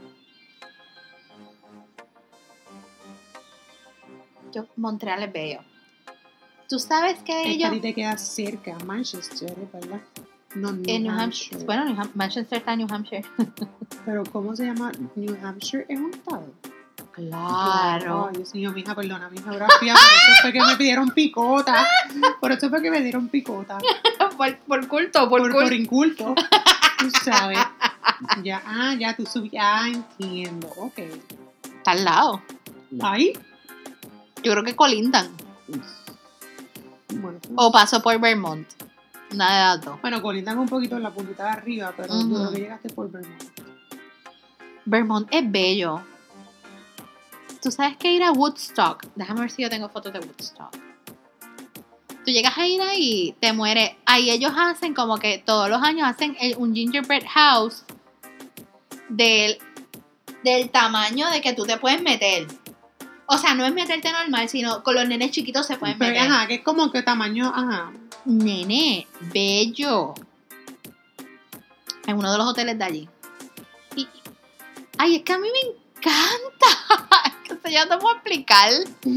Yo, 4.55 4.67
Montreal 4.77 5.23
es 5.25 5.33
bello. 5.33 5.61
¿Tú 6.69 6.79
sabes 6.79 7.19
que 7.23 7.33
Es 7.43 7.47
que 7.59 7.65
a 7.65 7.69
ellos... 7.69 7.71
ti 7.73 7.81
te 7.81 7.95
queda 7.95 8.17
cerca, 8.17 8.77
Manchester, 8.85 9.55
¿verdad? 9.73 10.01
No, 10.55 10.73
New, 10.73 10.85
En 10.87 11.03
New 11.03 11.13
Hampshire. 11.13 11.57
Hampshire. 11.57 11.65
Bueno, 11.65 11.85
New 11.85 11.97
Ham- 11.97 12.11
Manchester 12.15 12.59
está 12.59 12.73
en 12.73 12.79
New 12.79 12.89
Hampshire. 12.91 13.25
Pero 14.05 14.25
¿cómo 14.33 14.57
se 14.57 14.65
llama? 14.65 14.91
New 15.15 15.37
Hampshire 15.45 15.85
es 15.89 15.99
un 16.01 16.15
estado. 16.15 16.53
Claro. 17.17 18.27
Ay, 18.29 18.37
Dios 18.37 18.55
mío, 18.55 18.73
mija, 18.73 18.95
perdona 18.95 19.29
mi 19.31 19.39
geografía. 19.39 19.95
Por 19.95 20.03
eso 20.03 20.43
fue 20.43 20.53
que 20.53 20.61
me 20.61 20.77
pidieron 20.77 21.11
picota. 21.11 21.87
Por 22.41 22.53
eso 22.53 22.69
fue 22.69 22.83
que 22.83 22.91
me 22.91 23.01
dieron 23.01 23.29
picota. 23.29 23.79
por, 24.37 24.57
por 24.59 24.87
culto, 24.87 25.29
por, 25.29 25.41
Por, 25.41 25.51
culto. 25.53 25.65
por 25.65 25.73
inculto. 25.73 26.35
Tú 26.99 27.11
sabes. 27.25 27.59
Ya, 28.43 28.63
ah, 28.67 28.95
ya 28.99 29.17
tú 29.17 29.25
subí. 29.27 29.51
Ah, 29.59 29.89
entiendo. 29.89 30.69
Ok. 30.77 30.99
Está 30.99 31.93
al 31.93 32.05
lado. 32.05 32.43
Ahí. 33.03 33.33
Yo 34.43 34.53
creo 34.53 34.63
que 34.65 34.77
colindan. 34.77 35.29
Bueno, 37.09 37.39
O 37.57 37.73
paso 37.73 38.03
por 38.03 38.19
Vermont. 38.21 38.69
Una 39.33 39.77
de 39.79 39.85
dos. 39.87 40.01
bueno, 40.03 40.21
colindan 40.23 40.59
un 40.59 40.69
poquito 40.69 40.97
en 40.97 41.03
la 41.03 41.11
puntita 41.11 41.45
de 41.45 41.51
arriba, 41.51 41.93
pero 41.97 42.15
Ujú. 42.15 42.29
yo 42.31 42.37
creo 42.37 42.51
que 42.53 42.59
llegaste 42.61 42.89
por 42.91 43.11
Vermont. 43.11 43.43
Vermont 44.85 45.29
es 45.33 45.51
bello. 45.51 46.03
Tú 47.67 47.73
sabes 47.73 47.97
que 47.97 48.13
ir 48.13 48.23
a 48.23 48.31
Woodstock. 48.31 49.07
Déjame 49.17 49.41
ver 49.41 49.51
si 49.51 49.61
yo 49.63 49.69
tengo 49.69 49.89
fotos 49.89 50.13
de 50.13 50.21
Woodstock. 50.21 50.71
Tú 52.25 52.31
llegas 52.31 52.57
a 52.57 52.65
ir 52.65 52.81
ahí, 52.81 53.35
te 53.41 53.53
mueres. 53.53 53.91
Ahí 54.05 54.31
ellos 54.31 54.53
hacen 54.57 54.95
como 54.95 55.19
que 55.19 55.39
todos 55.39 55.69
los 55.69 55.83
años 55.83 56.07
hacen 56.09 56.37
el- 56.39 56.55
un 56.59 56.73
gingerbread 56.77 57.25
house 57.27 57.83
del, 59.09 59.59
del 60.45 60.71
tamaño 60.71 61.29
de 61.31 61.41
que 61.41 61.55
tú 61.55 61.65
te 61.67 61.77
puedes 61.77 62.01
meter. 62.03 62.47
O 63.27 63.37
sea, 63.37 63.55
no 63.55 63.67
es 63.67 63.75
meterte 63.75 64.13
normal, 64.13 64.49
sino 64.49 64.85
con 64.85 64.95
los 64.95 65.09
nenes 65.09 65.33
chiquitos 65.33 65.67
se 65.67 65.77
pueden 65.77 65.99
Pero, 65.99 66.13
meter. 66.15 66.31
ajá, 66.31 66.47
que 66.47 66.55
es 66.55 66.63
como 66.63 66.93
que 66.93 67.03
tamaño, 67.03 67.53
ajá. 67.53 67.91
Nene, 68.27 69.09
bello. 69.35 70.15
En 72.07 72.17
uno 72.17 72.31
de 72.31 72.39
los 72.39 72.47
hoteles 72.47 72.79
de 72.79 72.85
allí. 72.85 73.09
Y, 73.97 74.07
ay, 74.99 75.17
es 75.17 75.23
que 75.23 75.33
a 75.33 75.39
mí 75.39 75.49
me 75.53 75.86
encanta. 76.11 77.33
Que 77.65 77.73
yo 77.73 77.85
no 77.85 77.89
te 77.97 77.99
puedo 77.99 78.15
explicar. 78.15 78.71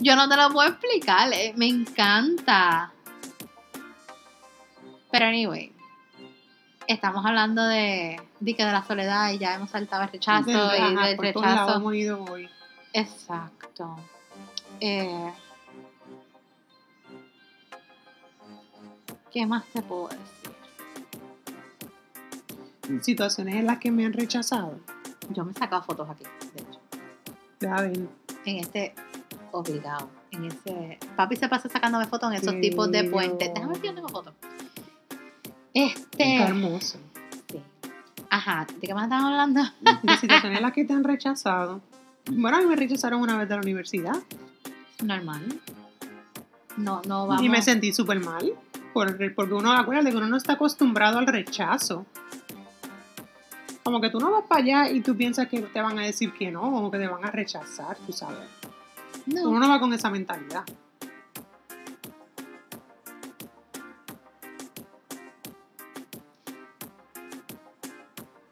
Yo 0.00 0.14
no 0.16 0.28
te 0.28 0.36
lo 0.36 0.50
puedo 0.50 0.68
explicar. 0.68 1.32
eh, 1.32 1.52
Me 1.56 1.66
encanta. 1.66 2.92
Pero 5.10 5.26
anyway. 5.26 5.72
Estamos 6.86 7.24
hablando 7.26 7.64
de, 7.66 8.20
de 8.40 8.54
que 8.54 8.64
de 8.64 8.72
la 8.72 8.84
soledad 8.84 9.30
y 9.32 9.38
ya 9.38 9.54
hemos 9.54 9.70
saltado 9.70 10.04
el 10.04 10.08
rechazo 10.10 10.50
y 10.50 10.54
ajá, 10.96 11.06
del 11.08 11.16
por 11.16 11.24
rechazo. 11.26 11.76
hemos 11.76 11.94
ido 11.94 12.24
hoy. 12.24 12.48
Exacto. 12.92 13.96
Eh, 14.80 15.32
¿Qué 19.32 19.46
más 19.46 19.64
te 19.72 19.82
puedo 19.82 20.08
decir? 20.08 20.37
Situaciones 23.02 23.54
en 23.56 23.66
las 23.66 23.78
que 23.78 23.90
me 23.90 24.04
han 24.06 24.12
rechazado. 24.12 24.78
Yo 25.30 25.44
me 25.44 25.52
he 25.52 25.54
sacado 25.54 25.82
fotos 25.82 26.08
aquí, 26.08 26.24
de 26.54 26.62
hecho. 26.62 26.80
Ya 27.60 27.74
ven. 27.82 28.08
En 28.44 28.56
este 28.58 28.94
obligado. 29.52 30.08
En 30.30 30.44
ese. 30.44 30.98
Papi 31.16 31.36
se 31.36 31.48
pasa 31.48 31.68
sacándome 31.68 32.06
fotos 32.06 32.30
en 32.32 32.38
esos 32.38 32.60
tipos 32.60 32.90
de 32.90 33.04
puentes. 33.04 33.50
Déjame 33.54 33.72
ver 33.72 33.80
si 33.82 33.86
yo 33.88 33.94
tengo 33.94 34.08
fotos. 34.08 34.34
Este. 35.74 36.36
hermoso. 36.42 36.98
sí. 37.50 37.60
Ajá, 38.30 38.66
¿de 38.80 38.86
qué 38.86 38.94
más 38.94 39.04
estamos 39.04 39.26
hablando? 39.26 39.62
De 40.02 40.16
situaciones 40.20 40.58
en 40.58 40.62
las 40.62 40.72
que 40.72 40.84
te 40.84 40.92
han 40.92 41.04
rechazado. 41.04 41.80
Bueno, 42.30 42.58
a 42.58 42.60
mí 42.60 42.66
me 42.66 42.76
rechazaron 42.76 43.20
una 43.20 43.36
vez 43.38 43.48
de 43.48 43.54
la 43.54 43.60
universidad. 43.62 44.16
Normal. 45.02 45.60
No, 46.76 47.02
no 47.06 47.26
vamos. 47.26 47.44
Y 47.44 47.48
me 47.48 47.62
sentí 47.62 47.92
súper 47.92 48.20
mal. 48.20 48.52
por- 48.92 49.34
porque 49.34 49.54
uno, 49.54 49.72
acuérdate 49.72 50.10
que 50.10 50.16
uno 50.16 50.26
no 50.28 50.36
está 50.36 50.54
acostumbrado 50.54 51.18
al 51.18 51.26
rechazo. 51.26 52.06
Como 53.88 54.02
que 54.02 54.10
tú 54.10 54.20
no 54.20 54.30
vas 54.30 54.44
para 54.46 54.60
allá 54.60 54.90
y 54.90 55.00
tú 55.00 55.16
piensas 55.16 55.48
que 55.48 55.62
te 55.62 55.80
van 55.80 55.98
a 55.98 56.02
decir 56.02 56.30
que 56.34 56.50
no, 56.50 56.60
como 56.60 56.90
que 56.90 56.98
te 56.98 57.08
van 57.08 57.24
a 57.24 57.30
rechazar, 57.30 57.96
tú 58.06 58.12
sabes. 58.12 58.46
No. 59.24 59.48
Uno 59.48 59.60
no 59.60 59.66
va 59.70 59.80
con 59.80 59.94
esa 59.94 60.10
mentalidad. 60.10 60.62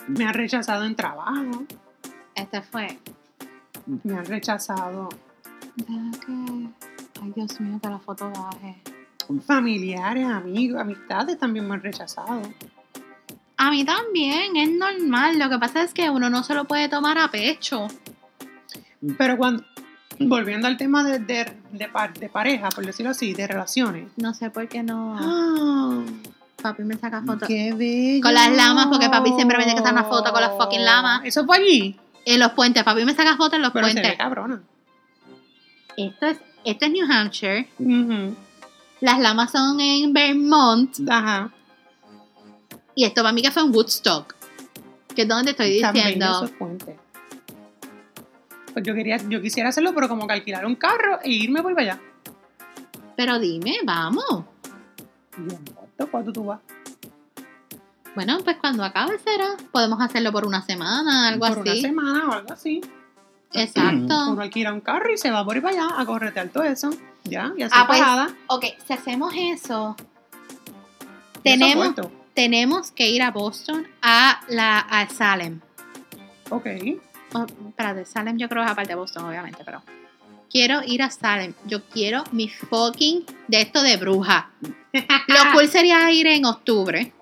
Me 0.09 0.25
han 0.25 0.33
rechazado 0.33 0.87
en 0.87 0.97
trabajo, 0.97 1.67
Este 2.35 2.63
fue. 2.63 2.99
me 4.05 4.15
han 4.17 4.25
rechazado 4.25 5.11
que. 5.77 5.93
Ay, 7.23 7.33
Dios 7.35 7.61
mío, 7.61 7.79
que 7.83 7.91
la 7.91 7.99
foto 7.99 8.31
baje. 8.31 8.83
familiares, 9.47 10.25
amigos, 10.27 10.81
amistades 10.81 11.39
también 11.39 11.69
me 11.69 11.75
han 11.75 11.83
rechazado. 11.83 12.41
A 13.59 13.71
mí 13.71 13.85
también, 13.85 14.57
es 14.57 14.71
normal. 14.71 15.39
Lo 15.39 15.49
que 15.49 15.59
pasa 15.59 15.83
es 15.83 15.95
que 15.95 16.11
uno 16.11 16.29
no 16.31 16.43
se 16.43 16.55
lo 16.55 16.65
puede 16.67 16.89
tomar 16.89 17.19
a 17.19 17.31
pecho. 17.31 17.89
Pero 19.17 19.37
cuando, 19.37 19.65
volviendo 20.19 20.67
al 20.67 20.77
tema 20.77 21.05
de, 21.05 21.19
de, 21.21 21.53
de 21.73 21.89
de 22.21 22.29
pareja, 22.29 22.69
por 22.69 22.85
decirlo 22.85 23.11
así, 23.13 23.33
de 23.33 23.47
relaciones. 23.47 24.09
No 24.17 24.35
sé 24.35 24.51
por 24.51 24.69
qué 24.69 24.83
no. 24.83 25.17
¡Ah! 25.19 26.03
Papi 26.63 26.83
me 26.85 26.97
saca 26.97 27.23
fotos. 27.23 27.49
¡Qué 27.49 27.73
bello! 27.75 28.23
Con 28.23 28.35
las 28.35 28.51
lamas, 28.55 28.87
porque 28.87 29.09
papi 29.09 29.33
siempre 29.35 29.57
me 29.59 29.65
tiene 29.65 29.79
que 29.79 29.83
hacer 29.83 29.93
una 29.93 30.05
foto 30.05 30.33
con 30.33 30.41
las 30.41 30.57
fucking 30.57 30.85
lamas. 30.85 31.23
¿Eso 31.25 31.45
fue 31.47 31.59
allí? 31.59 31.97
En 32.25 32.41
los 32.41 32.53
puentes, 32.53 32.83
papi 32.83 33.05
me 33.05 33.15
saca 33.15 33.37
fotos 33.37 33.55
en 33.55 33.63
los 33.63 33.73
Pero 33.73 33.87
se 33.87 33.93
puentes. 33.93 34.13
ve 34.13 34.19
cabrona. 34.19 34.63
Esto 35.97 36.27
es, 36.27 36.39
esto 36.65 36.85
es 36.87 36.93
New 36.93 37.11
Hampshire. 37.11 37.69
Las 39.01 39.19
lamas 39.21 39.53
son 39.53 39.81
en 39.81 40.13
Vermont. 40.13 40.95
Ajá. 41.09 41.51
Y 42.97 43.05
esto 43.05 43.23
para 43.23 43.33
mí 43.33 43.43
que 43.43 43.51
fue 43.53 43.63
en 43.63 43.73
Woodstock. 43.73 44.35
Que 45.15 45.23
es 45.23 45.29
donde 45.29 45.53
estoy 45.53 45.71
diciendo. 45.71 46.51
Pues 48.73 48.85
yo 48.85 48.95
quería, 48.95 49.19
yo 49.29 49.41
quisiera 49.41 49.69
hacerlo, 49.69 49.93
pero 49.95 50.09
como 50.09 50.27
que 50.27 50.33
alquilar 50.33 50.67
un 50.67 50.75
carro 50.77 51.21
e 51.23 51.31
irme 51.31 51.63
por 51.63 51.79
allá. 51.79 52.01
Pero 53.17 53.39
dime, 53.39 53.77
vamos. 53.85 54.45
Y 55.39 55.51
yo, 55.51 55.59
¿cuánto? 55.75 56.11
¿Cuánto 56.11 56.33
tú 56.33 56.45
vas? 56.47 56.61
Bueno, 58.15 58.39
pues 58.43 58.57
cuando 58.57 58.83
acabe 58.83 59.19
será. 59.19 59.57
Podemos 59.73 60.01
hacerlo 60.01 60.33
por 60.33 60.47
una 60.47 60.63
semana, 60.63 61.29
algo 61.29 61.47
por 61.47 61.59
una 61.59 61.73
así. 61.73 61.81
semana 61.83 62.29
o 62.29 62.33
algo 62.33 62.53
así. 62.53 62.81
Exacto. 63.53 64.15
Uno 64.33 64.41
alquila 64.43 64.73
un 64.73 64.81
carro 64.81 65.13
y 65.13 65.19
se 65.19 65.31
va 65.31 65.45
por 65.45 65.57
ir 65.57 65.63
para 65.63 65.85
allá 65.85 66.01
a 66.01 66.07
corretear 66.07 66.49
todo 66.49 66.63
eso. 66.65 66.91
Ya, 67.25 67.53
y 67.57 67.63
así 67.63 67.75
Ah, 67.77 67.87
pues, 67.87 68.01
pagada. 68.01 68.35
Ok, 68.47 68.65
si 68.87 68.93
hacemos 68.93 69.35
eso, 69.37 69.97
Eso 69.99 71.41
tenemos, 71.43 71.95
puesto. 71.95 72.11
Tenemos 72.37 72.93
que 72.93 73.09
ir 73.09 73.23
a 73.23 73.31
Boston 73.31 73.89
a 74.03 74.43
la 74.49 74.79
a 74.79 75.09
Salem. 75.09 75.61
Ok. 76.51 76.67
Oh, 77.33 77.47
espérate, 77.69 78.05
Salem 78.05 78.37
yo 78.37 78.49
creo 78.49 78.63
que 78.63 78.67
es 78.67 78.73
aparte 78.73 78.91
de 78.91 78.95
Boston, 78.95 79.25
obviamente, 79.25 79.63
pero 79.65 79.83
quiero 80.51 80.83
ir 80.85 81.03
a 81.03 81.11
Salem. 81.11 81.55
Yo 81.65 81.83
quiero 81.89 82.23
mi 82.33 82.49
fucking 82.49 83.25
de 83.49 83.63
esto 83.63 83.83
de 83.83 83.97
bruja. 83.97 84.51
Lo 84.93 85.53
cool 85.55 85.69
sería 85.69 86.11
ir 86.13 86.27
en 86.27 86.45
octubre, 86.45 87.13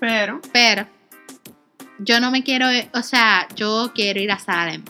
Pero, 0.00 0.40
pero 0.52 0.86
yo 1.98 2.20
no 2.20 2.30
me 2.30 2.42
quiero, 2.42 2.66
o 2.94 3.02
sea, 3.02 3.48
yo 3.56 3.92
quiero 3.94 4.20
ir 4.20 4.30
a 4.30 4.38
Salem. 4.38 4.84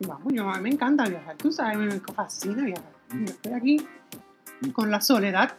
vamos, 0.00 0.32
yo, 0.32 0.48
a 0.48 0.56
mí 0.56 0.62
me 0.62 0.70
encanta 0.70 1.04
viajar. 1.04 1.36
Tú 1.36 1.52
sabes, 1.52 1.78
me 1.78 2.00
fascina 2.00 2.64
viajar. 2.64 2.92
Yo 3.12 3.24
estoy 3.24 3.52
aquí 3.52 3.86
con 4.72 4.90
la 4.90 5.00
soledad 5.00 5.56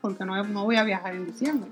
porque 0.00 0.24
no, 0.24 0.42
no 0.44 0.64
voy 0.64 0.76
a 0.76 0.84
viajar 0.84 1.14
en 1.14 1.26
diciembre. 1.26 1.70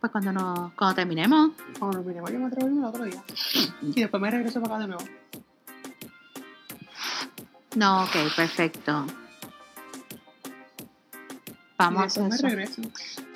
Pues 0.00 0.12
cuando, 0.12 0.32
nos, 0.32 0.72
cuando 0.72 0.94
terminemos. 0.94 1.50
Cuando 1.78 1.98
nos 1.98 2.06
vinimos, 2.06 2.32
yo 2.32 2.38
me 2.38 2.46
atrevo 2.46 2.66
a 2.66 2.70
irme 2.70 2.80
el 2.80 2.86
otro 2.86 3.04
día. 3.04 3.22
Y 3.82 4.00
después 4.00 4.20
me 4.20 4.30
regreso 4.30 4.60
para 4.60 4.76
acá 4.76 4.82
de 4.82 4.88
nuevo. 4.88 5.04
No, 7.76 8.04
ok, 8.04 8.16
perfecto. 8.34 9.06
Vamos 11.76 12.02
a 12.02 12.24
hacer 12.26 12.42
regreso. 12.42 12.82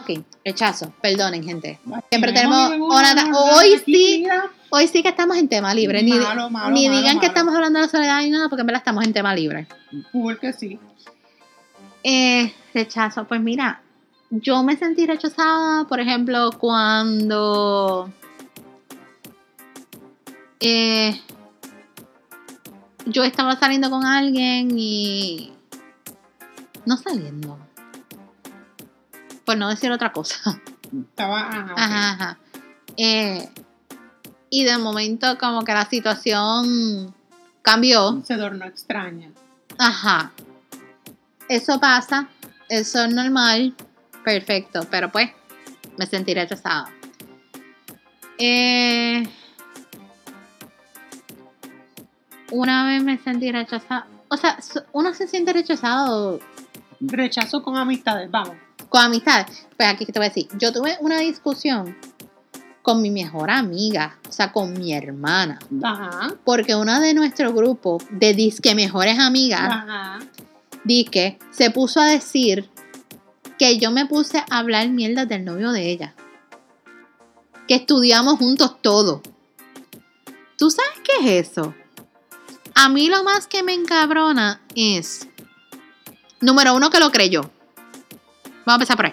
Ok, 0.01 0.24
rechazo. 0.45 0.93
Perdonen, 1.01 1.45
gente. 1.45 1.80
Siempre 2.11 2.32
tenemos 2.32 2.72
una 2.72 3.39
hoy 3.39 3.80
sí. 3.85 4.26
Hoy 4.70 4.89
sí 4.89 5.03
que 5.03 5.09
estamos 5.11 5.37
en 5.37 5.49
tema 5.49 5.72
libre. 5.72 6.03
Ni, 6.03 6.12
Malo, 6.12 6.51
malo, 6.51 6.70
ni 6.74 6.89
malo, 6.89 7.01
digan 7.01 7.20
que 7.20 7.26
estamos 7.26 7.55
hablando 7.55 7.78
de 7.78 7.87
la 7.87 7.91
soledad 7.91 8.20
ni 8.22 8.30
nada, 8.30 8.49
porque 8.49 8.62
en 8.62 8.66
verdad 8.66 8.80
estamos 8.80 9.05
en 9.05 9.12
tema 9.12 9.35
libre. 9.35 9.66
Full 10.12 10.35
que 10.37 10.53
sí. 10.53 10.78
Eh, 12.05 12.55
rechazo. 12.75 13.25
Pues 13.27 13.41
mira, 13.41 13.83
yo 14.31 14.63
me 14.63 14.77
sentí 14.77 15.07
rechazada, 15.07 15.85
por 15.89 16.01
ejemplo, 16.01 16.51
cuando 16.59 18.13
eh, 20.61 21.21
yo 23.07 23.25
estaba 23.25 23.57
saliendo 23.57 23.91
con 23.91 24.05
alguien 24.05 24.71
y 24.79 25.53
no 26.85 26.97
saliendo. 26.97 27.59
Por 29.45 29.57
no 29.57 29.69
decir 29.69 29.91
otra 29.91 30.13
cosa. 30.13 30.61
Estaba, 30.93 31.41
ajá, 31.41 31.73
ok. 31.73 31.79
Ajá, 31.79 32.11
ajá. 32.11 32.39
Eh, 32.97 33.49
y 34.51 34.65
de 34.65 34.79
momento 34.79 35.37
como 35.39 35.65
que 35.65 35.73
la 35.73 35.87
situación 35.87 37.15
cambió. 37.63 38.23
Se 38.25 38.37
tornó 38.37 38.67
extraña. 38.67 39.31
Ajá. 39.79 40.33
Eso 41.49 41.78
pasa, 41.78 42.28
eso 42.68 43.05
es 43.05 43.14
normal, 43.14 43.74
perfecto, 44.24 44.86
pero 44.90 45.11
pues 45.12 45.30
me 45.99 46.07
sentí 46.07 46.34
rechazada. 46.34 46.88
Eh, 48.38 49.22
una 52.51 52.86
vez 52.86 53.03
me 53.03 53.18
sentí 53.18 53.51
rechazada. 53.53 54.07
O 54.28 54.36
sea, 54.36 54.59
uno 54.92 55.14
se 55.14 55.28
siente 55.28 55.53
rechazado 55.53 56.40
Rechazo 57.01 57.62
con 57.62 57.76
amistades, 57.76 58.30
vamos. 58.30 58.57
con 58.88 59.03
amistades. 59.03 59.66
Pues 59.76 59.88
aquí 59.88 60.07
te 60.07 60.18
voy 60.18 60.26
a 60.26 60.28
decir, 60.30 60.49
yo 60.59 60.72
tuve 60.72 60.97
una 61.01 61.18
discusión 61.18 61.97
con 62.82 63.01
mi 63.03 63.11
mejor 63.11 63.51
amiga, 63.51 64.18
o 64.28 64.32
sea, 64.32 64.53
con 64.53 64.72
mi 64.74 64.92
hermana, 64.92 65.59
Ajá. 65.82 66.34
porque 66.45 66.74
una 66.74 67.01
de 67.01 67.14
nuestro 67.14 67.53
grupo 67.53 67.99
de 68.11 68.34
disque 68.34 68.74
mejores 68.74 69.18
amigas 69.18 69.62
Ajá. 69.70 70.18
Dique 70.85 71.39
se 71.51 71.70
puso 71.70 72.01
a 72.01 72.07
decir 72.07 72.68
que 73.59 73.78
yo 73.78 73.91
me 73.91 74.07
puse 74.07 74.39
a 74.39 74.59
hablar 74.59 74.89
mierda 74.89 75.26
del 75.26 75.45
novio 75.45 75.72
de 75.72 75.91
ella. 75.91 76.14
Que 77.66 77.76
estudiamos 77.76 78.39
juntos 78.39 78.80
todo. 78.82 79.22
¿Tú 80.59 80.70
sabes 80.70 81.01
qué 81.03 81.41
es 81.41 81.49
eso? 81.49 81.74
A 82.74 82.89
mí 82.89 83.09
lo 83.09 83.22
más 83.24 83.47
que 83.47 83.62
me 83.62 83.72
encabrona 83.72 84.61
es, 84.74 85.28
número 86.41 86.74
uno, 86.74 86.91
que 86.91 87.01
lo 87.01 87.11
creyó. 87.11 87.43
Vamos 88.66 88.66
a 88.66 88.74
empezar 88.74 88.97
por 88.97 89.07
ahí. 89.07 89.12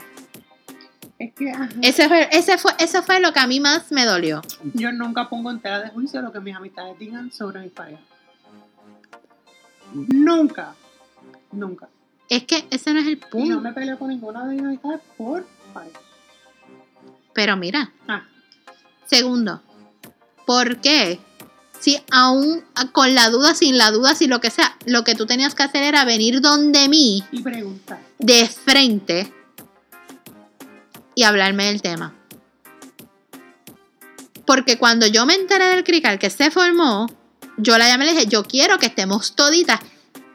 Es 1.20 1.34
que 1.36 1.54
Ese 1.84 2.08
fue, 2.08 2.28
ese 2.32 2.58
fue, 2.58 2.72
eso 2.80 3.04
fue 3.04 3.20
lo 3.20 3.32
que 3.32 3.40
a 3.40 3.48
mí 3.48 3.60
más 3.60 3.92
me 3.92 4.06
dolió. 4.06 4.42
yo 4.74 4.92
nunca 4.92 5.30
pongo 5.30 5.52
en 5.52 5.60
tela 5.60 5.80
de 5.80 5.90
juicio 5.90 6.22
lo 6.22 6.32
que 6.32 6.40
mis 6.40 6.56
amistades 6.56 6.98
digan 6.98 7.32
sobre 7.32 7.62
mis 7.62 7.72
parejas. 7.72 8.02
Nunca. 9.94 10.74
Nunca. 11.52 11.90
Es 12.30 12.44
que 12.46 12.66
ese 12.70 12.94
no 12.94 13.00
es 13.02 13.08
el 13.08 13.14
Y 13.14 13.20
no 13.20 13.30
punto. 13.30 13.62
me 13.62 13.74
peleo 13.74 14.00
con 14.00 14.08
ninguna 14.10 14.46
de 14.46 14.56
mis 14.56 14.64
amistades 14.64 15.02
por 15.18 15.46
pareja. 15.74 16.00
Pero 17.34 17.58
mira, 17.58 17.92
Ah, 18.08 18.24
Segundo, 19.06 19.62
¿por 20.46 20.78
qué? 20.78 21.20
Si 21.82 21.98
aún 22.12 22.64
con 22.94 23.14
la 23.16 23.30
duda, 23.30 23.54
sin 23.56 23.78
la 23.78 23.92
duda, 23.92 24.16
sin 24.16 24.30
lo 24.30 24.40
que 24.40 24.50
sea, 24.52 24.78
lo 24.86 25.04
que 25.04 25.16
tú 25.16 25.26
tenías 25.26 25.56
que 25.56 25.64
hacer 25.64 25.84
era 25.84 26.06
venir 26.06 26.40
donde 26.40 26.88
mí, 26.88 27.24
y 27.32 27.42
preguntar. 27.42 28.00
de 28.20 28.48
frente, 28.48 29.34
y 31.16 31.24
hablarme 31.24 31.66
del 31.66 31.82
tema. 31.82 32.14
Porque 34.46 34.78
cuando 34.78 35.08
yo 35.08 35.26
me 35.26 35.34
enteré 35.36 35.66
del 35.66 35.84
crical 35.84 36.20
que 36.20 36.30
se 36.30 36.52
formó, 36.52 37.08
yo 37.58 37.78
la 37.78 37.88
llamé 37.88 38.06
y 38.06 38.08
le 38.10 38.14
dije, 38.14 38.28
yo 38.28 38.44
quiero 38.44 38.78
que 38.80 38.88
estemos 38.88 39.36
toditas. 39.36 39.80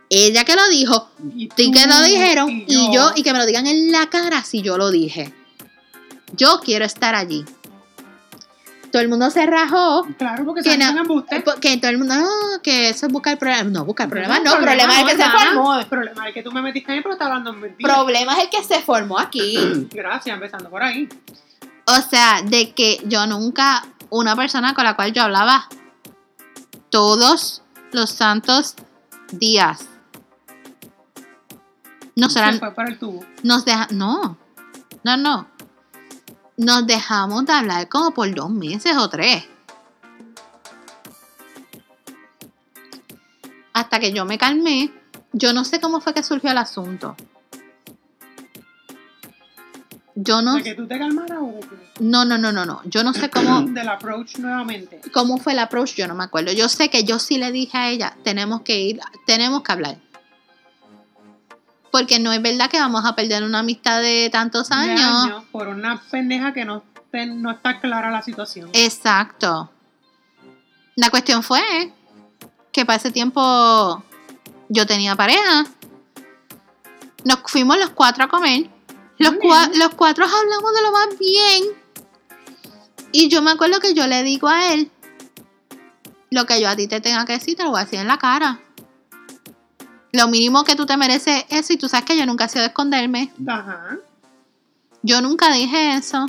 Ella 0.08 0.44
que 0.44 0.54
lo 0.54 0.68
dijo, 0.68 1.10
Y 1.36 1.48
que 1.48 1.86
lo 1.86 2.00
dijeron, 2.02 2.48
y 2.66 2.94
yo, 2.94 3.10
y 3.16 3.22
que 3.22 3.32
me 3.32 3.38
lo 3.38 3.46
digan 3.46 3.66
en 3.66 3.90
la 3.90 4.08
cara 4.08 4.44
si 4.44 4.62
yo 4.62 4.76
lo 4.78 4.90
dije. 4.90 5.34
Yo 6.32 6.60
quiero 6.64 6.84
estar 6.84 7.14
allí. 7.14 7.44
Todo 8.92 9.02
el 9.02 9.08
mundo 9.08 9.30
se 9.30 9.44
rajó, 9.46 10.06
Claro, 10.16 10.44
porque 10.44 10.62
que 10.62 10.78
no- 10.78 10.84
hacen 10.84 10.98
embustes. 10.98 11.44
que 11.60 11.76
todo 11.78 11.90
el 11.90 11.98
mundo, 11.98 12.14
no, 12.14 12.28
que 12.62 12.88
eso 12.88 13.06
es 13.06 13.12
buscar 13.12 13.32
el 13.32 13.38
problema. 13.38 13.64
No, 13.64 13.84
buscar 13.84 14.06
el 14.06 14.10
problema, 14.10 14.38
no, 14.38 14.54
el 14.54 14.62
problema 14.64 14.94
es 14.94 15.00
el 15.00 15.06
que 15.16 15.22
se 15.22 15.28
formó. 15.30 15.74
El 15.74 15.86
problema 15.86 16.28
es 16.28 16.34
que 16.34 16.42
tú 16.42 16.52
me 16.52 16.62
metiste 16.62 16.92
ahí, 16.92 17.00
pero 17.00 17.12
está 17.14 17.26
hablando 17.26 17.50
en 17.50 17.60
mentira. 17.60 17.92
Problema 17.94 18.34
es 18.38 18.44
el 18.44 18.50
que 18.50 18.62
se 18.64 18.80
formó 18.82 19.18
aquí. 19.18 19.58
Gracias, 19.92 20.32
empezando 20.34 20.70
por 20.70 20.82
ahí. 20.82 21.08
O 21.86 22.00
sea, 22.08 22.42
de 22.44 22.70
que 22.72 23.02
yo 23.06 23.26
nunca, 23.26 23.84
una 24.10 24.34
persona 24.36 24.72
con 24.72 24.84
la 24.84 24.94
cual 24.94 25.12
yo 25.12 25.22
hablaba 25.24 25.68
todos 26.90 27.62
los 27.92 28.10
santos 28.10 28.76
días. 29.32 29.86
Nos, 32.16 32.32
Se 32.32 32.38
eran- 32.40 32.58
fue 32.58 32.72
por 32.74 32.88
el 32.88 32.98
tubo. 32.98 33.24
nos 33.42 33.64
deja, 33.64 33.88
no, 33.90 34.36
no, 35.04 35.16
no. 35.16 35.48
Nos 36.56 36.86
dejamos 36.86 37.44
de 37.44 37.52
hablar 37.52 37.88
como 37.88 38.12
por 38.12 38.34
dos 38.34 38.48
meses 38.50 38.96
o 38.96 39.08
tres. 39.10 39.44
Hasta 43.74 44.00
que 44.00 44.12
yo 44.12 44.24
me 44.24 44.38
calmé, 44.38 44.90
yo 45.32 45.52
no 45.52 45.64
sé 45.64 45.80
cómo 45.80 46.00
fue 46.00 46.14
que 46.14 46.22
surgió 46.22 46.50
el 46.50 46.58
asunto. 46.58 47.14
Yo 50.14 50.40
no, 50.40 50.54
¿De 50.54 50.62
que 50.62 50.74
tú 50.74 50.86
te 50.86 50.98
calmaras 50.98 51.38
o 51.42 51.46
de 51.60 51.66
no, 52.00 52.24
no, 52.24 52.38
no, 52.38 52.50
no, 52.50 52.64
no. 52.64 52.80
Yo 52.86 53.04
no 53.04 53.12
sé 53.12 53.28
cómo, 53.28 53.60
Del 53.68 53.86
approach 53.90 54.38
nuevamente. 54.38 55.02
cómo 55.12 55.36
fue 55.36 55.52
el 55.52 55.58
approach, 55.58 55.94
yo 55.94 56.08
no 56.08 56.14
me 56.14 56.24
acuerdo. 56.24 56.52
Yo 56.52 56.70
sé 56.70 56.88
que 56.88 57.04
yo 57.04 57.18
sí 57.18 57.36
le 57.36 57.52
dije 57.52 57.76
a 57.76 57.90
ella, 57.90 58.16
tenemos 58.24 58.62
que 58.62 58.78
ir, 58.80 59.00
tenemos 59.26 59.60
que 59.62 59.72
hablar. 59.72 59.98
Porque 61.96 62.18
no 62.18 62.30
es 62.30 62.42
verdad 62.42 62.68
que 62.68 62.78
vamos 62.78 63.06
a 63.06 63.14
perder 63.14 63.42
una 63.42 63.60
amistad 63.60 64.02
de 64.02 64.28
tantos 64.30 64.68
De 64.68 64.74
años. 64.74 65.00
años 65.24 65.44
por 65.50 65.68
una 65.68 65.98
pendeja 66.10 66.52
que 66.52 66.66
no, 66.66 66.82
no 67.28 67.50
está 67.50 67.80
clara 67.80 68.10
la 68.10 68.20
situación. 68.20 68.68
Exacto. 68.74 69.70
La 70.94 71.08
cuestión 71.08 71.42
fue 71.42 71.62
que 72.70 72.84
para 72.84 72.96
ese 72.98 73.10
tiempo 73.10 74.02
yo 74.68 74.86
tenía 74.86 75.16
pareja. 75.16 75.64
Nos 77.24 77.38
fuimos 77.46 77.78
los 77.78 77.88
cuatro 77.90 78.24
a 78.24 78.28
comer. 78.28 78.68
Los, 79.18 79.32
cua- 79.34 79.72
los 79.74 79.94
cuatro 79.94 80.26
hablamos 80.26 80.74
de 80.74 80.82
lo 80.82 80.92
más 80.92 81.18
bien. 81.18 81.64
Y 83.12 83.30
yo 83.30 83.40
me 83.40 83.52
acuerdo 83.52 83.80
que 83.80 83.94
yo 83.94 84.06
le 84.06 84.22
digo 84.22 84.48
a 84.48 84.74
él, 84.74 84.90
lo 86.30 86.44
que 86.44 86.60
yo 86.60 86.68
a 86.68 86.76
ti 86.76 86.88
te 86.88 87.00
tenga 87.00 87.24
que 87.24 87.32
decir, 87.34 87.56
te 87.56 87.64
lo 87.64 87.70
voy 87.70 87.80
a 87.80 87.84
decir 87.84 88.00
en 88.00 88.08
la 88.08 88.18
cara. 88.18 88.60
Lo 90.12 90.28
mínimo 90.28 90.64
que 90.64 90.76
tú 90.76 90.86
te 90.86 90.96
mereces 90.96 91.44
es 91.48 91.60
eso 91.60 91.72
y 91.72 91.76
tú 91.76 91.88
sabes 91.88 92.06
que 92.06 92.16
yo 92.16 92.24
nunca 92.26 92.44
he 92.44 92.48
sido 92.48 92.62
de 92.62 92.68
esconderme. 92.68 93.32
Ajá. 93.46 93.96
Yo 95.02 95.20
nunca 95.20 95.52
dije 95.52 95.94
eso. 95.94 96.26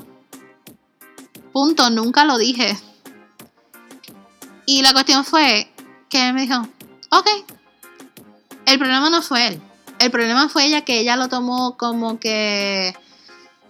Punto, 1.54 1.90
nunca 1.90 2.26
lo 2.26 2.38
dije. 2.38 2.78
Y 4.66 4.82
la 4.82 4.94
cuestión 4.94 5.24
fue 5.24 5.72
que 6.10 6.28
él 6.28 6.34
me 6.34 6.42
dijo, 6.42 6.62
ok. 7.12 7.28
El 8.66 8.78
problema 8.80 9.10
no 9.10 9.22
fue 9.22 9.48
él. 9.48 9.62
El 10.00 10.12
problema 10.12 10.50
fue 10.50 10.66
ella 10.66 10.82
que 10.82 11.00
ella 11.00 11.16
lo 11.16 11.30
tomó 11.30 11.78
como 11.78 12.20
que... 12.20 12.94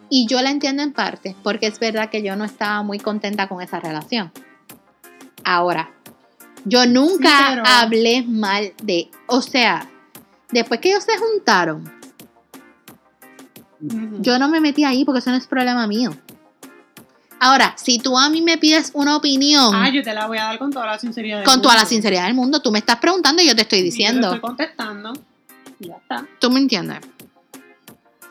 Y 0.10 0.26
yo 0.28 0.42
la 0.42 0.50
entiendo 0.50 0.84
en 0.84 0.94
parte, 0.94 1.36
porque 1.44 1.68
es 1.68 1.80
verdad 1.80 2.10
que 2.10 2.24
yo 2.24 2.36
no 2.36 2.46
estaba 2.46 2.82
muy 2.82 2.98
contenta 3.00 3.48
con 3.48 3.62
esa 3.62 3.80
relación. 3.80 4.32
Ahora, 5.44 5.92
yo 6.66 6.86
nunca 6.88 7.30
Sí, 7.38 7.44
pero- 7.50 7.64
hablé 7.66 8.24
mal 8.24 8.74
de... 8.84 9.10
O 9.28 9.42
sea, 9.42 9.90
después 10.52 10.80
que 10.80 10.90
ellos 10.90 11.04
se 11.04 11.18
juntaron, 11.18 11.92
yo 14.22 14.40
no 14.40 14.50
me 14.50 14.60
metí 14.60 14.84
ahí 14.84 15.06
porque 15.06 15.20
eso 15.20 15.30
no 15.30 15.36
es 15.38 15.48
problema 15.48 15.86
mío. 15.88 16.12
Ahora, 17.40 17.76
si 17.78 18.00
tú 18.00 18.18
a 18.18 18.30
mí 18.30 18.42
me 18.42 18.58
pides 18.58 18.90
una 18.96 19.16
opinión 19.16 19.76
Ah, 19.76 19.90
yo 19.90 20.02
te 20.02 20.12
la 20.12 20.26
voy 20.26 20.40
a 20.40 20.46
dar 20.46 20.58
con 20.58 20.72
toda 20.72 20.88
la 20.88 20.98
sinceridad 20.98 21.38
del 21.38 21.46
con 21.46 21.62
toda 21.62 21.76
la 21.76 21.86
sinceridad 21.86 22.26
del 22.26 22.34
mundo, 22.34 22.62
tú 22.62 22.72
me 22.72 22.80
estás 22.80 22.98
preguntando 22.98 23.44
y 23.44 23.48
yo 23.48 23.56
te 23.56 23.62
estoy 23.62 23.80
Y 23.80 23.82
yo 23.82 23.84
te 23.84 23.86
diciendo. 23.92 24.28
estoy 24.28 24.40
contestando. 24.42 25.14
Y 25.80 25.88
ya 25.90 25.96
está. 25.98 26.26
¿Tú 26.40 26.50
me 26.50 26.60
entiendes? 26.60 27.00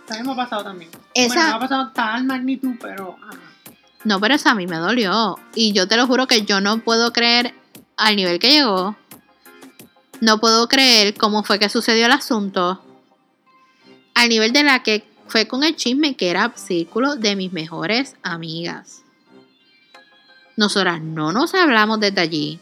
También 0.06 0.26
me 0.26 0.32
ha 0.32 0.36
pasado 0.36 0.64
también. 0.64 0.90
Esa- 1.14 1.28
Bueno, 1.34 1.42
no 1.42 1.48
me 1.50 1.54
ha 1.56 1.60
pasado 1.68 1.92
tal 1.92 2.24
magnitud, 2.24 2.74
pero. 2.80 3.16
Ajá. 3.22 3.38
No, 4.02 4.20
pero 4.20 4.34
eso 4.34 4.48
a 4.48 4.54
mí 4.54 4.66
me 4.66 4.76
dolió. 4.76 5.38
Y 5.54 5.72
yo 5.72 5.86
te 5.86 5.96
lo 5.96 6.06
juro 6.08 6.26
que 6.26 6.42
yo 6.42 6.60
no 6.60 6.78
puedo 6.78 7.12
creer 7.12 7.54
al 7.96 8.16
nivel 8.16 8.40
que 8.40 8.50
llegó. 8.50 8.96
No 10.20 10.40
puedo 10.40 10.68
creer 10.68 11.14
cómo 11.14 11.42
fue 11.42 11.58
que 11.58 11.68
sucedió 11.68 12.06
el 12.06 12.12
asunto. 12.12 12.82
Al 14.14 14.28
nivel 14.28 14.52
de 14.52 14.64
la 14.64 14.82
que 14.82 15.04
fue 15.28 15.46
con 15.46 15.64
el 15.64 15.76
chisme 15.76 16.16
que 16.16 16.30
era 16.30 16.52
círculo 16.56 17.16
de 17.16 17.36
mis 17.36 17.52
mejores 17.52 18.16
amigas. 18.22 19.02
Nosotras 20.56 21.02
no 21.02 21.32
nos 21.32 21.54
hablamos 21.54 22.00
desde 22.00 22.20
allí. 22.20 22.60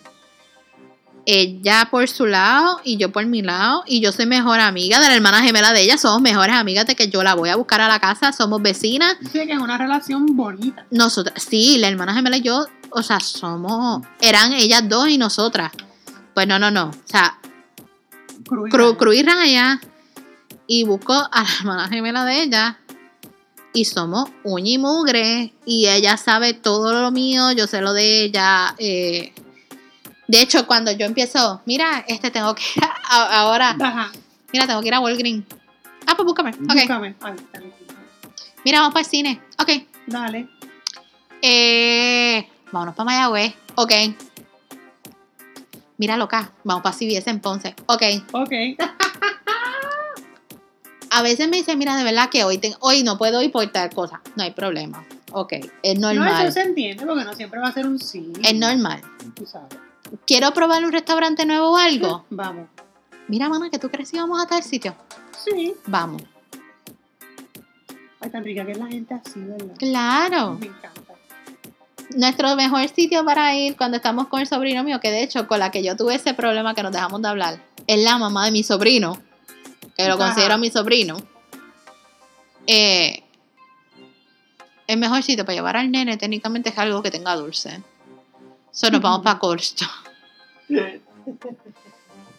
Ella 1.26 1.88
por 1.90 2.06
su 2.08 2.26
lado 2.26 2.80
y 2.84 2.96
yo 2.96 3.10
por 3.12 3.24
mi 3.26 3.40
lado. 3.40 3.84
Y 3.86 4.00
yo 4.00 4.12
soy 4.12 4.26
mejor 4.26 4.60
amiga 4.60 4.98
de 4.98 5.08
la 5.08 5.14
hermana 5.14 5.42
gemela 5.42 5.72
de 5.72 5.82
ella. 5.82 5.96
Somos 5.96 6.20
mejores 6.20 6.56
amigas 6.56 6.86
de 6.86 6.96
que 6.96 7.08
yo 7.08 7.22
la 7.22 7.34
voy 7.34 7.50
a 7.50 7.56
buscar 7.56 7.80
a 7.80 7.88
la 7.88 8.00
casa. 8.00 8.32
Somos 8.32 8.60
vecinas. 8.60 9.16
Sí, 9.32 9.46
que 9.46 9.52
es 9.52 9.58
una 9.58 9.78
relación 9.78 10.26
bonita. 10.36 10.84
Nosotras, 10.90 11.42
sí, 11.48 11.78
la 11.78 11.88
hermana 11.88 12.14
gemela 12.14 12.36
y 12.36 12.42
yo, 12.42 12.66
o 12.90 13.02
sea, 13.02 13.20
somos, 13.20 14.04
eran 14.20 14.52
ellas 14.52 14.86
dos 14.88 15.08
y 15.08 15.16
nosotras. 15.16 15.72
Pues 16.34 16.46
no, 16.46 16.58
no, 16.58 16.70
no. 16.70 16.86
O 16.90 16.94
sea, 17.06 17.38
Cruz 18.70 18.96
Cru, 18.98 19.12
y 19.12 19.22
Raya. 19.22 19.80
Y 20.66 20.84
busco 20.84 21.12
a 21.12 21.42
la 21.42 21.48
hermana 21.60 21.88
gemela 21.88 22.24
de 22.24 22.42
ella. 22.42 22.78
Y 23.72 23.84
somos 23.86 24.30
uña 24.44 24.70
y 24.72 24.78
mugre. 24.78 25.52
Y 25.66 25.86
ella 25.88 26.16
sabe 26.16 26.54
todo 26.54 27.00
lo 27.02 27.10
mío. 27.10 27.52
Yo 27.52 27.66
sé 27.66 27.80
lo 27.80 27.92
de 27.92 28.24
ella. 28.24 28.74
eh. 28.78 29.32
de 30.26 30.40
hecho, 30.40 30.66
cuando 30.66 30.90
yo 30.90 31.04
empiezo, 31.06 31.60
mira, 31.66 32.04
este 32.08 32.30
tengo 32.30 32.54
que 32.54 32.62
ir 32.76 32.82
a- 32.84 33.40
ahora. 33.40 33.76
Ajá. 33.80 34.10
Mira, 34.52 34.66
tengo 34.66 34.80
que 34.80 34.88
ir 34.88 34.94
a 34.94 35.00
Walgreens. 35.00 35.44
Ah, 36.06 36.14
pues 36.16 36.24
búscame. 36.26 36.52
Búscame. 36.58 37.14
Mira, 38.64 38.78
vamos 38.80 38.94
para 38.94 39.04
el 39.04 39.10
cine. 39.10 39.40
Ok. 39.58 39.70
Dale. 40.06 40.48
Eh, 41.42 42.48
vámonos 42.72 42.94
para 42.94 43.04
Mayagüez. 43.04 43.54
Ok. 43.74 43.92
Mira, 46.04 46.18
loca. 46.18 46.52
Vamos 46.64 46.82
para 46.82 46.94
CBS 46.94 47.30
en 47.30 47.40
Ponce. 47.40 47.74
Ok. 47.86 48.02
Ok. 48.32 48.52
A 51.10 51.22
veces 51.22 51.48
me 51.48 51.56
dice, 51.56 51.74
mira, 51.76 51.96
de 51.96 52.04
verdad 52.04 52.28
que 52.28 52.44
hoy, 52.44 52.58
te- 52.58 52.74
hoy 52.80 53.02
no 53.04 53.16
puedo 53.16 53.40
ir 53.40 53.50
por 53.50 53.66
tal 53.72 53.88
cosa. 53.88 54.20
No 54.36 54.42
hay 54.42 54.50
problema. 54.50 55.02
Ok, 55.32 55.54
es 55.82 55.98
No, 55.98 56.12
normal. 56.12 56.42
eso 56.44 56.52
se 56.52 56.60
entiende 56.60 57.06
porque 57.06 57.24
no 57.24 57.32
siempre 57.34 57.58
va 57.58 57.68
a 57.68 57.72
ser 57.72 57.86
un 57.86 57.98
sí. 57.98 58.34
es 58.42 58.54
normal. 58.54 59.00
Tú 59.34 59.46
sabes. 59.46 59.78
¿Quiero 60.26 60.52
probar 60.52 60.84
un 60.84 60.92
restaurante 60.92 61.46
nuevo 61.46 61.70
o 61.72 61.76
algo? 61.78 62.26
Vamos. 62.28 62.68
Mira, 63.28 63.48
mamá, 63.48 63.70
que 63.70 63.78
tú 63.78 63.88
crees 63.88 64.10
que 64.10 64.18
íbamos 64.18 64.42
a 64.42 64.46
tal 64.46 64.62
sitio. 64.62 64.94
Sí. 65.42 65.72
Vamos. 65.86 66.20
Ay, 68.20 68.28
tan 68.28 68.44
rica 68.44 68.66
que 68.66 68.72
es 68.72 68.78
la 68.78 68.88
gente 68.88 69.14
así, 69.14 69.40
¿verdad? 69.40 69.74
Claro. 69.78 70.58
Me 70.60 70.66
encanta. 70.66 71.14
Nuestro 72.10 72.54
mejor 72.56 72.88
sitio 72.88 73.24
para 73.24 73.56
ir 73.56 73.76
cuando 73.76 73.96
estamos 73.96 74.28
con 74.28 74.40
el 74.40 74.46
sobrino 74.46 74.84
mío, 74.84 75.00
que 75.00 75.10
de 75.10 75.22
hecho 75.22 75.46
con 75.46 75.58
la 75.58 75.70
que 75.70 75.82
yo 75.82 75.96
tuve 75.96 76.14
ese 76.14 76.34
problema 76.34 76.74
que 76.74 76.82
nos 76.82 76.92
dejamos 76.92 77.22
de 77.22 77.28
hablar, 77.28 77.60
es 77.86 77.98
la 78.02 78.18
mamá 78.18 78.44
de 78.44 78.50
mi 78.52 78.62
sobrino, 78.62 79.20
que 79.96 80.06
lo 80.06 80.14
Ajá. 80.14 80.26
considero 80.26 80.58
mi 80.58 80.70
sobrino. 80.70 81.16
Eh, 82.66 83.22
el 84.86 84.98
mejor 84.98 85.22
sitio 85.22 85.44
para 85.44 85.56
llevar 85.56 85.76
al 85.76 85.90
nene 85.90 86.16
técnicamente 86.16 86.70
es 86.70 86.78
algo 86.78 87.02
que 87.02 87.10
tenga 87.10 87.34
dulce. 87.36 87.82
So 88.70 88.90
nos 88.90 89.00
vamos 89.00 89.20
para 89.24 89.38
Corsto. 89.38 89.86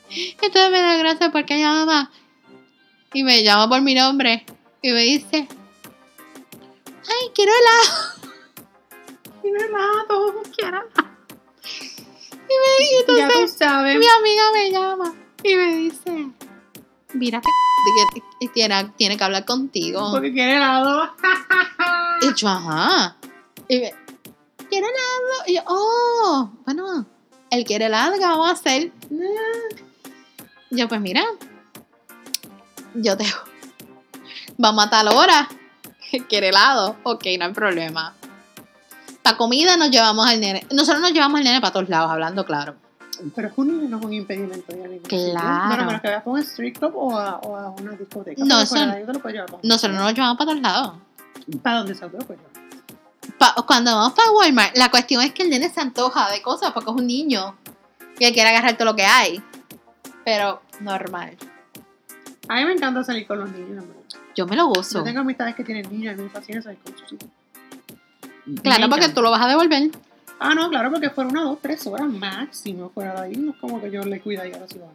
Entonces 0.09 0.71
me 0.71 0.81
da 0.81 0.95
gracia 0.97 1.31
porque 1.31 1.55
ella 1.55 1.69
mamá 1.71 2.11
y 3.13 3.23
me 3.23 3.43
llama 3.43 3.67
por 3.69 3.81
mi 3.81 3.95
nombre 3.95 4.45
y 4.81 4.91
me 4.91 5.01
dice, 5.01 5.47
ay, 7.07 7.31
quiero 7.33 7.51
helado. 7.51 8.14
Tiene 9.45 9.63
helado. 9.63 10.33
quiero 10.55 10.69
helado. 10.69 10.87
Y, 12.47 12.53
me, 12.57 12.85
y 12.85 12.99
Ya 12.99 13.05
tú 13.05 13.15
entonces 13.15 13.57
sabes. 13.57 13.97
mi 13.99 14.07
amiga 14.07 14.43
me 14.53 14.71
llama 14.71 15.13
y 15.43 15.55
me 15.55 15.75
dice, 15.75 16.27
mira 17.13 17.41
que, 17.41 18.47
tiene, 18.47 18.91
tiene 18.97 19.17
que 19.17 19.23
hablar 19.23 19.45
contigo. 19.45 20.09
Porque 20.11 20.33
quiere 20.33 20.55
helado. 20.55 21.11
Y 22.21 22.33
yo, 22.33 22.47
ajá. 22.47 23.17
Y 23.67 23.79
me, 23.81 23.93
¿quiere 24.69 24.87
helado? 24.87 25.43
Y 25.47 25.55
yo, 25.55 25.61
oh, 25.67 26.49
bueno, 26.65 27.05
él 27.51 27.65
quiere 27.65 27.85
helado, 27.85 28.13
¿qué 28.13 28.21
vamos 28.21 28.47
a 28.47 28.53
hacer? 28.53 28.91
Yo, 30.71 30.87
pues 30.87 31.01
mira, 31.01 31.23
yo 32.95 33.15
te. 33.17 33.25
Vamos 34.57 34.85
a 34.85 34.89
tal 34.89 35.09
hora. 35.09 35.47
¿Quiere 36.29 36.49
helado? 36.49 36.95
Ok, 37.03 37.25
no 37.37 37.45
hay 37.45 37.53
problema. 37.53 38.15
Para 39.25 39.37
comida 39.37 39.75
nos 39.75 39.89
llevamos 39.89 40.27
al 40.27 40.39
nene. 40.39 40.67
Nosotros 40.71 41.01
nos 41.01 41.11
llevamos 41.11 41.39
al 41.39 41.45
nene 41.45 41.59
para 41.59 41.73
todos 41.73 41.89
lados, 41.89 42.11
hablando 42.11 42.45
claro. 42.45 42.75
Pero 43.33 43.47
es 43.47 43.53
que 43.55 43.61
un 43.61 43.67
niño 43.79 43.89
no 43.89 43.97
es 43.97 44.05
un 44.05 44.13
impedimento 44.13 44.71
ningún 44.75 44.99
Claro. 44.99 45.67
Bueno, 45.67 45.85
pero 45.87 46.01
que 46.01 46.07
vayas 46.09 46.27
a 46.27 46.29
un 46.29 46.39
street 46.41 46.77
club 46.77 46.91
o 46.95 47.17
a, 47.17 47.37
o 47.37 47.55
a 47.57 47.69
una 47.71 47.93
discoteca. 47.93 48.43
No, 48.45 48.61
eso 48.61 48.75
te 48.75 49.13
lo 49.13 49.19
puedes 49.19 49.33
llevar 49.41 49.59
Nosotros 49.63 49.97
no 49.97 50.03
nos 50.03 50.13
llevamos 50.13 50.37
para 50.37 50.51
todos 50.51 50.61
lados. 50.61 50.93
Para 51.63 51.77
donde 51.79 51.95
sea, 51.95 52.07
te 52.07 52.17
lo 52.19 52.23
puedes 52.25 52.39
llevar. 52.43 53.35
Pa- 53.39 53.55
cuando 53.65 53.95
vamos 53.95 54.13
para 54.13 54.29
Walmart, 54.29 54.77
la 54.77 54.91
cuestión 54.91 55.23
es 55.23 55.33
que 55.33 55.41
el 55.41 55.49
nene 55.49 55.69
se 55.69 55.81
antoja 55.81 56.29
de 56.29 56.43
cosas 56.43 56.71
porque 56.71 56.91
es 56.91 56.95
un 56.95 57.07
niño 57.07 57.55
y 58.19 58.25
él 58.25 58.33
quiere 58.33 58.49
agarrar 58.49 58.77
todo 58.77 58.85
lo 58.85 58.95
que 58.95 59.05
hay. 59.05 59.41
Pero 60.23 60.61
normal. 60.81 61.35
A 62.47 62.55
mí 62.57 62.65
me 62.65 62.73
encanta 62.73 63.03
salir 63.03 63.25
con 63.25 63.39
los 63.39 63.49
niños. 63.49 63.83
Yo 64.35 64.45
me 64.45 64.55
lo 64.55 64.67
gozo. 64.67 64.99
Yo 64.99 65.03
tengo 65.03 65.21
amistades 65.21 65.55
que 65.55 65.63
tienen 65.63 65.89
niños 65.89 66.15
y 66.15 66.21
me 66.21 66.29
fascina 66.29 66.61
salir 66.61 66.77
con 66.79 66.95
sus 66.95 67.13
hijos. 67.13 67.27
Claro, 68.61 68.89
porque 68.89 69.09
tú 69.09 69.21
lo 69.21 69.31
vas 69.31 69.41
a 69.41 69.47
devolver. 69.47 69.89
Ah, 70.39 70.53
no, 70.53 70.69
claro, 70.69 70.91
porque 70.91 71.09
fuera 71.09 71.29
una, 71.29 71.43
dos, 71.43 71.59
tres 71.61 71.85
horas 71.87 72.07
máximo 72.09 72.89
fuera 72.89 73.13
de 73.21 73.27
ahí. 73.27 73.35
No 73.35 73.51
es 73.51 73.57
como 73.57 73.81
que 73.81 73.89
yo 73.89 74.03
le 74.03 74.19
cuidaría 74.21 74.55
a 74.57 74.59
los 74.59 74.71
hijos. 74.75 74.89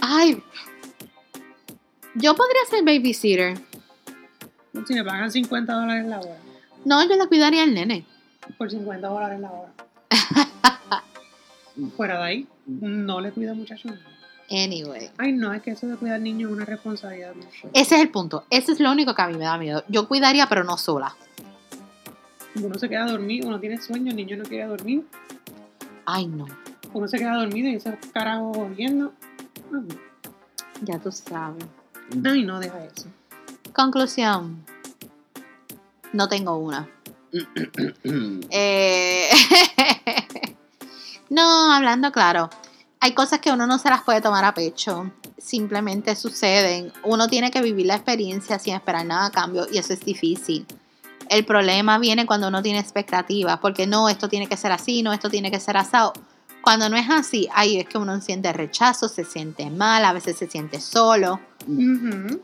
Ay. 0.00 0.42
Yo 2.14 2.34
podría 2.34 2.60
ser 2.68 2.84
babysitter. 2.84 3.58
Si 4.86 4.94
me 4.94 5.04
pagan 5.04 5.30
50 5.30 5.72
dólares 5.72 6.06
la 6.06 6.20
hora, 6.20 6.36
No, 6.84 7.02
yo 7.06 7.16
le 7.16 7.26
cuidaría 7.28 7.62
al 7.62 7.74
nene. 7.74 8.04
por 8.58 8.70
50 8.70 9.06
dólares 9.06 9.38
la 9.40 9.50
hora. 9.52 9.72
fuera 11.96 12.18
de 12.18 12.24
ahí, 12.24 12.46
no 12.66 13.20
le 13.20 13.30
cuida 13.32 13.54
muchacho. 13.54 13.88
Anyway. 14.50 15.10
Ay, 15.18 15.32
no, 15.32 15.52
es 15.52 15.62
que 15.62 15.70
eso 15.70 15.86
de 15.86 15.96
cuidar 15.96 16.20
niños 16.20 16.50
es 16.50 16.56
una 16.56 16.64
responsabilidad. 16.64 17.32
Ese 17.72 17.94
es 17.94 18.00
el 18.02 18.10
punto. 18.10 18.44
Ese 18.50 18.72
es 18.72 18.80
lo 18.80 18.90
único 18.90 19.14
que 19.14 19.22
a 19.22 19.28
mí 19.28 19.36
me 19.38 19.44
da 19.44 19.56
miedo. 19.56 19.84
Yo 19.88 20.08
cuidaría, 20.08 20.46
pero 20.48 20.64
no 20.64 20.76
sola. 20.76 21.14
Uno 22.54 22.78
se 22.78 22.88
queda 22.88 23.06
dormido, 23.06 23.48
uno 23.48 23.58
tiene 23.58 23.80
sueño, 23.80 24.10
el 24.10 24.16
niño 24.16 24.36
no 24.36 24.44
quiere 24.44 24.66
dormir. 24.66 25.06
Ay, 26.04 26.26
no. 26.26 26.46
Uno 26.92 27.08
se 27.08 27.18
queda 27.18 27.36
dormido 27.36 27.68
y 27.68 27.76
ese 27.76 27.96
carajo 28.12 28.52
corriendo. 28.52 29.12
Ay, 29.72 29.96
Ya 30.82 30.98
tú 30.98 31.10
sabes. 31.10 31.64
Ay, 32.24 32.44
no, 32.44 32.60
deja 32.60 32.84
eso. 32.84 33.06
Conclusión. 33.72 34.64
No 36.12 36.28
tengo 36.28 36.56
una. 36.56 36.88
Eh, 38.50 39.30
no, 41.30 41.72
hablando 41.72 42.12
claro. 42.12 42.50
Hay 43.00 43.14
cosas 43.14 43.40
que 43.40 43.50
uno 43.50 43.66
no 43.66 43.78
se 43.78 43.88
las 43.88 44.02
puede 44.02 44.20
tomar 44.20 44.44
a 44.44 44.52
pecho. 44.52 45.10
Simplemente 45.38 46.14
suceden. 46.14 46.92
Uno 47.02 47.28
tiene 47.28 47.50
que 47.50 47.62
vivir 47.62 47.86
la 47.86 47.94
experiencia 47.94 48.58
sin 48.58 48.74
esperar 48.74 49.06
nada 49.06 49.26
a 49.26 49.30
cambio 49.30 49.66
y 49.72 49.78
eso 49.78 49.94
es 49.94 50.00
difícil. 50.04 50.66
El 51.32 51.46
problema 51.46 51.98
viene 51.98 52.26
cuando 52.26 52.48
uno 52.48 52.62
tiene 52.62 52.78
expectativas, 52.78 53.58
porque 53.58 53.86
no, 53.86 54.10
esto 54.10 54.28
tiene 54.28 54.46
que 54.46 54.58
ser 54.58 54.70
así, 54.70 55.02
no, 55.02 55.14
esto 55.14 55.30
tiene 55.30 55.50
que 55.50 55.58
ser 55.60 55.78
asado. 55.78 56.12
Cuando 56.60 56.90
no 56.90 56.96
es 56.98 57.08
así, 57.08 57.48
ahí 57.54 57.78
es 57.78 57.88
que 57.88 57.96
uno 57.96 58.20
siente 58.20 58.52
rechazo, 58.52 59.08
se 59.08 59.24
siente 59.24 59.70
mal, 59.70 60.04
a 60.04 60.12
veces 60.12 60.36
se 60.36 60.46
siente 60.46 60.78
solo. 60.78 61.40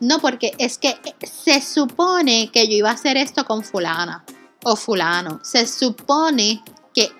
No, 0.00 0.18
porque 0.20 0.54
es 0.56 0.78
que 0.78 0.96
se 1.30 1.60
supone 1.60 2.50
que 2.50 2.66
yo 2.66 2.76
iba 2.76 2.88
a 2.90 2.94
hacer 2.94 3.18
esto 3.18 3.44
con 3.44 3.62
fulana 3.62 4.24
o 4.64 4.74
fulano. 4.74 5.38
Se 5.42 5.66
supone 5.66 6.62
que 6.94 7.10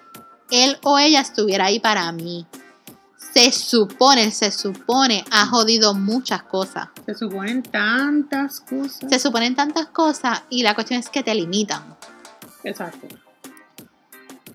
él 0.50 0.78
o 0.82 0.98
ella 0.98 1.20
estuviera 1.20 1.66
ahí 1.66 1.80
para 1.80 2.10
mí. 2.12 2.46
Se 3.38 3.52
supone, 3.52 4.32
se 4.32 4.50
supone, 4.50 5.24
ha 5.30 5.46
jodido 5.46 5.94
muchas 5.94 6.42
cosas. 6.42 6.88
Se 7.06 7.14
suponen 7.14 7.62
tantas 7.62 8.58
cosas. 8.58 9.08
Se 9.08 9.20
suponen 9.20 9.54
tantas 9.54 9.86
cosas 9.86 10.42
y 10.50 10.64
la 10.64 10.74
cuestión 10.74 10.98
es 10.98 11.08
que 11.08 11.22
te 11.22 11.32
limitan. 11.36 11.96
Exacto. 12.64 13.06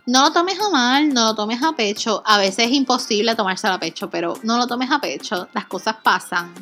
No 0.06 0.24
lo 0.24 0.34
tomes 0.34 0.60
a 0.60 0.70
mal, 0.70 1.14
no 1.14 1.28
lo 1.28 1.34
tomes 1.34 1.64
a 1.64 1.72
pecho. 1.72 2.24
A 2.26 2.38
veces 2.38 2.66
es 2.66 2.72
imposible 2.74 3.34
tomárselo 3.36 3.76
a 3.76 3.80
pecho, 3.80 4.10
pero 4.10 4.38
no 4.44 4.58
lo 4.58 4.68
tomes 4.68 4.92
a 4.92 5.00
pecho. 5.00 5.48
Las 5.54 5.68
cosas 5.68 5.96
pasan. 6.04 6.54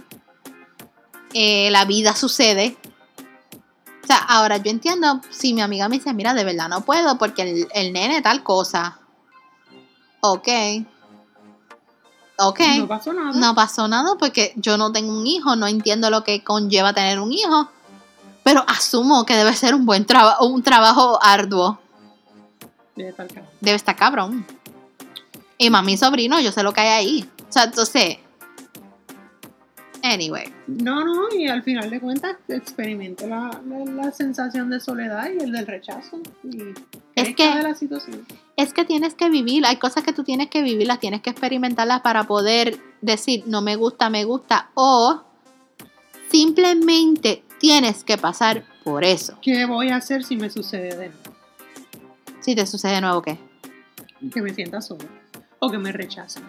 Eh, 1.33 1.71
la 1.71 1.85
vida 1.85 2.15
sucede. 2.15 2.77
O 4.03 4.05
sea, 4.05 4.17
ahora 4.17 4.57
yo 4.57 4.69
entiendo 4.69 5.21
si 5.31 5.55
mi 5.55 5.61
amiga 5.61 5.89
me 5.89 5.97
dice, 5.97 6.13
mira, 6.13 6.35
de 6.35 6.43
verdad 6.43 6.69
no 6.69 6.81
puedo 6.81 7.17
porque 7.17 7.41
el, 7.41 7.67
el 7.73 7.91
nene 7.91 8.21
tal 8.21 8.43
cosa. 8.43 8.99
Ok. 10.19 10.47
Ok. 12.41 12.59
No 12.79 12.87
pasó 12.87 13.13
nada. 13.13 13.31
No 13.33 13.55
pasó 13.55 13.87
nada 13.87 14.15
porque 14.17 14.53
yo 14.55 14.77
no 14.77 14.91
tengo 14.91 15.17
un 15.17 15.27
hijo, 15.27 15.55
no 15.55 15.67
entiendo 15.67 16.09
lo 16.09 16.23
que 16.23 16.43
conlleva 16.43 16.93
tener 16.93 17.19
un 17.19 17.31
hijo, 17.31 17.69
pero 18.43 18.63
asumo 18.67 19.25
que 19.25 19.35
debe 19.35 19.53
ser 19.53 19.75
un 19.75 19.85
buen 19.85 20.05
trabajo, 20.05 20.45
un 20.45 20.63
trabajo 20.63 21.19
arduo. 21.21 21.79
Debe 22.95 23.09
estar 23.09 23.27
caro. 23.27 23.45
Debe 23.59 23.75
estar 23.75 23.95
cabrón. 23.95 24.45
Y 25.57 25.69
más 25.69 25.83
mi 25.83 25.97
sobrino, 25.97 26.39
yo 26.39 26.51
sé 26.51 26.63
lo 26.63 26.73
que 26.73 26.81
hay 26.81 26.87
ahí. 26.87 27.29
O 27.47 27.51
sea, 27.51 27.65
entonces, 27.65 28.17
Anyway, 30.03 30.51
No, 30.67 31.05
no, 31.05 31.27
y 31.31 31.47
al 31.47 31.61
final 31.61 31.89
de 31.89 31.99
cuentas 31.99 32.35
experimente 32.47 33.27
la, 33.27 33.61
la, 33.67 33.85
la 33.85 34.11
sensación 34.11 34.69
de 34.69 34.79
soledad 34.79 35.29
y 35.31 35.43
el 35.43 35.51
del 35.51 35.67
rechazo. 35.67 36.19
Y 36.43 36.73
Es 37.29 37.35
que- 37.35 37.55
de 37.55 37.63
la 37.63 37.75
situación. 37.75 38.25
es 38.55 38.73
que 38.73 38.85
tienes 38.85 39.13
que 39.15 39.29
vivir, 39.29 39.65
hay 39.65 39.77
cosas 39.77 40.03
que 40.03 40.13
tú 40.13 40.23
tienes 40.23 40.49
que 40.49 40.61
vivir, 40.61 40.85
las 40.87 40.99
tienes 40.99 41.21
que 41.21 41.29
experimentarlas 41.31 42.01
para 42.01 42.25
poder 42.25 42.79
decir 43.01 43.43
no 43.47 43.61
me 43.61 43.75
gusta, 43.75 44.09
me 44.09 44.23
gusta 44.25 44.69
o 44.75 45.23
simplemente 46.31 47.43
tienes 47.59 48.03
que 48.03 48.17
pasar 48.17 48.63
por 48.83 49.03
eso. 49.03 49.37
¿Qué 49.41 49.65
voy 49.65 49.89
a 49.89 49.97
hacer 49.97 50.23
si 50.23 50.35
me 50.37 50.49
sucede 50.49 50.95
de 50.95 51.09
nuevo? 51.09 51.35
Si 52.41 52.55
te 52.55 52.65
sucede 52.65 52.95
de 52.95 53.01
nuevo, 53.01 53.21
¿qué? 53.21 53.37
Que 54.33 54.41
me 54.41 54.53
sienta 54.53 54.81
sola. 54.81 55.05
O 55.59 55.69
que 55.69 55.77
me 55.77 55.91
rechacen. 55.91 56.43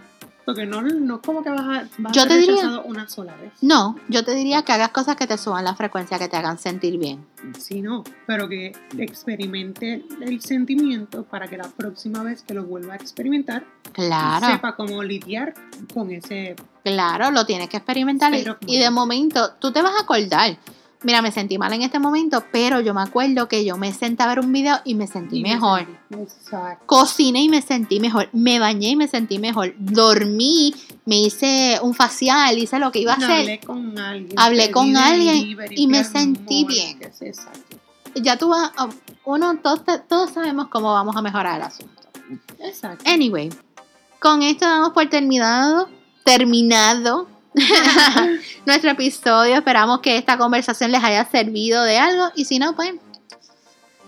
Porque 0.44 0.66
no, 0.66 0.82
no 0.82 1.16
es 1.16 1.20
como 1.22 1.42
que 1.42 1.50
vas 1.50 1.60
a, 1.60 1.88
vas 1.98 2.12
Yo 2.12 2.22
a 2.22 2.26
te 2.26 2.36
diría- 2.36 2.80
una 2.84 3.08
sola 3.08 3.36
vez. 3.36 3.52
No, 3.60 3.96
yo 4.08 4.24
te 4.24 4.34
diría 4.34 4.62
que 4.62 4.72
hagas 4.72 4.88
cosas 4.90 5.14
que 5.16 5.26
te 5.26 5.38
suban 5.38 5.64
la 5.64 5.74
frecuencia, 5.76 6.18
que 6.18 6.28
te 6.28 6.36
hagan 6.36 6.58
sentir 6.58 6.98
bien. 6.98 7.24
Sí, 7.58 7.80
no. 7.80 8.02
Pero 8.26 8.48
que 8.48 8.72
experimente 8.98 10.04
el 10.20 10.40
sentimiento 10.40 11.24
para 11.24 11.46
que 11.48 11.56
la 11.56 11.68
próxima 11.68 12.22
vez 12.22 12.42
que 12.42 12.54
lo 12.54 12.64
vuelva 12.64 12.94
a 12.94 12.96
experimentar, 12.96 13.64
Claro, 13.92 14.46
sepa 14.46 14.74
cómo 14.74 15.02
lidiar 15.02 15.54
con 15.94 16.10
ese. 16.10 16.56
claro, 16.82 17.30
lo 17.30 17.44
tienes 17.46 17.68
que 17.68 17.76
experimentar 17.76 18.32
y 18.66 18.78
de 18.78 18.90
momento 18.90 19.52
tú 19.60 19.70
te 19.72 19.80
vas 19.82 19.94
a 19.96 20.02
acordar. 20.02 20.56
Mira, 21.04 21.20
me 21.22 21.32
sentí 21.32 21.58
mal 21.58 21.72
en 21.72 21.82
este 21.82 21.98
momento, 21.98 22.44
pero 22.52 22.80
yo 22.80 22.94
me 22.94 23.02
acuerdo 23.02 23.48
que 23.48 23.64
yo 23.64 23.76
me 23.76 23.92
senté 23.92 24.22
a 24.22 24.26
ver 24.28 24.38
un 24.40 24.52
video 24.52 24.76
y 24.84 24.94
me 24.94 25.06
sentí 25.06 25.38
y 25.38 25.42
me 25.42 25.54
mejor. 25.54 25.80
sentí- 25.80 26.22
Exacto. 26.22 26.84
Cociné 26.86 27.42
y 27.42 27.48
me 27.48 27.60
sentí 27.62 27.98
mejor. 28.00 28.28
Me 28.32 28.58
bañé 28.58 28.90
y 28.90 28.96
me 28.96 29.08
sentí 29.08 29.38
mejor. 29.38 29.74
Dormí, 29.78 30.74
me 31.04 31.18
hice 31.18 31.78
un 31.82 31.94
facial, 31.94 32.56
hice 32.58 32.78
lo 32.78 32.92
que 32.92 33.00
iba 33.00 33.12
a 33.14 33.16
hacer. 33.16 33.30
Hablé 33.30 33.60
con 33.60 33.98
alguien. 33.98 34.38
Hablé 34.38 34.70
con 34.70 34.96
alguien 34.96 35.56
y 35.70 35.86
me 35.88 36.04
sentí 36.04 36.64
bien. 36.64 37.00
Ya 38.14 38.36
tú 38.36 38.50
vas, 38.50 38.70
a- 38.76 38.88
uno, 39.24 39.56
todos, 39.58 39.82
todos 40.08 40.30
sabemos 40.30 40.68
cómo 40.68 40.92
vamos 40.92 41.16
a 41.16 41.22
mejorar 41.22 41.56
el 41.56 41.62
asunto. 41.62 42.02
Exacto. 42.60 43.02
Anyway, 43.10 43.50
con 44.20 44.42
esto 44.42 44.66
damos 44.66 44.90
por 44.90 45.08
terminado, 45.08 45.88
terminado 46.24 47.26
nuestro 48.66 48.90
episodio. 48.90 49.56
Esperamos 49.56 50.00
que 50.00 50.16
esta 50.16 50.38
conversación 50.38 50.90
les 50.92 51.02
haya 51.02 51.24
servido 51.24 51.84
de 51.84 51.98
algo 51.98 52.30
y 52.34 52.44
si 52.44 52.58
no, 52.58 52.74
pues 52.74 52.92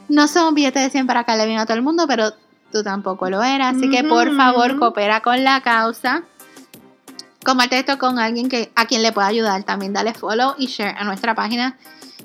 no 0.08 0.28
somos 0.28 0.54
billetes 0.54 0.82
de 0.82 0.90
100 0.90 1.06
para 1.06 1.24
caerle 1.24 1.46
bien 1.46 1.58
a 1.58 1.66
todo 1.66 1.76
el 1.76 1.82
mundo, 1.82 2.06
pero 2.06 2.32
tú 2.72 2.82
tampoco 2.82 3.30
lo 3.30 3.42
eras. 3.42 3.76
Así 3.76 3.90
que 3.90 4.04
por 4.04 4.36
favor, 4.36 4.78
coopera 4.78 5.20
con 5.20 5.42
la 5.44 5.60
causa. 5.60 6.22
Comparte 7.44 7.78
esto 7.78 7.98
con 7.98 8.18
alguien 8.18 8.48
que, 8.48 8.72
a 8.74 8.86
quien 8.86 9.02
le 9.02 9.12
pueda 9.12 9.26
ayudar. 9.26 9.64
También 9.64 9.92
dale 9.92 10.14
follow 10.14 10.54
y 10.58 10.66
share 10.66 10.96
a 10.98 11.04
nuestra 11.04 11.34
página 11.34 11.78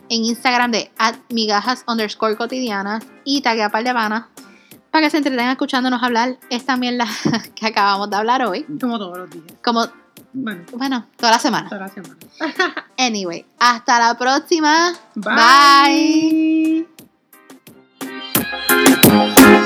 en 0.09 0.25
Instagram 0.25 0.71
de 0.71 0.91
migajas 1.29 1.83
underscore 1.87 2.35
cotidianas 2.35 3.05
y 3.25 3.41
taguea 3.41 3.69
par 3.69 3.83
de 3.83 3.93
panas 3.93 4.25
para 4.91 5.05
que 5.05 5.11
se 5.11 5.17
entretengan 5.17 5.51
escuchándonos 5.51 6.01
hablar. 6.01 6.37
Es 6.49 6.65
también 6.65 6.97
la 6.97 7.07
que 7.55 7.67
acabamos 7.67 8.09
de 8.09 8.15
hablar 8.15 8.43
hoy. 8.45 8.65
Como 8.79 8.97
todos 8.97 9.17
los 9.17 9.29
días. 9.29 9.45
Como, 9.63 9.85
Bueno, 10.33 10.63
bueno, 10.73 11.07
toda 11.17 11.31
la 11.33 11.39
semana. 11.39 11.69
toda 11.69 11.81
la 11.81 11.89
semana. 11.89 12.15
Anyway, 12.97 13.45
hasta 13.59 13.97
la 13.97 14.17
próxima. 14.17 14.93
Bye. 15.15 16.85
Bye. 19.05 19.59